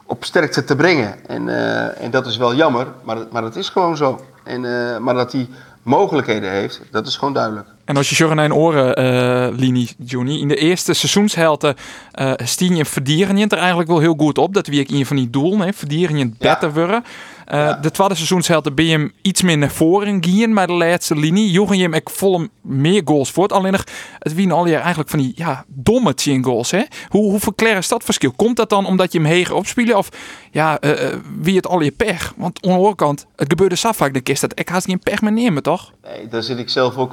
op 0.07 0.25
sterkte 0.25 0.65
te 0.65 0.77
brengen. 0.77 1.27
En, 1.27 1.49
en 1.97 2.11
dat 2.11 2.27
is 2.27 2.37
wel 2.37 2.55
jammer, 2.55 2.87
maar, 3.03 3.19
maar 3.31 3.43
het 3.43 3.57
is 3.57 3.69
gewoon 3.69 3.97
zo. 3.97 4.21
En, 4.45 4.63
maar 5.03 5.15
dat 5.15 5.33
hij 5.33 5.49
mogelijkheden 5.83 6.51
heeft, 6.51 6.81
dat 6.91 7.07
is 7.07 7.17
gewoon 7.17 7.35
duidelijk. 7.35 7.69
En 7.89 7.97
als 7.97 8.09
je 8.09 8.15
zo 8.15 8.35
naar 8.35 8.45
een 8.45 8.55
oren 8.55 8.95
eh 8.95 9.49
linie, 9.57 9.89
Johnny, 9.99 10.41
in 10.41 10.49
de 10.49 10.57
eerste 10.57 10.93
seizoenshelte 10.93 11.77
eh 12.13 12.33
stien 12.37 12.77
je 12.77 12.85
verdieren 12.85 13.37
er 13.53 13.59
eigenlijk 13.59 13.89
wel 13.89 13.99
heel 13.99 14.15
goed 14.19 14.39
op. 14.39 14.55
Dat 14.55 14.67
wie 14.67 14.81
ik 14.81 14.91
in 14.91 15.07
van 15.07 15.17
die 15.17 15.31
doel, 15.31 15.59
hè, 15.59 15.73
verdieren 15.73 16.17
je 16.17 16.25
het 16.25 16.39
beter 16.39 16.73
worden. 16.73 17.05
Eh, 17.49 17.59
Ja. 17.59 17.73
De 17.73 17.91
tweede 17.91 18.15
seizoenshelte 18.15 18.73
ben 18.73 18.85
je 18.85 18.91
hem 18.91 19.13
iets 19.23 19.43
meer 19.43 19.59
naar 19.59 19.71
voren 19.71 20.25
gaan, 20.25 20.53
maar 20.53 20.67
de 20.67 20.73
laatste 20.73 21.17
linie 21.17 21.51
joegen 21.51 21.77
je 21.77 21.83
hem 21.83 21.95
ik 21.95 22.11
vol 22.11 22.47
meer 22.61 23.03
goals 23.05 23.31
voor. 23.31 23.49
Alleen 23.49 23.73
nog, 23.73 23.85
het 24.19 24.35
wien 24.35 24.53
al 24.53 24.67
je 24.67 24.77
eigenlijk 24.77 25.11
van 25.11 25.19
die 25.19 25.33
ja, 25.37 25.65
domme 25.67 26.15
10 26.15 26.45
goals. 26.45 26.71
Hè? 26.71 26.83
Hoe, 27.09 27.31
hoe 27.31 27.41
verklaar 27.41 27.77
is 27.77 27.89
dat 27.89 28.05
verschil? 28.05 28.33
Komt 28.37 28.57
dat 28.57 28.71
dan 28.71 28.87
omdat 28.87 29.13
je 29.13 29.19
hem 29.19 29.27
heger 29.27 29.55
opspelen 29.55 29.97
of 29.97 30.09
ja, 30.51 30.79
eh, 30.81 31.07
eh, 31.13 31.19
wie 31.41 31.57
het 31.57 31.67
al 31.67 31.81
je 31.81 31.91
pech? 31.91 32.33
Want 32.37 32.65
aan 32.65 32.71
de 32.71 32.77
andere 32.77 32.95
kant, 32.95 33.27
het 33.37 33.49
gebeurde 33.49 33.77
zo 33.77 33.93
vaak 33.93 34.15
de 34.15 34.21
kist 34.21 34.41
dat 34.41 34.59
ik 34.59 34.69
haast 34.69 34.87
geen 34.87 34.99
pech 34.99 35.21
meer 35.23 35.33
nemen, 35.33 35.63
toch? 35.63 35.93
Nee, 36.03 36.29
daar 36.29 36.43
zit 36.43 36.59
ik 36.59 36.69
zelf 36.69 36.97
ook 36.97 37.13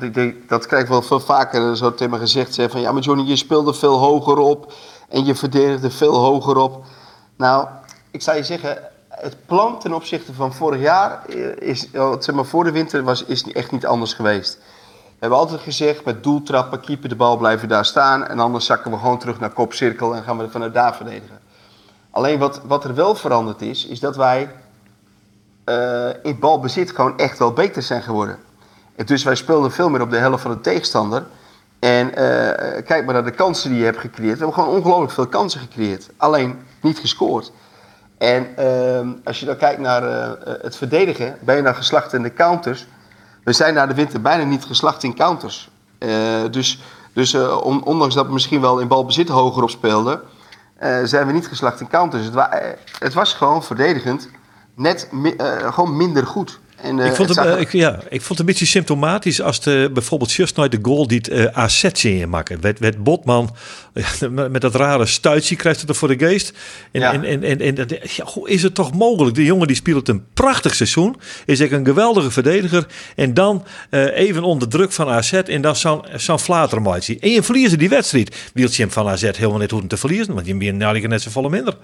ik 0.00 0.14
denk, 0.14 0.48
dat 0.48 0.66
krijg 0.66 0.82
ik 0.82 0.88
wel 0.88 1.02
veel 1.02 1.20
vaker 1.20 1.76
zo 1.76 1.94
tegen 1.94 2.12
me 2.12 2.18
gezegd. 2.18 2.54
Zeg, 2.54 2.70
van 2.70 2.80
ja, 2.80 2.92
maar 2.92 3.02
Johnny, 3.02 3.28
je 3.28 3.36
speelde 3.36 3.74
veel 3.74 3.98
hoger 3.98 4.38
op. 4.38 4.72
En 5.08 5.24
je 5.24 5.34
verdedigde 5.34 5.90
veel 5.90 6.14
hoger 6.14 6.56
op. 6.56 6.84
Nou, 7.36 7.66
ik 8.10 8.22
zou 8.22 8.36
je 8.36 8.42
zeggen, 8.42 8.91
het 9.22 9.46
plan 9.46 9.78
ten 9.78 9.92
opzichte 9.92 10.32
van 10.32 10.54
vorig 10.54 10.80
jaar 10.80 11.26
eh, 11.26 11.68
is, 11.68 11.90
eh, 11.90 12.12
zeg 12.18 12.34
maar, 12.34 12.44
voor 12.44 12.64
de 12.64 12.70
winter 12.70 13.02
was, 13.02 13.24
is 13.24 13.52
echt 13.52 13.70
niet 13.70 13.86
anders 13.86 14.14
geweest. 14.14 14.58
We 15.04 15.28
hebben 15.28 15.38
altijd 15.38 15.60
gezegd, 15.60 16.04
met 16.04 16.22
doeltrappen, 16.22 16.80
keeper 16.80 17.08
de 17.08 17.16
bal 17.16 17.36
blijven 17.36 17.68
daar 17.68 17.84
staan. 17.84 18.26
En 18.26 18.38
anders 18.38 18.66
zakken 18.66 18.90
we 18.90 18.98
gewoon 18.98 19.18
terug 19.18 19.40
naar 19.40 19.50
kopcirkel 19.50 20.14
en 20.14 20.22
gaan 20.22 20.38
we 20.38 20.50
vanuit 20.50 20.74
daar 20.74 20.96
verdedigen. 20.96 21.40
Alleen 22.10 22.38
wat, 22.38 22.60
wat 22.64 22.84
er 22.84 22.94
wel 22.94 23.14
veranderd 23.14 23.62
is, 23.62 23.86
is 23.86 24.00
dat 24.00 24.16
wij 24.16 24.50
eh, 25.64 26.08
in 26.22 26.38
balbezit 26.38 26.90
gewoon 26.90 27.18
echt 27.18 27.38
wel 27.38 27.52
beter 27.52 27.82
zijn 27.82 28.02
geworden. 28.02 28.38
En 28.96 29.06
dus 29.06 29.22
wij 29.22 29.34
speelden 29.34 29.72
veel 29.72 29.88
meer 29.88 30.00
op 30.00 30.10
de 30.10 30.16
helft 30.16 30.42
van 30.42 30.50
de 30.50 30.60
tegenstander. 30.60 31.24
En 31.78 32.10
kijk 32.84 33.04
maar 33.04 33.14
naar 33.14 33.24
de 33.24 33.30
kansen 33.30 33.70
die 33.70 33.78
je 33.78 33.84
hebt 33.84 33.98
gecreëerd. 33.98 34.38
We 34.38 34.44
hebben 34.44 34.62
gewoon 34.62 34.76
ongelooflijk 34.76 35.12
veel 35.12 35.26
kansen 35.26 35.60
gecreëerd. 35.60 36.10
Alleen 36.16 36.60
niet 36.80 36.98
gescoord. 36.98 37.52
En 38.22 38.56
ehm, 38.56 39.08
als 39.24 39.40
je 39.40 39.46
dan 39.46 39.56
kijkt 39.56 39.80
naar 39.80 40.02
eh, 40.02 40.30
eh, 40.30 40.62
het 40.62 40.76
verdedigen, 40.76 41.36
ben 41.40 41.56
je 41.56 41.62
dan 41.62 41.74
geslacht 41.74 42.12
in 42.12 42.22
de 42.22 42.32
counters. 42.32 42.86
We 43.44 43.52
zijn 43.52 43.74
na 43.74 43.86
de 43.86 43.94
winter 43.94 44.20
bijna 44.20 44.44
niet 44.44 44.64
geslacht 44.64 45.02
in 45.02 45.14
counters. 45.14 45.70
Eh, 45.98 46.10
dus 46.50 46.82
dus 47.12 47.34
on- 47.34 47.84
ondanks 47.84 48.14
dat 48.14 48.26
we 48.26 48.32
misschien 48.32 48.60
wel 48.60 48.78
in 48.78 48.88
balbezit 48.88 49.28
hoger 49.28 49.62
op 49.62 49.70
speelden, 49.70 50.20
zijn 51.04 51.26
we 51.26 51.32
niet 51.32 51.46
geslacht 51.48 51.80
in 51.80 51.88
counters. 51.88 52.24
Het, 52.24 52.34
het 52.98 53.14
was 53.14 53.34
gewoon 53.34 53.62
verdedigend 53.62 54.28
net 54.74 55.08
gewoon 55.70 55.96
minder 55.96 56.26
goed. 56.26 56.60
En, 56.82 56.98
eh, 57.00 57.06
Ik 57.06 57.14
vond, 57.14 57.28
het 57.28 57.38
eh, 57.38 57.44
er- 57.44 57.58
ik, 57.58 57.72
ja, 57.72 57.94
ik 58.08 58.18
vond 58.22 58.28
het 58.28 58.38
een 58.38 58.44
beetje 58.44 58.66
symptomatisch 58.66 59.40
als 59.40 59.60
de, 59.60 59.90
bijvoorbeeld 59.92 60.32
just 60.32 60.56
nooit 60.56 60.70
de 60.72 60.78
goal 60.82 61.06
die 61.06 61.18
het 61.18 61.28
eh, 61.28 61.44
AZ 61.46 61.84
in 62.04 62.28
maken. 62.28 62.60
Werd, 62.60 62.78
werd 62.78 63.02
Botman 63.04 63.56
met, 64.50 64.60
dat 64.60 64.74
rare 64.74 65.06
stuitje 65.06 65.56
krijgt 65.56 65.80
het 65.80 65.88
er 65.88 65.94
voor 65.94 66.08
de 66.08 66.18
geest. 66.26 66.52
En, 66.92 67.00
Ja. 67.00 67.12
en, 67.12 67.24
en, 67.24 67.42
en, 67.44 67.60
en 67.60 67.74
dat- 67.74 68.10
ja, 68.10 68.24
hoe 68.24 68.48
is 68.50 68.62
het 68.62 68.74
toch 68.74 68.92
mogelijk? 68.94 69.34
De 69.34 69.44
jongen 69.44 69.66
die 69.66 69.76
speelt 69.76 70.08
een 70.08 70.24
prachtig 70.34 70.74
seizoen. 70.74 71.16
Is 71.46 71.60
echt 71.60 71.72
een 71.72 71.84
geweldige 71.84 72.30
verdediger. 72.30 72.86
En 73.16 73.34
dan 73.34 73.64
eh, 73.90 74.16
even 74.16 74.42
onder 74.42 74.68
druk 74.68 74.92
van 74.92 75.08
AZ 75.08 75.32
en 75.32 75.62
dan 75.62 75.76
zo'n 75.76 76.04
zo'n 76.16 76.38
flatermaatje. 76.38 77.16
En 77.20 77.30
je 77.30 77.42
verliezen 77.42 77.78
die 77.78 77.88
wedstrijd. 77.88 78.36
Wilt 78.54 78.74
je 78.76 78.82
hem 78.82 78.92
van 78.92 79.08
AZ 79.08 79.22
helemaal 79.22 79.58
niet 79.58 79.70
hoeven 79.70 79.88
te 79.88 79.96
verliezen. 79.96 80.34
Want 80.34 80.46
je 80.46 80.54
bent 80.56 80.78
nou 80.78 81.00
net 81.08 81.22
zo 81.22 81.30
volle 81.30 81.50
minder. 81.50 81.76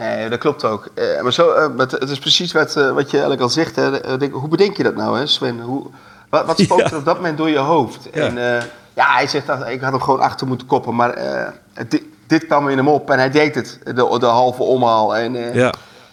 Nee, 0.00 0.28
dat 0.28 0.38
klopt 0.38 0.64
ook. 0.64 0.88
Eh, 0.94 1.20
maar 1.22 1.32
zo, 1.32 1.50
eh, 1.52 1.68
het, 1.76 1.90
het 1.90 2.10
is 2.10 2.18
precies 2.18 2.52
wat, 2.52 2.76
eh, 2.76 2.90
wat 2.90 3.04
je 3.04 3.10
eigenlijk 3.12 3.40
al 3.42 3.48
zegt. 3.48 3.76
Hè. 3.76 4.16
Denk- 4.18 4.32
hoe 4.32 4.48
bedenk 4.48 4.76
je 4.76 4.82
dat 4.82 4.94
nou, 4.96 5.18
hè, 5.18 5.26
Sven? 5.26 5.60
Hoe, 5.60 5.86
wat 6.28 6.46
wat 6.46 6.58
spookt 6.64 6.82
Ja. 6.82 6.90
er 6.90 6.96
op 6.96 7.04
dat 7.04 7.16
moment 7.16 7.38
door 7.38 7.48
je 7.48 7.58
hoofd? 7.58 8.08
Ja. 8.12 8.26
En, 8.26 8.38
eh, 8.38 8.62
ja, 8.94 9.12
hij 9.14 9.26
zegt 9.26 9.46
dat 9.46 9.68
ik 9.68 9.80
had 9.80 9.92
hem 9.92 10.00
gewoon 10.00 10.20
achter 10.20 10.46
moeten 10.46 10.66
koppen. 10.66 10.94
Maar 10.94 11.10
eh, 11.10 11.48
dit, 11.88 12.02
dit 12.26 12.46
kwam 12.46 12.68
in 12.68 12.76
hem 12.76 12.88
op 12.88 13.10
en 13.10 13.18
hij 13.18 13.30
deed 13.30 13.54
het. 13.54 13.78
De, 13.84 14.16
de 14.18 14.26
halve 14.26 14.62
omhaal. 14.62 15.16
En, 15.16 15.36
eh, 15.36 15.54
Ja, 15.54 15.72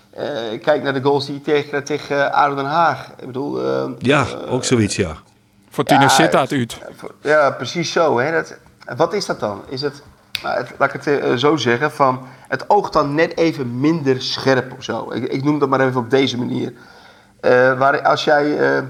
eh, 0.10 0.62
kijk 0.62 0.84
naar 0.84 0.94
de 0.94 1.02
goals 1.02 1.26
die 1.26 1.42
hij 1.44 1.54
tegen, 1.54 1.84
tegen 1.84 2.32
Den 2.56 2.66
Haag. 2.66 3.08
Ik 3.20 3.26
bedoel... 3.26 3.62
eh, 3.62 3.86
ja 4.00 4.26
ook 4.50 4.64
zoiets, 4.64 4.96
ja. 4.96 5.12
Fortuna 5.70 6.02
Ja, 6.02 6.10
zit 6.10 6.36
uit. 6.36 6.78
Ja, 7.22 7.52
precies 7.52 7.92
zo. 7.92 8.20
Hè. 8.20 8.32
Dat, 8.32 8.56
wat 8.98 9.14
is 9.14 9.26
dat 9.26 9.40
dan? 9.40 9.62
Is 9.70 9.82
het, 9.82 10.02
het- 10.42 10.74
laat 10.78 10.94
ik 10.94 11.04
het 11.04 11.20
eh, 11.22 11.34
zo 11.36 11.56
zeggen, 11.56 11.92
van 11.92 12.26
het 12.48 12.70
oogt 12.70 12.94
dan 12.94 13.16
net 13.16 13.38
even 13.38 13.80
minder 13.80 14.22
scherp 14.22 14.74
of 14.78 14.84
zo. 14.84 15.12
Ik, 15.12 15.24
ik 15.24 15.44
noem 15.44 15.60
dat 15.60 15.70
maar 15.70 15.80
even 15.80 16.00
op 16.00 16.10
deze 16.10 16.38
manier. 16.38 16.74
Eh, 17.40 17.78
waar 17.78 18.02
als 18.02 18.24
jij 18.24 18.58
eh, 18.58 18.78
eh, 18.78 18.86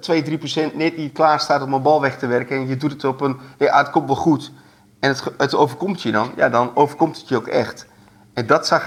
2, 0.00 0.22
3 0.22 0.38
procent 0.38 0.74
net 0.76 0.96
niet 0.96 1.12
klaar 1.12 1.40
staat 1.40 1.62
om 1.62 1.72
een 1.72 1.82
bal 1.82 2.00
weg 2.00 2.18
te 2.18 2.26
werken 2.26 2.56
en 2.56 2.66
je 2.68 2.76
doet 2.76 2.92
het 2.92 3.04
op 3.04 3.20
een, 3.20 3.38
ja, 3.58 3.78
het 3.78 3.90
komt 3.90 4.06
wel 4.06 4.16
goed 4.16 4.52
en 5.00 5.08
het, 5.08 5.22
het 5.38 5.54
overkomt 5.54 6.02
je 6.02 6.12
dan, 6.12 6.30
ja, 6.36 6.48
dan 6.48 6.70
overkomt 6.74 7.16
het 7.18 7.28
je 7.28 7.36
ook 7.36 7.46
echt. 7.46 7.86
En 8.34 8.46
dat 8.46 8.66
zag 8.66 8.86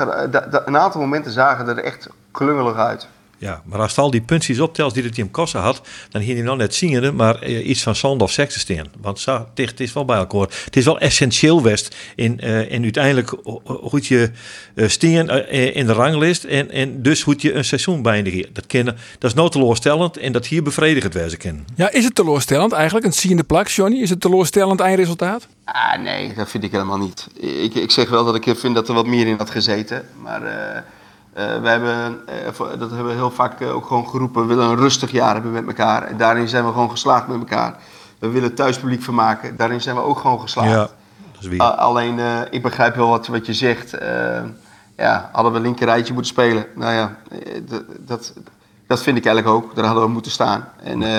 een 0.66 0.78
aantal 0.78 1.02
momenten 1.02 1.32
zagen 1.32 1.68
er 1.68 1.84
echt 1.84 2.08
klungelig 2.32 2.76
uit. 2.76 3.08
Ja, 3.42 3.62
maar 3.66 3.80
als 3.80 3.90
het 3.90 4.00
al 4.00 4.12
die 4.12 4.22
puntjes 4.22 4.60
optelt 4.60 4.94
die 4.94 5.04
het 5.04 5.18
hem 5.18 5.32
kosten 5.32 5.60
had, 5.60 5.82
dan 6.10 6.22
hier 6.22 6.36
hij 6.36 6.44
nou 6.44 6.58
net 6.58 6.76
zingende, 6.76 7.12
maar 7.12 7.42
eh, 7.42 7.68
iets 7.70 7.84
van 7.84 7.96
zand 7.96 8.22
of 8.22 8.32
seks 8.32 8.54
te 8.54 8.60
staan. 8.60 8.86
Want 9.02 9.20
zo, 9.20 9.48
dicht 9.54 9.80
is 9.80 9.94
wel 9.94 10.06
bij 10.06 10.18
elkaar. 10.18 10.48
Het 10.66 10.76
is 10.76 10.86
wel 10.86 11.00
essentieel 11.00 11.62
West 11.62 11.96
in, 12.16 12.40
eh 12.40 12.72
in 12.72 12.84
uiteindelijk 12.84 13.30
ho- 13.44 13.62
ho- 13.64 13.80
hoe 13.90 14.00
je 14.04 14.32
eh 14.76 14.88
steen 14.88 15.28
in 15.74 15.86
de 15.86 15.94
ranglist 15.94 16.44
en, 16.44 16.72
en 16.72 17.02
dus 17.02 17.22
hoe 17.22 17.36
je 17.38 17.54
een 17.54 17.66
seizoen 17.66 18.02
beëindigen. 18.02 18.46
Dat 18.54 18.68
kennen, 18.68 18.98
dat 19.20 19.30
is 19.30 19.36
nooit 19.38 19.52
teleurstellend 19.52 20.18
en 20.18 20.32
dat 20.32 20.46
hier 20.48 20.64
bevredigend 20.64 21.14
wezen 21.14 21.38
kan. 21.38 21.66
Ja, 21.76 21.92
is 21.92 22.04
het 22.04 22.16
teleurstellend 22.16 22.72
eigenlijk? 22.72 23.06
Een 23.06 23.14
ziende 23.14 23.44
plak, 23.44 23.68
Johnny? 23.68 24.02
Is 24.02 24.10
het 24.10 24.22
teleurstellend 24.22 24.80
eindresultaat? 24.80 25.48
Ah, 25.66 26.02
nee, 26.02 26.34
dat 26.34 26.50
vind 26.50 26.64
ik 26.64 26.72
helemaal 26.72 26.98
niet. 26.98 27.28
Ik, 27.40 27.74
ik 27.76 27.92
zeg 27.92 28.10
wel 28.10 28.26
dat 28.26 28.36
ik 28.36 28.56
vind 28.58 28.76
dat 28.76 28.88
er 28.88 28.94
wat 28.94 29.08
meer 29.08 29.28
in 29.28 29.36
had 29.38 29.50
gezeten. 29.50 30.06
Maar 30.22 30.42
we 31.34 31.68
hebben, 31.70 32.22
eh, 32.28 32.80
dat 32.80 32.90
hebben 32.90 33.08
we 33.08 33.14
heel 33.14 33.32
vaak 33.32 33.62
eh, 33.62 33.76
ook 33.76 33.86
gewoon 33.86 34.08
geroepen. 34.08 34.42
We 34.42 34.48
willen 34.48 34.70
een 34.70 34.78
rustig 34.78 35.12
jaar 35.12 35.34
hebben 35.34 35.52
met 35.52 35.68
elkaar. 35.68 36.04
En 36.04 36.18
daarin 36.18 36.48
zijn 36.48 36.66
we 36.66 36.72
gewoon 36.72 36.90
geslaagd 36.90 37.28
met 37.28 37.38
elkaar. 37.38 37.76
We 38.20 38.30
willen 38.30 38.54
thuispubliek 38.54 39.04
vermaken. 39.04 39.56
Daarin 39.56 39.82
zijn 39.82 39.96
we 39.96 40.02
ook 40.02 40.20
gewoon 40.20 40.42
geslaagd. 40.42 40.70
Ja, 40.70 40.78
dat 41.32 41.42
is 41.42 41.48
weer. 41.48 41.62
Alleen, 41.62 42.20
eh, 42.20 42.40
ik 42.50 42.62
begrijp 42.62 42.96
wel 42.96 43.08
wat, 43.08 43.28
wat 43.28 43.46
je 43.46 43.54
zegt. 43.54 43.94
Eh, 43.94 44.42
ja, 44.98 45.30
hadden 45.32 45.52
we 45.52 45.58
een 45.58 45.64
linker 45.64 45.86
rijtje 45.86 46.14
moeten 46.14 46.32
spelen? 46.32 46.66
Nou 46.76 46.94
ja, 46.94 47.16
eh, 47.32 47.62
dat, 48.00 48.34
dat 48.88 49.04
vind 49.04 49.18
ik 49.18 49.26
eigenlijk 49.26 49.56
ook. 49.56 49.76
Daar 49.76 49.86
hadden 49.86 50.04
we 50.04 50.10
moeten 50.10 50.32
staan. 50.32 50.70
En, 50.84 51.04
eh, 51.04 51.10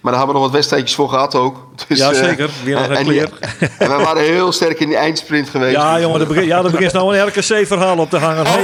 maar 0.00 0.12
daar 0.14 0.24
hebben 0.24 0.26
we 0.26 0.32
nog 0.32 0.42
wat 0.42 0.50
wedstrijdjes 0.50 0.94
voor 0.94 1.08
gehad 1.08 1.34
ook. 1.34 1.56
Dus, 1.88 1.98
Ja, 1.98 2.10
eh, 2.10 2.16
zeker. 2.16 2.50
Weer 2.64 2.76
een 2.76 2.96
en, 2.96 3.04
clear. 3.04 3.28
en 3.78 3.96
we 3.96 4.04
waren 4.04 4.22
heel 4.22 4.52
sterk 4.52 4.80
in 4.80 4.88
die 4.88 4.96
eindsprint 4.96 5.48
geweest. 5.48 5.76
Ja, 5.76 6.00
jongen, 6.00 6.20
er 6.20 6.26
begint, 6.26 6.46
ja, 6.46 6.64
er 6.64 6.70
begint 6.70 6.92
nou 6.92 7.16
een 7.16 7.26
RKC-verhaal 7.26 7.98
op 7.98 8.10
te 8.10 8.18
hangen. 8.18 8.46
Hey, 8.46 8.62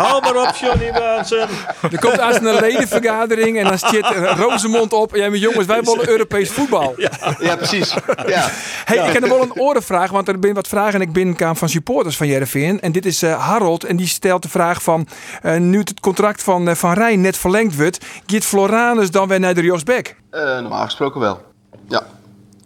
hou 0.00 0.22
maar 0.22 0.48
op, 0.48 0.54
Johnny. 0.54 0.86
Er 0.86 1.98
komt 2.00 2.20
als 2.20 2.36
een 2.36 2.60
ledenvergadering 2.60 3.58
en 3.58 3.64
dan 3.64 3.78
zit 3.78 4.06
Rosemond 4.36 4.92
op. 4.92 5.14
Ja, 5.14 5.28
maar 5.28 5.38
jongens, 5.38 5.66
wij 5.66 5.82
willen 5.82 6.08
Europees 6.08 6.50
voetbal. 6.50 6.94
Ja, 7.38 7.56
precies. 7.56 7.94
Ja. 8.26 8.48
Hey, 8.84 9.06
ik 9.06 9.12
heb 9.12 9.20
nog 9.20 9.30
wel 9.30 9.42
een 9.42 9.60
orenvraag, 9.60 10.10
want 10.10 10.28
er 10.28 10.38
zijn 10.40 10.54
wat 10.54 10.68
vragen 10.68 10.94
en 10.94 11.00
ik 11.00 11.12
binnenkwam 11.12 11.56
van 11.56 11.68
supporters 11.68 12.16
van 12.16 12.26
Jereveen. 12.26 12.80
En 12.80 12.92
dit 12.92 13.06
is 13.06 13.22
eh, 13.22 13.48
Harold 13.48 13.84
en 13.84 13.96
die 13.96 14.06
stelt 14.06 14.42
de 14.42 14.48
vraag 14.48 14.82
van, 14.82 15.06
eh, 15.42 15.56
nu 15.56 15.78
het 15.78 16.00
contract 16.00 16.42
van, 16.42 16.68
eh, 16.68 16.74
van 16.74 16.92
Rijn 16.92 17.20
net 17.20 17.36
verlengd 17.36 17.76
wordt, 17.76 18.04
gaat 18.26 18.44
Floranus 18.44 19.10
dan 19.10 19.28
weer 19.28 19.40
naar 19.40 19.54
de 19.54 19.62
Josbeck? 19.62 20.16
Eh, 20.30 20.42
normaal 20.42 20.84
gesproken 20.84 21.20
wel. 21.20 21.42
Ja. 21.88 22.02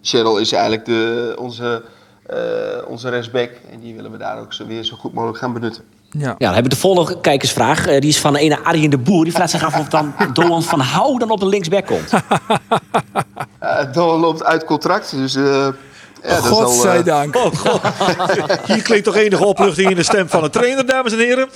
Cheryl 0.02 0.38
is 0.38 0.52
eigenlijk 0.52 0.84
de, 0.84 1.34
onze, 1.38 1.84
eh 2.26 2.38
onze 2.86 3.08
rechtsback. 3.08 3.50
En 3.70 3.80
die 3.80 3.94
willen 3.94 4.10
we 4.10 4.18
daar 4.18 4.40
ook 4.40 4.52
zo 4.52 4.66
weer 4.66 4.82
zo 4.84 4.96
goed 4.96 5.12
mogelijk 5.12 5.38
gaan 5.38 5.52
benutten. 5.52 5.84
Ja. 6.18 6.26
Ja, 6.28 6.34
dan 6.38 6.46
hebben 6.52 6.62
we 6.62 6.68
de 6.68 6.76
volgende 6.76 7.20
kijkersvraag. 7.20 7.86
Eh, 7.86 8.00
die 8.00 8.10
is 8.10 8.20
van 8.20 8.32
de 8.32 8.38
ene 8.38 8.58
Arjen 8.64 8.90
de 8.90 8.98
Boer. 8.98 9.24
Die 9.24 9.32
vraagt 9.32 9.50
zich 9.50 9.64
af 9.64 9.78
of 9.78 9.88
dan 9.88 10.14
Doan 10.32 10.62
van 10.62 10.80
Hou 10.80 11.18
dan 11.18 11.30
op 11.30 11.40
de 11.40 11.46
linksback 11.46 11.86
komt. 11.86 12.12
Uh, 13.62 13.92
Doan 13.94 14.20
loopt 14.20 14.44
uit 14.44 14.64
contract, 14.64 15.10
dus... 15.16 15.34
eh 15.34 15.68
ja, 16.22 16.30
al, 16.30 16.36
eh, 16.36 16.42
Godzijdank. 16.42 17.36
Oh, 17.44 17.52
god. 17.54 17.80
Hier 18.66 18.82
klinkt 18.82 19.04
toch 19.04 19.16
enige 19.16 19.44
opluchting 19.44 19.90
in 19.90 19.96
de 19.96 20.02
stem 20.02 20.28
van 20.28 20.44
een 20.44 20.50
trainer, 20.50 20.86
dames 20.86 21.12
en 21.12 21.18
heren. 21.18 21.48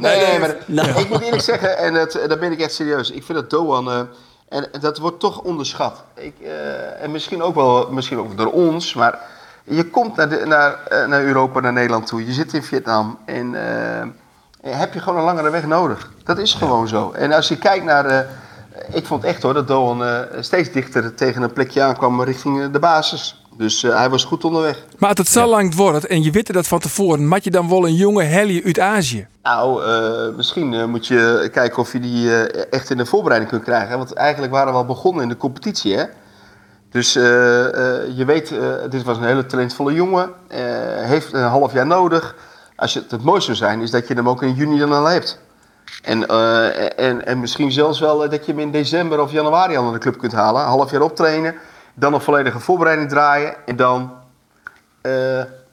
Nee, 0.00 0.26
nee, 0.26 0.38
maar 0.38 0.56
Nou. 0.66 0.88
ik 1.00 1.08
moet 1.08 1.20
eerlijk 1.20 1.42
zeggen, 1.42 1.78
en 1.78 1.94
dat, 1.94 2.18
daar 2.28 2.38
ben 2.38 2.52
ik 2.52 2.60
echt 2.60 2.74
serieus. 2.74 3.10
Ik 3.10 3.24
vind 3.24 3.38
dat 3.38 3.50
Doan, 3.50 3.90
eh, 3.90 4.00
en 4.48 4.68
dat 4.80 4.98
wordt 4.98 5.20
toch 5.20 5.40
onderschat. 5.40 6.04
Ik, 6.16 6.34
eh, 6.42 7.02
en 7.02 7.10
misschien 7.10 7.42
ook 7.42 7.54
wel 7.54 7.88
misschien 7.90 8.18
ook 8.18 8.36
door 8.36 8.52
ons, 8.52 8.94
maar 8.94 9.18
je 9.64 9.90
komt 9.90 10.16
naar, 10.16 10.28
de, 10.28 10.42
naar, 10.46 10.86
eh, 10.88 11.06
naar 11.06 11.22
Europa, 11.22 11.60
naar 11.60 11.72
Nederland 11.72 12.06
toe. 12.06 12.26
Je 12.26 12.32
zit 12.32 12.52
in 12.52 12.62
Vietnam 12.62 13.18
en 13.24 13.54
eh, 14.62 14.78
heb 14.78 14.94
je 14.94 15.00
gewoon 15.00 15.18
een 15.18 15.24
langere 15.24 15.50
weg 15.50 15.66
nodig. 15.66 16.10
Dat 16.24 16.38
is 16.38 16.54
gewoon 16.54 16.88
zo. 16.88 17.10
En 17.10 17.32
als 17.32 17.48
je 17.48 17.58
kijkt 17.58 17.84
naar, 17.84 18.06
eh, 18.06 18.26
ik 18.92 19.06
vond 19.06 19.24
echt 19.24 19.42
hoor, 19.42 19.54
dat 19.54 19.68
Doan 19.68 20.04
eh, 20.04 20.18
steeds 20.40 20.72
dichter 20.72 21.14
tegen 21.14 21.42
een 21.42 21.52
plekje 21.52 21.82
aankwam 21.82 22.22
richting 22.22 22.70
de 22.70 22.78
basis. 22.78 23.44
Dus 23.56 23.82
hij 23.82 24.10
was 24.10 24.24
goed 24.24 24.44
onderweg. 24.44 24.84
Maar 24.98 25.08
als 25.08 25.18
het 25.18 25.28
zo 25.28 25.46
lang 25.46 25.74
wordt 25.74 26.06
en 26.06 26.22
je 26.22 26.30
weet 26.30 26.52
dat 26.52 26.66
van 26.66 26.78
tevoren, 26.78 27.28
maak 27.28 27.42
je 27.42 27.50
dan 27.50 27.68
wel 27.68 27.86
een 27.86 27.94
jonge 27.94 28.22
Helly 28.22 28.62
uit 28.64 28.78
Azië? 28.78 29.26
Nou, 29.42 29.82
misschien 30.36 30.90
moet 30.90 31.06
je 31.06 31.48
kijken 31.52 31.78
of 31.78 31.92
je 31.92 32.00
die 32.00 32.30
echt 32.70 32.90
in 32.90 32.96
de 32.96 33.06
voorbereiding 33.06 33.50
kunt 33.50 33.64
krijgen. 33.64 33.88
hè? 33.88 33.96
Want 33.96 34.12
eigenlijk 34.12 34.52
waren 34.52 34.72
we 34.72 34.78
al 34.78 34.84
begonnen 34.84 35.22
in 35.22 35.28
de 35.28 35.36
competitie, 35.36 35.96
hè? 35.96 36.04
Dus 36.92 37.16
eh, 37.16 37.66
eh, 37.66 38.16
je 38.16 38.24
weet, 38.24 38.50
eh, 38.50 38.74
dit 38.88 39.02
was 39.02 39.16
een 39.16 39.24
hele 39.24 39.46
talentvolle 39.46 39.92
jongen. 39.92 40.30
heeft 40.96 41.32
een 41.32 41.42
half 41.42 41.72
jaar 41.72 41.86
nodig. 41.86 42.34
Als 42.76 42.92
je, 42.92 43.04
het, 43.08 43.22
mooiste 43.22 43.54
zou 43.54 43.70
zijn, 43.70 43.80
is 43.82 43.90
dat 43.90 44.08
je 44.08 44.14
hem 44.14 44.28
ook 44.28 44.42
in 44.42 44.54
juni 44.54 44.78
dan 44.78 44.92
al 44.92 45.04
hebt. 45.04 45.40
En, 46.02 46.28
en, 46.96 47.26
en 47.26 47.40
misschien 47.40 47.72
zelfs 47.72 48.00
wel 48.00 48.28
dat 48.28 48.46
je 48.46 48.52
hem 48.52 48.60
in 48.60 48.70
december 48.70 49.20
of 49.20 49.32
januari 49.32 49.76
al 49.76 49.82
naar 49.82 49.92
de 49.92 49.98
club 49.98 50.18
kunt 50.18 50.32
halen. 50.32 50.62
Half 50.62 50.90
jaar 50.90 51.00
optrainen. 51.00 51.54
Dan 51.94 52.14
een 52.14 52.20
volledige 52.20 52.58
voorbereiding 52.58 53.08
draaien. 53.08 53.54
En 53.66 53.76
dan 53.76 54.12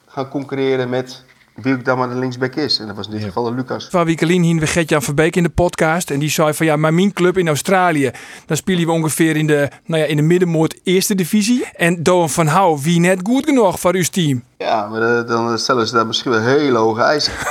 gaan 0.08 0.30
concurreren 0.30 0.90
met 0.90 1.24
wie 1.62 1.74
ook 1.74 1.86
dan 1.86 1.97
maar 1.97 2.10
de 2.10 2.16
linksback 2.16 2.55
is. 2.55 2.80
En 2.80 2.88
dat 2.88 2.95
was 2.95 3.05
in 3.05 3.12
dit 3.12 3.24
geval 3.24 3.43
de 3.43 3.51
Lucas. 3.53 3.88
Van 3.91 4.05
Wiekelien 4.05 4.43
hien 4.43 4.60
we 4.60 4.68
Gert-Jan 4.68 5.01
Verbeek 5.01 5.36
in 5.36 5.43
de 5.43 5.49
podcast. 5.49 6.12
En 6.12 6.20
die 6.20 6.30
zei 6.30 6.53
van 6.53 6.66
ja, 6.66 6.76
maar 6.76 6.93
mijn 6.93 7.14
club 7.14 7.38
in 7.38 7.47
Australië, 7.47 8.12
dan 8.45 8.57
spelen 8.57 8.86
we 8.86 8.91
ongeveer 8.91 9.36
in 9.36 9.47
de, 9.47 9.70
nou 9.86 10.01
ja, 10.01 10.07
in 10.07 10.16
de 10.16 10.22
middenmoot 10.22 10.76
eerste 10.84 11.16
divisie. 11.16 11.66
En 11.76 12.03
Doan 12.03 12.30
van 12.30 12.47
Hou, 12.47 12.80
wie 12.82 12.99
net 12.99 13.20
goed 13.24 13.45
genoeg 13.45 13.80
voor 13.80 13.93
uw 13.93 14.03
team. 14.03 14.43
Ja, 14.57 14.88
maar 14.88 15.01
eh, 15.18 15.28
dan 15.28 15.60
stellen 15.60 15.88
ze 15.88 15.93
daar 15.93 16.07
misschien 16.07 16.32
wel 16.32 16.41
hele 16.41 16.78
hoge 16.78 17.01
eisen. 17.01 17.34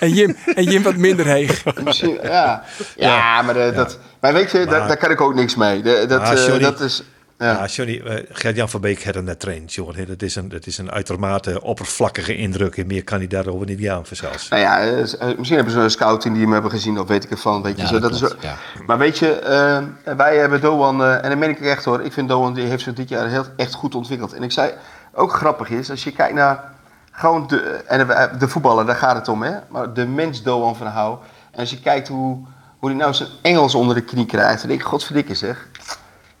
En 0.00 0.10
Jim, 0.12 0.36
en 0.54 0.64
Jim 0.64 0.82
wat 0.82 0.96
minder 0.96 1.26
heeg. 1.26 1.64
misschien, 1.84 2.18
ja. 2.22 2.62
ja, 2.96 3.42
maar, 3.42 3.56
eh, 3.56 3.74
Dat, 3.76 3.98
maar 4.20 4.32
weet 4.32 4.50
je, 4.50 4.66
daar, 4.66 4.88
daar 4.88 4.96
kan 4.96 5.10
ik 5.10 5.20
ook 5.20 5.34
niks 5.34 5.54
mee. 5.54 5.82
De- 5.82 6.04
dat, 6.08 6.20
Ah, 6.20 6.54
eh, 6.54 6.60
dat 6.60 6.80
is... 6.80 7.02
Ja. 7.38 7.52
Ja, 7.52 7.66
Johnny, 7.66 8.00
eh, 8.00 8.24
Gert-Jan 8.30 8.68
van 8.68 8.80
Beek 8.80 9.04
had 9.04 9.14
hem 9.14 9.24
net 9.24 9.40
trainen, 9.40 9.68
jongen. 9.68 10.06
Dat 10.06 10.22
is 10.22 10.36
een, 10.36 10.48
dat 10.48 10.66
is 10.66 10.78
een 10.78 10.90
uitermate 10.90 11.62
oppervlakkige 11.62 12.36
indruk. 12.36 12.76
En 12.76 12.86
meer 12.86 13.04
kan 13.04 13.18
hij 13.18 13.26
daarover 13.26 13.66
niet 13.66 13.88
aan 13.88 14.04
zelfs. 14.10 14.48
Nou 14.48 14.62
ja, 14.62 14.80
eh, 14.80 14.98
eh, 15.00 15.36
misschien 15.36 15.56
hebben 15.56 15.72
ze 15.74 15.80
een 15.80 15.90
scouting 15.90 16.34
die 16.34 16.42
hem 16.42 16.52
hebben 16.52 16.70
gezien, 16.70 17.00
of 17.00 17.08
weet 17.08 17.24
ik 17.24 17.30
ervan. 17.30 17.62
Weet 17.62 17.76
je, 17.76 17.82
Ja, 17.82 17.88
zo, 17.88 17.98
dat 17.98 18.14
is, 18.14 18.20
ja. 18.40 18.56
Maar 18.86 18.98
weet 18.98 19.18
je, 19.18 19.38
eh, 19.38 20.14
wij 20.16 20.36
hebben 20.36 20.60
Doan, 20.60 21.02
eh, 21.02 21.24
en 21.24 21.28
dat 21.28 21.38
meen 21.38 21.50
ik 21.50 21.60
echt 21.60 21.84
hoor, 21.84 22.02
ik 22.02 22.12
vind 22.12 22.28
Doan 22.28 22.54
die 22.54 22.66
heeft 22.66 22.82
zich 22.82 22.94
dit 22.94 23.08
jaar 23.08 23.28
heel, 23.28 23.44
echt 23.56 23.74
goed 23.74 23.94
ontwikkeld. 23.94 24.32
En 24.32 24.42
ik 24.42 24.52
zei, 24.52 24.72
ook 25.14 25.32
grappig 25.32 25.68
is, 25.70 25.90
als 25.90 26.04
je 26.04 26.12
kijkt 26.12 26.34
naar 26.34 26.64
gewoon 27.10 27.46
de, 27.46 27.58
en 27.86 28.06
de, 28.06 28.30
de 28.38 28.48
voetballer, 28.48 28.86
daar 28.86 28.96
gaat 28.96 29.16
het 29.16 29.28
om 29.28 29.42
hè, 29.42 29.52
maar 29.68 29.92
de 29.92 30.06
mens 30.06 30.42
Doan 30.42 30.76
van 30.76 30.86
Hou. 30.86 31.18
En 31.50 31.60
als 31.60 31.70
je 31.70 31.80
kijkt 31.80 32.08
hoe, 32.08 32.46
hoe 32.78 32.88
hij 32.88 32.98
nou 32.98 33.14
zijn 33.14 33.28
Engels 33.42 33.74
onder 33.74 33.94
de 33.94 34.04
knie 34.04 34.26
krijgt, 34.26 34.58
dan 34.58 34.68
denk 34.68 34.80
ik, 34.80 34.86
godverdikke 34.86 35.34
zeg. 35.34 35.68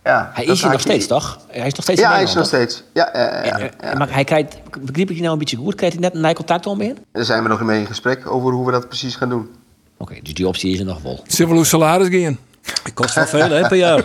Ja, 0.06 0.30
Hij 0.34 0.44
is 0.44 0.62
hier 0.62 0.70
nog 0.70 0.80
steeds, 0.80 1.06
toch? 1.06 1.38
Hij 1.48 1.66
is 1.66 1.72
nog 1.74 1.82
steeds 1.82 2.00
Ja, 2.00 2.08
in 2.08 2.14
hij 2.14 2.22
is 2.22 2.34
nog 2.34 2.46
steeds. 2.46 2.82
Ja. 2.92 3.12
Eh, 3.12 3.94
Maar 3.94 4.12
hij 4.12 4.24
krijgt, 4.24 4.56
begreep 4.80 5.10
ik 5.10 5.16
je 5.16 5.20
nou 5.20 5.32
een 5.32 5.38
beetje 5.38 5.56
goed? 5.56 5.74
Krijgt 5.74 5.94
hij 5.98 6.10
net 6.10 6.24
een 6.24 6.34
contact 6.34 6.66
om 6.66 6.80
in? 6.80 6.98
Daar 7.12 7.24
zijn 7.24 7.42
we 7.42 7.48
nog 7.48 7.60
mee 7.62 7.80
in 7.80 7.86
gesprek 7.86 8.30
over 8.30 8.52
hoe 8.52 8.66
we 8.66 8.72
dat 8.72 8.88
precies 8.88 9.14
gaan 9.16 9.28
doen. 9.28 9.50
Oké, 9.96 10.14
dus 10.22 10.34
die 10.34 10.48
optie 10.48 10.72
is 10.72 10.78
er 10.78 10.84
nog 10.84 11.02
wel. 11.02 11.22
Zullen 11.26 11.56
we 11.56 11.64
salaris 11.64 12.08
gaan? 12.08 12.38
Het 12.82 12.94
kost 12.94 13.14
wel 13.14 13.26
veel, 13.26 13.50
hè, 13.50 13.68
per 13.68 13.76
jaar. 13.76 14.04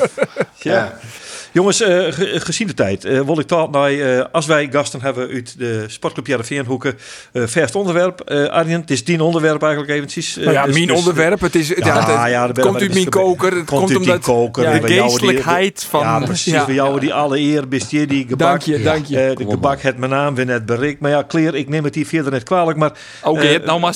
ja. 0.58 0.92
Jongens, 1.52 1.80
eh, 1.80 1.88
ge- 2.12 2.40
gezien 2.40 2.66
de 2.66 2.74
tijd, 2.74 3.04
eh 3.04 3.20
wil 3.20 3.38
ik 3.38 3.46
toch 3.46 3.70
naar, 3.70 3.90
eh, 3.92 4.24
als 4.32 4.46
wij 4.46 4.68
gasten 4.72 5.00
hebben 5.00 5.28
uit 5.30 5.58
de 5.58 5.84
sportclub 5.86 6.26
Jarre 6.26 6.62
hoeken, 6.66 6.98
eh 7.32 7.42
verst 7.46 7.74
onderwerp. 7.74 8.20
Eh 8.20 8.44
Arjen, 8.46 8.80
het 8.80 8.90
is 8.90 9.02
tien 9.02 9.20
onderwerp 9.20 9.62
eigenlijk 9.62 9.92
eventjes. 9.92 10.36
eh, 10.36 10.42
Nou 10.44 10.56
ja, 10.56 10.64
dus- 10.64 10.74
mijn 10.74 10.86
dus- 10.86 10.96
onderwerp, 10.98 11.40
het, 11.40 11.54
is, 11.54 11.68
ja, 11.68 11.74
het, 11.74 11.84
Ja, 11.84 12.26
ja, 12.26 12.46
het 12.46 12.54
de- 12.54 12.60
komt 12.60 12.74
uit 12.74 12.84
dat 12.84 12.92
mijn 12.92 13.02
is- 13.06 13.08
koker. 13.10 13.56
Het 13.56 13.64
komt 13.64 13.96
omdat... 13.96 14.18
koker. 14.20 14.80
De 14.80 14.86
geestelijkheid 14.88 15.86
van- 15.90 16.00
Ja, 16.00 16.18
precies. 16.18 16.52
Ja. 16.52 16.64
Bij 16.64 16.74
jou 16.74 17.00
die 17.00 17.14
alle 17.14 17.38
eer, 17.38 17.68
besteed 17.68 18.08
die 18.08 18.26
gebak. 18.28 18.48
Dank 18.48 18.62
je, 18.62 18.82
dank 18.82 19.06
je. 19.06 19.20
Eh, 19.20 19.36
de 19.36 19.44
gebak 19.50 19.80
het 19.80 19.98
mijn 19.98 20.10
naam 20.10 20.34
weer 20.34 20.46
net 20.46 20.66
bereikt. 20.66 21.00
Maar 21.00 21.10
ja, 21.10 21.22
Kleer, 21.22 21.54
ik 21.54 21.68
neem 21.68 21.84
het 21.84 21.94
hier 21.94 22.06
verder 22.06 22.32
net 22.32 22.42
kwalijk. 22.42 22.78
Maar 22.78 22.92
Oké, 23.22 23.40
eh, 23.40 23.66
nou 23.66 23.80
maar 23.80 23.94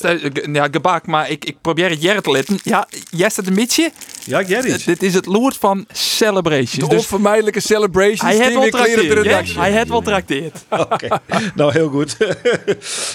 ja, 0.52 0.68
gebak, 0.70 1.06
maar 1.06 1.30
ik, 1.30 1.44
ik 1.44 1.56
probeer 1.60 1.90
het 1.90 2.02
jaren 2.02 2.22
te 2.22 2.30
letten. 2.30 2.58
Ja, 2.62 2.86
jij 3.10 3.28
staat 3.30 3.46
een 3.46 3.54
beetje. 3.54 3.90
Ja, 4.26 4.44
Gerrit. 4.44 4.84
Dit 4.84 5.02
is 5.02 5.14
het 5.14 5.26
loert 5.26 5.56
van 5.56 5.86
Celebrations. 5.92 6.72
De 6.72 6.88
Dus 6.88 6.98
onvermijdelijke 6.98 7.60
celebrations. 7.60 8.20
hij 8.20 8.36
heeft 8.36 8.54
wel 8.54 8.68
trakteerd. 8.68 9.54
Hij 9.54 9.72
heeft 9.72 9.88
wel 9.88 10.00
trakteerd. 10.02 10.64
Oké, 10.90 11.08
nou 11.54 11.72
heel 11.72 11.88
goed. 11.88 12.16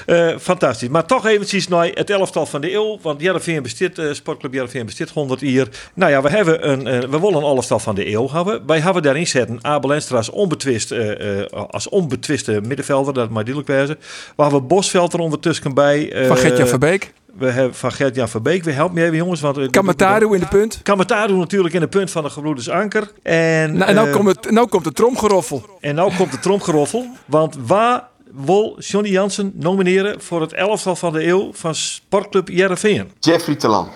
Eh, 0.05 0.38
fantastisch. 0.39 0.88
Maar 0.89 1.05
toch 1.05 1.26
eventjes 1.26 1.68
naar 1.68 1.88
het 1.93 2.09
elftal 2.09 2.45
van 2.45 2.62
de 2.62 2.74
eeuw. 2.74 2.99
Want 3.01 3.22
Jereveen 3.22 3.62
bestaat, 3.62 3.97
eh 3.97 4.14
Sportclub 4.14 4.53
Jereveen 4.53 4.86
bestaat 4.86 5.09
100 5.09 5.39
jaar. 5.41 5.68
Nou 5.93 6.12
ja, 6.12 6.22
we, 6.22 6.30
hebben 6.30 6.70
een, 6.70 6.88
eh, 6.88 6.99
we 6.99 7.20
willen 7.20 7.36
een 7.36 7.43
elftal 7.43 7.80
van 7.80 7.95
de 7.95 8.09
eeuw 8.12 8.30
hebben. 8.30 8.66
Wij 8.66 8.80
hebben 8.80 9.03
daarin 9.03 9.28
zetten 9.28 9.59
Abel 9.64 9.93
Enstra 9.93 10.18
als 10.18 10.30
onbetwist, 10.30 10.91
eh, 10.91 11.39
eh, 11.41 11.47
als 11.70 11.89
onbetwiste 11.89 12.62
middenvelder. 12.66 13.14
Dat 13.14 13.30
mag 13.30 13.43
duidelijk 13.43 13.68
wezen. 13.68 13.97
We 14.36 14.41
hebben 14.43 14.68
Bosveld 14.68 15.14
er 15.14 15.20
ondertussen 15.20 15.74
bij. 15.74 16.12
eh, 16.12 16.28
Van 16.28 16.38
Gertjan 16.38 16.68
Verbeek. 16.68 17.14
We 17.38 17.49
hebben 17.49 17.75
van 17.75 17.91
Gert-Jan 17.91 18.29
Verbeek. 18.29 18.63
We 18.63 18.71
helpen 18.71 18.95
me 18.95 19.03
even 19.03 19.15
jongens. 19.15 19.41
Want, 19.41 19.57
eh, 19.57 19.69
Kamataru 19.69 20.34
in 20.34 20.39
de 20.39 20.47
punt. 20.47 20.79
Kamataru 20.84 21.38
natuurlijk 21.38 21.73
in 21.73 21.79
de 21.79 21.88
punt 21.88 22.11
van 22.11 22.23
de 22.23 22.29
gebroeders 22.29 22.69
Anker. 22.69 23.11
En, 23.23 23.77
Nou, 23.77 23.89
en 23.89 23.95
nou, 23.95 24.07
eh, 24.07 24.13
komt 24.13 24.27
het, 24.27 24.51
nou 24.51 24.67
komt 24.67 24.86
het 24.86 24.95
tromgeroffel. 24.95 25.65
en 25.79 25.95
nou 25.95 26.15
komt 26.15 26.32
de 26.32 26.39
tromgeroffel. 26.39 27.07
Want 27.25 27.57
waar 27.65 28.07
wil 28.32 28.75
Johnny 28.79 29.09
Jansen 29.09 29.51
nomineren 29.55 30.21
voor 30.21 30.41
het 30.41 30.53
elftal 30.53 30.95
van 30.95 31.13
de 31.13 31.27
eeuw 31.27 31.49
van 31.53 31.75
Sportclub 31.75 32.49
Jereveen? 32.49 33.11
Jeffrey 33.19 33.55
Telan. 33.55 33.89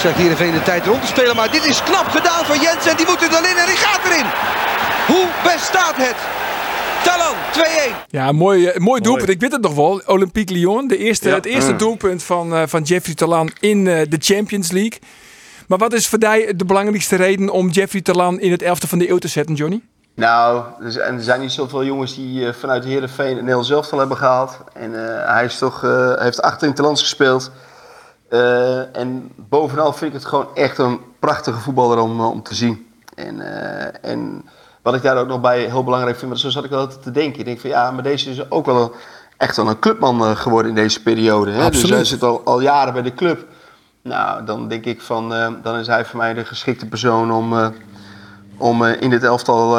Krijgt 0.00 0.18
Heerenveen 0.18 0.52
de 0.52 0.62
tijd 0.62 0.86
rond 0.86 1.00
te 1.00 1.06
spelen. 1.06 1.36
Maar 1.36 1.50
dit 1.50 1.64
is 1.64 1.82
knap 1.82 2.06
gedaan 2.06 2.44
van 2.44 2.60
Jensen. 2.60 2.96
Die 2.96 3.06
moet 3.06 3.22
er 3.22 3.30
dan 3.30 3.44
in 3.44 3.56
en 3.56 3.66
die 3.66 3.76
gaat 3.76 4.04
erin. 4.04 4.26
Hoe 5.06 5.26
bestaat 5.42 5.96
het? 5.96 6.16
Talan, 7.04 7.34
2-1. 7.52 7.96
Ja, 8.08 8.32
mooi, 8.32 8.66
eh, 8.66 8.80
mooi 8.80 9.00
doelpunt. 9.00 9.28
Ik 9.28 9.40
weet 9.40 9.52
het 9.52 9.62
nog 9.62 9.74
wel. 9.74 10.02
Olympique 10.06 10.54
Lyon. 10.54 10.88
De 10.88 10.96
eerste, 10.96 11.28
Ja. 11.28 11.34
Het 11.34 11.44
eerste 11.44 11.76
doelpunt 11.76 12.22
van, 12.22 12.54
eh, 12.54 12.62
van 12.66 12.82
Jeffrey 12.82 13.14
Talan 13.14 13.50
in 13.60 13.86
eh, 13.86 14.00
de 14.08 14.16
Champions 14.20 14.70
League. 14.70 14.98
Maar 15.66 15.78
wat 15.78 15.92
is 15.92 16.08
voor 16.08 16.18
jou 16.18 16.56
de 16.56 16.64
belangrijkste 16.64 17.16
reden 17.16 17.50
om 17.50 17.68
Jeffrey 17.68 18.00
Talan 18.02 18.40
in 18.40 18.50
het 18.50 18.62
elfte 18.62 18.88
van 18.88 18.98
de 18.98 19.10
eeuw 19.10 19.18
te 19.18 19.28
zetten, 19.28 19.54
Johnny? 19.54 19.82
Nou, 20.14 20.64
er 20.82 21.22
zijn, 21.22 21.40
niet 21.40 21.52
zoveel 21.52 21.84
jongens 21.84 22.14
die 22.14 22.46
eh, 22.46 22.52
vanuit 22.52 22.84
Heerenveen 22.84 23.38
een 23.38 23.46
heel 23.46 23.64
zelftal 23.64 23.98
hebben 23.98 24.16
gehaald. 24.16 24.58
En 24.72 24.94
eh, 24.94 25.34
hij 25.34 25.44
is 25.44 25.58
toch, 25.58 25.84
eh, 25.84 26.12
heeft 26.16 26.42
acht 26.42 26.62
interlands 26.62 27.00
gespeeld. 27.00 27.50
Eh, 28.30 28.96
en 28.96 29.30
bovenal 29.36 29.92
vind 29.92 30.14
ik 30.14 30.20
het 30.20 30.28
gewoon 30.28 30.46
echt 30.54 30.78
een 30.78 31.00
prachtige 31.18 31.58
voetballer 31.58 31.98
om, 31.98 32.20
eh, 32.20 32.30
om 32.30 32.42
te 32.42 32.54
zien. 32.54 32.86
En, 33.14 33.40
eh, 33.40 34.10
en 34.10 34.44
wat 34.82 34.94
ik 34.94 35.02
daar 35.02 35.16
ook 35.16 35.26
nog 35.26 35.40
bij 35.40 35.60
heel 35.64 35.84
belangrijk 35.84 36.16
vind, 36.16 36.30
maar 36.30 36.40
zo 36.40 36.48
zat 36.48 36.64
ik 36.64 36.70
wel 36.70 36.78
altijd 36.78 37.02
te 37.02 37.10
denken. 37.10 37.38
Ik 37.38 37.44
denk 37.44 37.60
van 37.60 37.70
ja, 37.70 37.90
maar 37.90 38.02
deze 38.02 38.30
is 38.30 38.50
ook 38.50 38.66
wel 38.66 38.82
een, 38.82 38.90
echt 39.36 39.56
wel 39.56 39.68
een 39.68 39.78
clubman 39.78 40.36
geworden 40.36 40.70
in 40.70 40.76
deze 40.76 41.02
periode. 41.02 41.50
Hè? 41.50 41.70
Dus 41.70 41.90
hij 41.90 42.04
zit 42.04 42.22
al, 42.22 42.44
al 42.44 42.60
jaren 42.60 42.92
bij 42.92 43.02
de 43.02 43.14
club. 43.14 43.46
Nou, 44.02 44.44
dan 44.44 44.68
denk 44.68 44.84
ik 44.84 45.00
van, 45.00 45.28
dan 45.62 45.76
is 45.76 45.86
hij 45.86 46.04
voor 46.04 46.18
mij 46.18 46.34
de 46.34 46.44
geschikte 46.44 46.86
persoon 46.86 47.32
om, 47.32 47.72
om 48.56 48.84
in 48.84 49.10
dit 49.10 49.22
elftal 49.22 49.78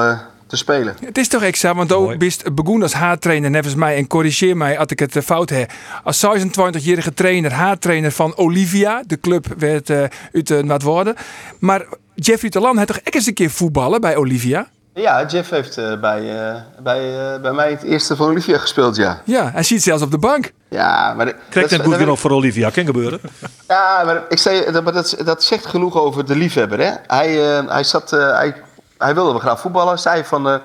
te 0.52 0.58
spelen. 0.58 0.96
Het 1.06 1.18
is 1.18 1.28
toch 1.28 1.44
extra, 1.44 1.76
want 1.76 1.94
ook 1.94 2.18
bist 2.18 2.54
begonnen 2.56 2.84
als 2.84 2.94
haartrainer, 2.94 3.50
nevens 3.50 3.76
mij, 3.76 3.96
en 3.96 4.08
corrigeer 4.08 4.58
mij 4.58 4.78
als 4.80 4.88
ik 4.88 5.00
het 5.00 5.16
eh, 5.16 5.24
fout 5.24 5.50
heb. 5.50 5.72
Als 6.04 6.26
26-jarige 6.26 7.14
trainer, 7.14 7.52
haartrainer 7.52 8.12
van 8.12 8.36
Olivia, 8.38 9.04
de 9.08 9.20
club 9.20 9.46
werd 9.58 9.90
eh, 9.90 10.04
uit 10.34 10.50
uh, 10.50 10.70
het 10.70 10.82
worden. 10.84 11.16
Maar 11.60 11.86
Jeffrey 12.16 12.50
Talan 12.50 12.78
had 12.78 12.88
toch 12.88 13.00
ook 13.08 13.14
eens 13.14 13.26
een 13.28 13.34
keer 13.34 13.50
voetballen 13.50 14.02
bij 14.02 14.16
Olivia? 14.16 14.68
Ja, 14.94 15.26
Jeff 15.26 15.50
heeft 15.50 15.78
eh, 15.78 16.00
bij, 16.00 16.20
eh, 16.50 16.56
bij, 16.84 17.34
eh, 17.34 17.42
bij 17.42 17.52
mij 17.52 17.70
het 17.72 17.84
eerste 17.84 18.16
van 18.16 18.28
Olivia 18.30 18.58
gespeeld, 18.58 18.96
ja. 18.96 19.22
Ja, 19.26 19.52
hij 19.54 19.64
ziet 19.64 19.84
zelfs 19.84 20.04
op 20.04 20.12
de 20.12 20.18
bank. 20.18 20.52
Ja, 20.70 21.14
maar... 21.14 21.26
Krijgt 21.26 21.54
dat 21.54 21.62
het 21.64 21.72
is- 21.72 21.78
boek 21.78 21.98
dat 21.98 22.06
weer 22.08 22.18
voor 22.18 22.32
Olivia. 22.32 22.70
Kan 22.70 22.86
gebeuren. 22.86 23.20
Ja, 23.68 24.02
maar 24.06 24.24
ik 24.30 24.38
zei, 24.38 24.72
dat, 24.72 24.84
maar 24.84 24.94
dat, 24.94 25.18
dat 25.26 25.44
zegt 25.44 25.66
genoeg 25.66 25.98
over 25.98 26.26
de 26.26 26.36
liefhebber. 26.36 26.80
Hè? 26.80 26.92
Hij, 27.08 27.58
eh, 27.58 27.68
hij, 27.68 27.84
zat, 27.84 28.14
eh, 28.14 28.38
hij, 28.38 28.54
hij 29.02 29.14
wilde 29.14 29.32
wel 29.32 29.40
graag 29.40 29.60
voetballen. 29.60 30.00
Zei 30.00 30.24
van, 30.24 30.50
eh, 30.50 30.56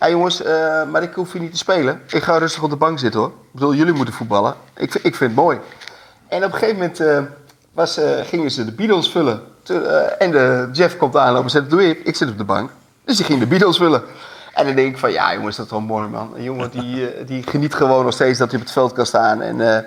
ja 0.00 0.08
jongens, 0.08 0.42
eh, 0.42 0.82
maar 0.90 1.02
ik 1.02 1.14
hoef 1.14 1.32
hier 1.32 1.40
niet 1.40 1.50
te 1.50 1.58
spelen. 1.58 2.02
Ik 2.08 2.22
ga 2.22 2.38
rustig 2.38 2.62
op 2.62 2.70
de 2.70 2.76
bank 2.76 2.98
zitten 2.98 3.20
hoor. 3.20 3.28
Ik 3.28 3.52
bedoel, 3.52 3.74
jullie 3.74 3.92
moeten 3.92 4.14
voetballen. 4.14 4.54
Ik, 4.76 4.94
ik 4.94 5.14
vind 5.14 5.30
het 5.30 5.34
mooi. 5.34 5.58
En 6.28 6.44
op 6.44 6.52
een 6.52 6.58
gegeven 6.58 6.76
moment 6.76 7.00
eh, 7.00 7.18
was, 7.72 8.00
gingen 8.22 8.50
ze 8.50 8.64
de 8.64 8.72
bidons 8.72 9.10
vullen. 9.10 9.40
En 10.18 10.30
de 10.30 10.68
Jeff 10.72 10.96
komt 10.96 11.16
aanlopen 11.16 11.44
en 11.44 11.50
zegt, 11.50 11.70
doe 11.70 11.88
ik, 11.88 12.00
ik 12.04 12.16
zit 12.16 12.28
op 12.28 12.38
de 12.38 12.44
bank. 12.44 12.70
Dus 13.04 13.16
die 13.16 13.24
ging 13.24 13.40
de 13.40 13.46
bidons 13.46 13.76
vullen. 13.76 14.02
En 14.54 14.66
dan 14.66 14.74
denk 14.74 14.92
ik 14.92 14.98
van, 14.98 15.12
ja 15.12 15.34
jongens, 15.34 15.56
dat 15.56 15.64
is 15.64 15.70
wel 15.70 15.80
mooi 15.80 16.08
man. 16.08 16.32
Een 16.36 16.42
jongen 16.42 16.70
die, 16.70 17.24
die 17.24 17.42
geniet 17.42 17.74
gewoon 17.74 18.04
nog 18.04 18.12
steeds 18.12 18.38
dat 18.38 18.50
hij 18.50 18.58
op 18.58 18.64
het 18.64 18.74
veld 18.74 18.92
kan 18.92 19.06
staan. 19.06 19.42
En 19.42 19.84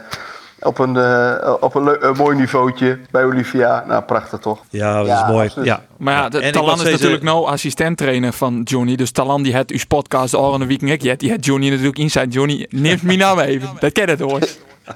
op 0.61 0.79
een, 0.79 0.97
eh, 0.97 1.53
op 1.59 1.75
een, 1.75 1.97
mooi 2.17 2.37
niveautje 2.37 2.99
bij 3.11 3.23
Olivia. 3.25 3.83
Nou, 3.87 4.03
prachtig 4.03 4.39
toch? 4.39 4.59
Ja, 4.69 4.97
dat 4.97 5.05
Ja, 5.07 5.23
is 5.25 5.31
mooi. 5.31 5.45
absoluut. 5.45 5.67
Ja. 5.67 5.81
Maar 5.97 6.13
ja, 6.13 6.29
de, 6.29 6.41
ik 6.41 6.53
Talan 6.53 6.73
is 6.73 6.79
steeds, 6.79 6.95
natuurlijk 6.95 7.21
eh, 7.23 7.27
nou 7.29 7.45
assistent-trainer 7.47 8.33
van 8.33 8.61
Johnny. 8.63 8.95
Dus 8.95 9.11
Talan 9.11 9.43
die 9.43 9.55
het 9.55 9.71
uw 9.71 9.79
podcast 9.87 10.33
al 10.33 10.53
een 10.53 10.67
week 10.67 10.81
niet. 10.81 11.19
Die 11.19 11.29
had 11.31 11.45
Johnny 11.45 11.69
natuurlijk 11.69 11.97
inside. 11.97 12.27
Johnny, 12.27 12.65
neemt 12.69 13.01
me 13.03 13.15
nou 13.15 13.41
even. 13.41 13.69
Dat 13.79 13.91
ken 13.91 14.09
het 14.09 14.19
hoor. 14.19 14.39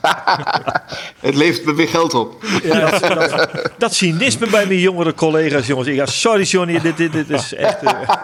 Het 1.20 1.36
levert 1.36 1.66
me 1.66 1.74
weer 1.76 1.88
geld 1.88 2.14
op. 2.14 2.44
Ja, 2.64 2.90
dat, 3.00 3.02
dat, 3.30 3.50
dat 3.78 3.94
cynisme 3.94 4.48
bij 4.48 4.66
mijn 4.66 4.80
jongere 4.80 5.14
collega's, 5.14 5.68
jongens. 5.68 5.88
Ik 5.88 6.00
ga, 6.00 6.06
sorry 6.06 6.44
Johnny, 6.44 6.80
dit, 6.80 6.98
dit, 6.98 7.12
dit 7.14 7.30
is 7.30 7.54
echt... 7.54 7.84
eh, 7.84 7.92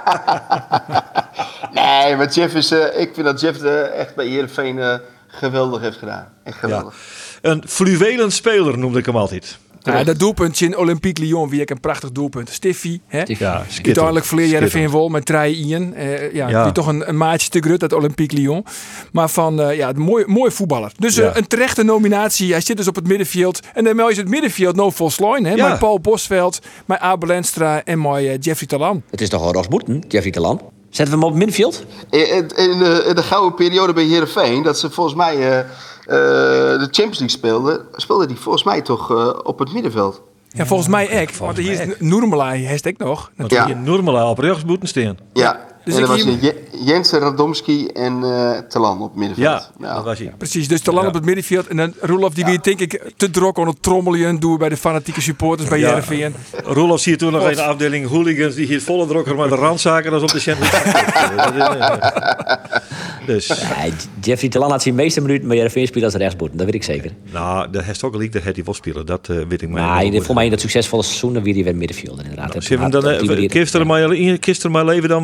Nee, 1.74 2.16
maar 2.16 2.28
Jeff 2.28 2.54
is... 2.56 2.72
eh, 2.72 3.00
ik 3.02 3.12
vind 3.14 3.26
dat 3.26 3.42
Jeff 3.42 3.62
eh, 3.64 4.00
echt 4.00 4.16
bij 4.16 4.26
Heerenveen 4.26 4.80
eh 4.80 4.94
geweldig 5.28 5.82
heeft 5.82 5.98
gedaan. 5.98 6.28
Echt 6.44 6.58
geweldig. 6.58 6.96
Een 7.42 7.64
fluwelend 7.68 8.34
speler 8.34 8.78
noemde 8.78 9.00
ik 9.00 9.06
hem 9.06 9.16
altijd. 9.16 9.60
Ja, 9.84 10.04
dat 10.04 10.20
doelpuntje 10.20 10.66
in 10.66 10.78
Olympique 10.78 11.24
Lyon, 11.24 11.50
wie 11.50 11.62
ik 11.62 11.70
een 11.70 11.80
prachtig 11.80 12.12
doelpunt. 12.12 12.50
Stiffy, 12.50 13.00
hè? 13.08 13.22
Ja, 13.26 13.66
Uiteindelijk 13.84 14.26
verleer 14.26 14.48
jij 14.48 14.62
er 14.62 14.90
wol 14.90 15.10
met 15.10 15.26
Trij 15.26 15.52
Ian. 15.52 15.94
Eh, 15.94 16.34
ja, 16.34 16.50
Ja. 16.50 16.64
Die 16.64 16.72
toch 16.72 16.88
een, 16.88 17.10
een 17.10 17.18
maatje 17.18 17.50
te 17.50 17.60
grut, 17.60 17.80
dat 17.80 17.94
Olympique 17.94 18.38
Lyon. 18.38 18.66
Maar 19.12 19.30
van, 19.30 19.62
eh, 19.62 19.78
ja, 19.78 19.90
een 19.90 20.02
mooi, 20.02 20.26
mooi 20.28 20.52
voetballer. 20.52 20.92
Dus 20.98 21.18
eh, 21.18 21.30
een 21.34 21.48
terechte 21.48 21.84
nominatie. 21.84 22.52
Hij 22.52 22.62
zit 22.62 22.78
dus 22.78 22.88
op 22.88 22.96
het 22.96 23.08
middenveld. 23.08 23.60
En 23.74 23.84
dan 23.84 24.10
is 24.10 24.18
het 24.18 24.30
middenveld 24.30 24.76
no 24.76 24.90
volslijn, 24.90 25.46
hè? 25.46 25.54
Ja. 25.54 25.70
Met 25.70 25.80
Paul 25.80 26.00
Bosveld, 26.00 26.60
met 26.86 27.00
Abel 27.00 27.30
Enstra 27.30 27.84
en 27.84 28.06
eh, 28.06 28.38
Jeffrey 28.40 28.68
Talan. 28.68 29.04
Het 29.10 29.22
is 29.22 29.30
toch 29.30 29.42
al 29.42 29.54
Ross 29.54 29.68
Boeten, 29.68 30.04
Jeffrey 30.08 30.32
Talan? 30.32 30.62
Zetten 30.90 31.20
we 31.20 31.22
hem 31.22 31.34
op 31.34 31.40
het 31.40 31.46
middenveld? 31.46 31.86
In, 32.10 32.28
in, 32.36 32.72
in 32.72 32.80
de, 32.80 33.06
in 33.08 33.16
de 33.16 33.24
gouden 33.24 33.54
periode 33.54 33.94
bij 33.94 34.04
Heerenveen... 34.04 34.64
dat 34.64 34.80
ze 34.80 34.90
volgens 34.90 35.16
mij 35.16 35.36
eh, 35.36 35.60
eh, 35.60 35.66
de 36.80 36.88
Champions 36.92 37.20
League 37.20 37.30
speelden... 37.30 37.82
speelde 37.96 38.26
die 38.28 38.38
volgens 38.38 38.64
mij 38.64 38.82
toch 38.82 39.12
eh, 39.12 39.30
op 39.44 39.60
het 39.60 39.74
middenveld. 39.74 40.22
Ja, 40.50 40.66
volgens 40.66 40.90
mij 40.90 41.22
ook. 41.22 41.32
Want 41.32 41.58
hier 41.58 41.72
is 41.72 41.96
Noermelai, 42.00 42.66
heeft 42.66 42.86
ik 42.86 42.98
nog. 42.98 43.32
Want 43.36 43.52
Ja. 43.52 43.66
die 43.66 43.76
normaal 43.76 44.30
op 44.30 44.40
staan. 44.82 45.18
Ja, 45.34 45.66
dus 45.86 45.94
en 45.94 46.00
dan 46.02 46.10
was 46.10 46.24
hier- 46.24 46.38
je 46.42 46.56
Jensen, 46.86 47.20
Radomski 47.20 47.88
en 47.88 48.24
eh 48.24 48.52
Talan 48.70 49.02
op 49.02 49.10
het 49.10 49.16
middenveld. 49.16 49.48
Ja, 49.62 49.70
Nou, 49.78 49.96
dat 49.96 50.04
was 50.04 50.20
hij. 50.20 50.34
Precies, 50.38 50.68
dus 50.68 50.82
Talan 50.82 51.02
Ja. 51.02 51.08
op 51.08 51.14
het 51.14 51.26
middenveld. 51.26 51.68
En 51.68 51.78
dan 51.78 51.94
Roelof, 52.02 52.34
die 52.34 52.46
weer 52.46 52.62
denk 52.62 52.80
ik 52.80 53.12
te 53.18 53.30
druk 53.30 53.58
aan 53.60 53.68
het 53.68 53.84
trommelen 53.84 54.40
doen 54.40 54.58
bij 54.58 54.70
de 54.70 54.78
fanatieke 54.78 55.22
supporters 55.22 55.70
bij 55.70 55.80
Ja. 55.80 55.86
Heerenveen. 55.88 56.36
Roelof 56.64 57.00
zie 57.00 57.12
je 57.12 57.18
toen 57.18 57.32
nog 57.32 57.44
een 57.44 57.60
afdeling 57.60 58.08
hooligans 58.08 58.56
die 58.56 58.66
hier 58.68 58.82
volle 58.82 59.08
drukker 59.08 59.36
met 59.36 59.50
de 59.50 59.56
randzaken 59.56 60.14
als 60.14 60.22
op 60.22 60.32
de 60.32 60.40
Champions. 60.40 60.72
Dat 63.28 63.36
dus, 63.36 63.48
Nee, 63.80 63.94
Jeffrey 64.22 64.50
Talan 64.50 64.72
had 64.72 64.82
zijn 64.82 64.96
meeste 64.96 65.22
minuten 65.22 65.48
bij 65.48 65.58
Jereveen 65.58 65.88
spelen 65.88 66.06
als 66.06 66.14
rechtsboeten. 66.16 66.58
Dat 66.58 66.66
weet 66.66 66.76
ik 66.76 66.84
zeker. 66.84 67.12
nou, 67.32 67.70
de 67.72 67.82
Hestok 67.82 68.12
League, 68.14 68.30
daar 68.32 68.44
had 68.44 68.56
hij 68.56 68.64
wel 68.66 68.74
spelen. 68.74 69.06
Dat 69.06 69.28
eh, 69.30 69.38
weet 69.50 69.62
ik 69.62 69.70
maar. 69.70 69.82
Maar 69.84 70.04
in, 70.04 70.24
voor 70.24 70.36
mij 70.36 70.44
in 70.46 70.52
dat 70.52 70.60
succesvolle 70.60 71.04
seizoen 71.04 71.34
dan 71.34 71.44
weer 71.44 71.54
hij 71.54 71.64
weer 71.64 71.76
middenvelder 71.76 72.24
inderdaad. 72.26 72.54
Hem 72.54 72.92
dan, 72.92 73.02
die 73.02 73.10
er 73.74 73.86
maar, 73.86 74.14
in- 74.14 74.40
er 74.64 74.72
maar 74.72 74.86
leven 74.86 75.10
dan 75.10 75.24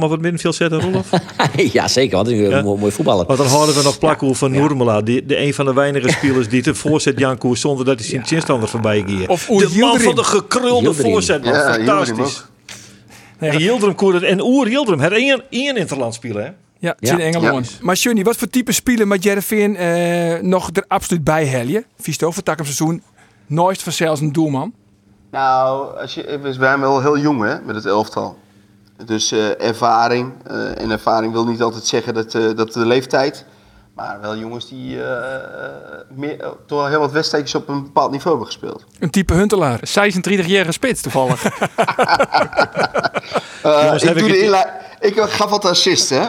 zetten, 0.53 1.03
ja, 1.73 1.87
zeker. 1.87 2.15
Want 2.15 2.27
hij 2.27 2.35
is 2.37 2.43
een 2.43 2.49
Ja. 2.49 2.61
mooi, 2.61 2.79
mooi 2.79 2.91
voetballer. 2.91 3.25
Want 3.25 3.37
dan 3.39 3.47
houden 3.47 3.75
we 3.75 3.83
nog 3.83 3.99
plakkoe 3.99 4.35
van 4.35 4.51
Noermela. 4.51 5.01
Die, 5.01 5.25
de 5.25 5.37
een 5.39 5.53
van 5.53 5.65
de 5.65 5.73
weinige 5.73 6.09
spelers 6.09 6.49
die 6.49 6.61
te 6.61 6.75
voorzet 6.75 7.19
Jan 7.19 7.37
Koers 7.37 7.61
zonder 7.61 7.85
dat 7.85 7.99
hij 7.99 8.07
zijn 8.07 8.25
chinstander 8.25 8.69
voorbij 8.69 9.03
ging. 9.07 9.27
Of 9.27 9.45
de 9.45 9.75
man 9.79 9.99
van 9.99 10.15
de 10.15 10.23
gekrulde 10.23 10.93
voorzet. 10.93 11.45
Ja, 11.45 11.73
Fantastisch. 11.73 12.19
ook. 12.19 12.53
En 13.39 13.57
Yildirim. 13.57 14.23
En 14.23 14.41
Oer 14.41 14.69
Yildirim. 14.69 14.99
Het 14.99 15.11
één, 15.11 15.41
één 15.49 15.75
interland 15.77 16.13
spelen, 16.13 16.43
hè? 16.43 16.49
Ja, 16.79 16.95
Ja. 16.99 17.07
zijn 17.07 17.19
Engeland. 17.19 17.69
Ja. 17.69 17.77
Maar 17.81 17.95
Johnny, 17.95 18.23
wat 18.23 18.35
voor 18.37 18.47
type 18.47 18.71
spelen 18.71 19.07
met 19.07 19.23
Jereveen 19.23 19.75
eh 19.75 20.41
nog 20.41 20.69
er 20.73 20.83
absoluut 20.87 21.23
bij 21.23 21.45
helje? 21.45 21.85
Vies 21.99 22.23
over 22.23 22.43
tak 22.43 22.59
seizoen. 22.63 23.01
Nooit 23.47 23.83
van 23.83 23.91
zelfs 23.91 24.21
een 24.21 24.31
doelman. 24.31 24.73
Nou, 25.31 25.97
als 26.01 26.13
je, 26.13 26.39
we 26.41 26.53
zijn 26.53 26.79
wel 26.79 27.01
heel 27.01 27.17
jong 27.17 27.43
hè, 27.43 27.55
met 27.65 27.75
het 27.75 27.85
elftal. 27.85 28.37
Dus 29.05 29.31
eh, 29.31 29.61
ervaring. 29.61 30.33
eh, 30.47 30.81
en 30.81 30.91
ervaring 30.91 31.33
wil 31.33 31.45
niet 31.45 31.61
altijd 31.61 31.85
zeggen 31.85 32.13
dat, 32.13 32.33
eh, 32.35 32.41
dat 32.55 32.73
de 32.73 32.85
leeftijd. 32.85 33.45
Maar 33.95 34.21
wel 34.21 34.35
jongens 34.37 34.69
die 34.69 35.03
eh, 35.03 35.35
eh, 35.35 35.71
meer, 36.15 36.37
toch 36.65 36.79
wel 36.79 36.87
heel 36.87 36.99
wat 36.99 37.11
wedstrijdjes 37.11 37.55
op 37.55 37.67
een 37.69 37.83
bepaald 37.83 38.11
niveau 38.11 38.29
hebben 38.37 38.45
gespeeld. 38.53 38.83
Een 38.99 39.09
type 39.09 39.33
Huntelaar. 39.33 39.79
26-jarige 39.79 40.71
spits 40.71 41.01
toevallig. 41.01 41.43
Eh, 43.63 43.81
Jongens, 43.83 44.01
ik, 44.03 44.07
heb 44.09 44.17
doe 44.17 44.27
ik 44.27 44.33
de 44.33 44.39
ik 45.06 45.20
gaf 45.20 45.49
wat 45.49 45.66
assist, 45.66 46.10
hè? 46.10 46.22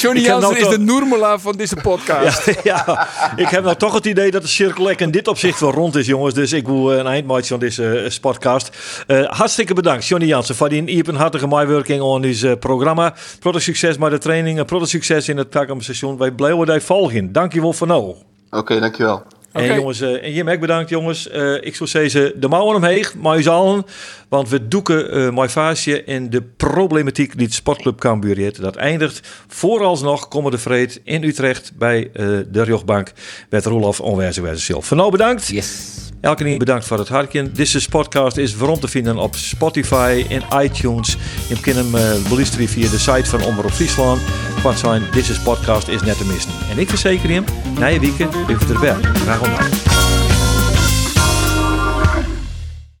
Johnny 0.00 0.20
Jansen 0.20 0.40
nou 0.40 0.56
is 0.56 0.62
toch- 0.62 0.70
de 0.72 0.78
Noermela 0.78 1.38
van 1.38 1.56
deze 1.56 1.76
podcast. 1.76 2.44
Ja, 2.44 2.54
ja, 2.86 3.08
ik 3.36 3.48
heb 3.48 3.64
nou 3.64 3.76
toch 3.76 3.94
het 3.94 4.04
idee 4.06 4.30
dat 4.30 4.42
de 4.42 4.48
cirkel 4.48 4.88
in 4.90 5.10
dit 5.10 5.28
opzicht 5.28 5.60
wel 5.60 5.72
rond 5.72 5.96
is, 5.96 6.06
jongens. 6.06 6.34
Dus 6.34 6.52
ik 6.52 6.66
wil 6.66 6.92
eh, 6.92 6.98
een 6.98 7.06
eindmaatje 7.06 7.48
van 7.48 7.58
deze 7.58 7.98
eh, 7.98 8.18
podcast. 8.20 8.76
Eh, 9.06 9.24
hartstikke 9.24 9.74
bedankt, 9.74 10.06
Johnny 10.06 10.26
Jansen, 10.28 10.54
voor 10.54 10.68
die 10.68 10.84
iepenhartige 10.86 11.46
meewerking 11.46 12.02
aan 12.02 12.20
dit 12.22 12.42
eh, 12.42 12.52
programma. 12.60 13.14
Protte 13.40 13.60
succes 13.60 13.98
met 13.98 14.10
de 14.10 14.18
training 14.18 14.58
en 14.58 14.64
protte 14.64 14.86
succes 14.86 15.28
in 15.28 15.36
het 15.36 15.50
takamstation. 15.50 16.18
Wij 16.18 16.30
blijven 16.30 16.66
daar 16.66 16.80
volgen. 16.80 17.32
Dankjewel 17.32 17.72
voor 17.72 17.86
nou. 17.86 18.14
Oké, 18.50 18.80
dankjewel. 18.80 19.22
En 19.52 19.64
Oké. 19.64 19.74
jongens, 19.74 20.00
eh, 20.00 20.24
en 20.24 20.32
Jim 20.32 20.48
ook 20.48 20.60
bedankt 20.60 20.90
jongens. 20.90 21.28
Eh, 21.28 21.54
ik 21.54 21.76
zou 21.76 21.88
zeggen, 21.88 22.40
de 22.40 22.48
mouwen 22.48 22.76
omheen, 22.76 23.04
maar 23.20 23.38
u 23.38 23.46
allen. 23.46 23.84
Want 24.28 24.48
we 24.48 24.68
doeken 24.68 25.10
eh 25.10 25.34
mijn 25.34 25.50
vaasje 25.50 26.04
in 26.04 26.30
de 26.30 26.42
problematiek 26.42 27.36
die 27.36 27.46
het 27.46 27.54
sportclub 27.54 27.98
Cambuur 27.98 28.36
heeft. 28.36 28.60
Dat 28.60 28.76
eindigt 28.76 29.28
vooralsnog 29.46 30.28
komen 30.28 30.50
de 30.50 30.58
vreed 30.58 31.00
in 31.04 31.22
Utrecht 31.22 31.72
bij 31.78 32.10
eh, 32.12 32.26
de 32.50 32.64
Rjochtbank. 32.64 33.12
Met 33.50 33.64
Roelof 33.64 34.00
Onwerze 34.00 34.40
Van 34.64 34.96
nou 34.96 35.10
bedankt. 35.10 35.48
Yes. 35.48 35.96
Elke 36.20 36.44
keer 36.44 36.58
bedankt 36.58 36.84
voor 36.84 36.98
het 36.98 37.08
hartje. 37.08 37.52
Deze 37.52 37.88
podcast 37.88 38.36
is 38.36 38.56
waarom 38.56 38.80
te 38.80 38.88
vinden 38.88 39.16
op 39.16 39.34
Spotify 39.34 40.24
en 40.28 40.62
iTunes. 40.62 41.16
Je 41.48 41.60
kunt 41.60 41.76
hem 41.76 41.94
uh, 41.94 42.28
beluisteren 42.28 42.68
via 42.68 42.90
de 42.90 42.98
site 42.98 43.24
van 43.24 43.44
Omroep 43.44 43.70
Friesland. 43.70 44.20
Wat 44.62 44.78
zijn, 44.78 45.02
deze 45.12 45.40
podcast 45.40 45.88
is 45.88 46.02
net 46.02 46.18
te 46.18 46.24
missen. 46.24 46.52
En 46.70 46.78
ik 46.78 46.88
verzeker 46.88 47.30
hem, 47.30 47.44
na 47.78 47.86
je 47.86 48.00
weekend, 48.00 48.34
even 48.48 48.74
erbij. 48.74 48.96
Graag 49.14 49.40
ontmoeten. 49.40 49.97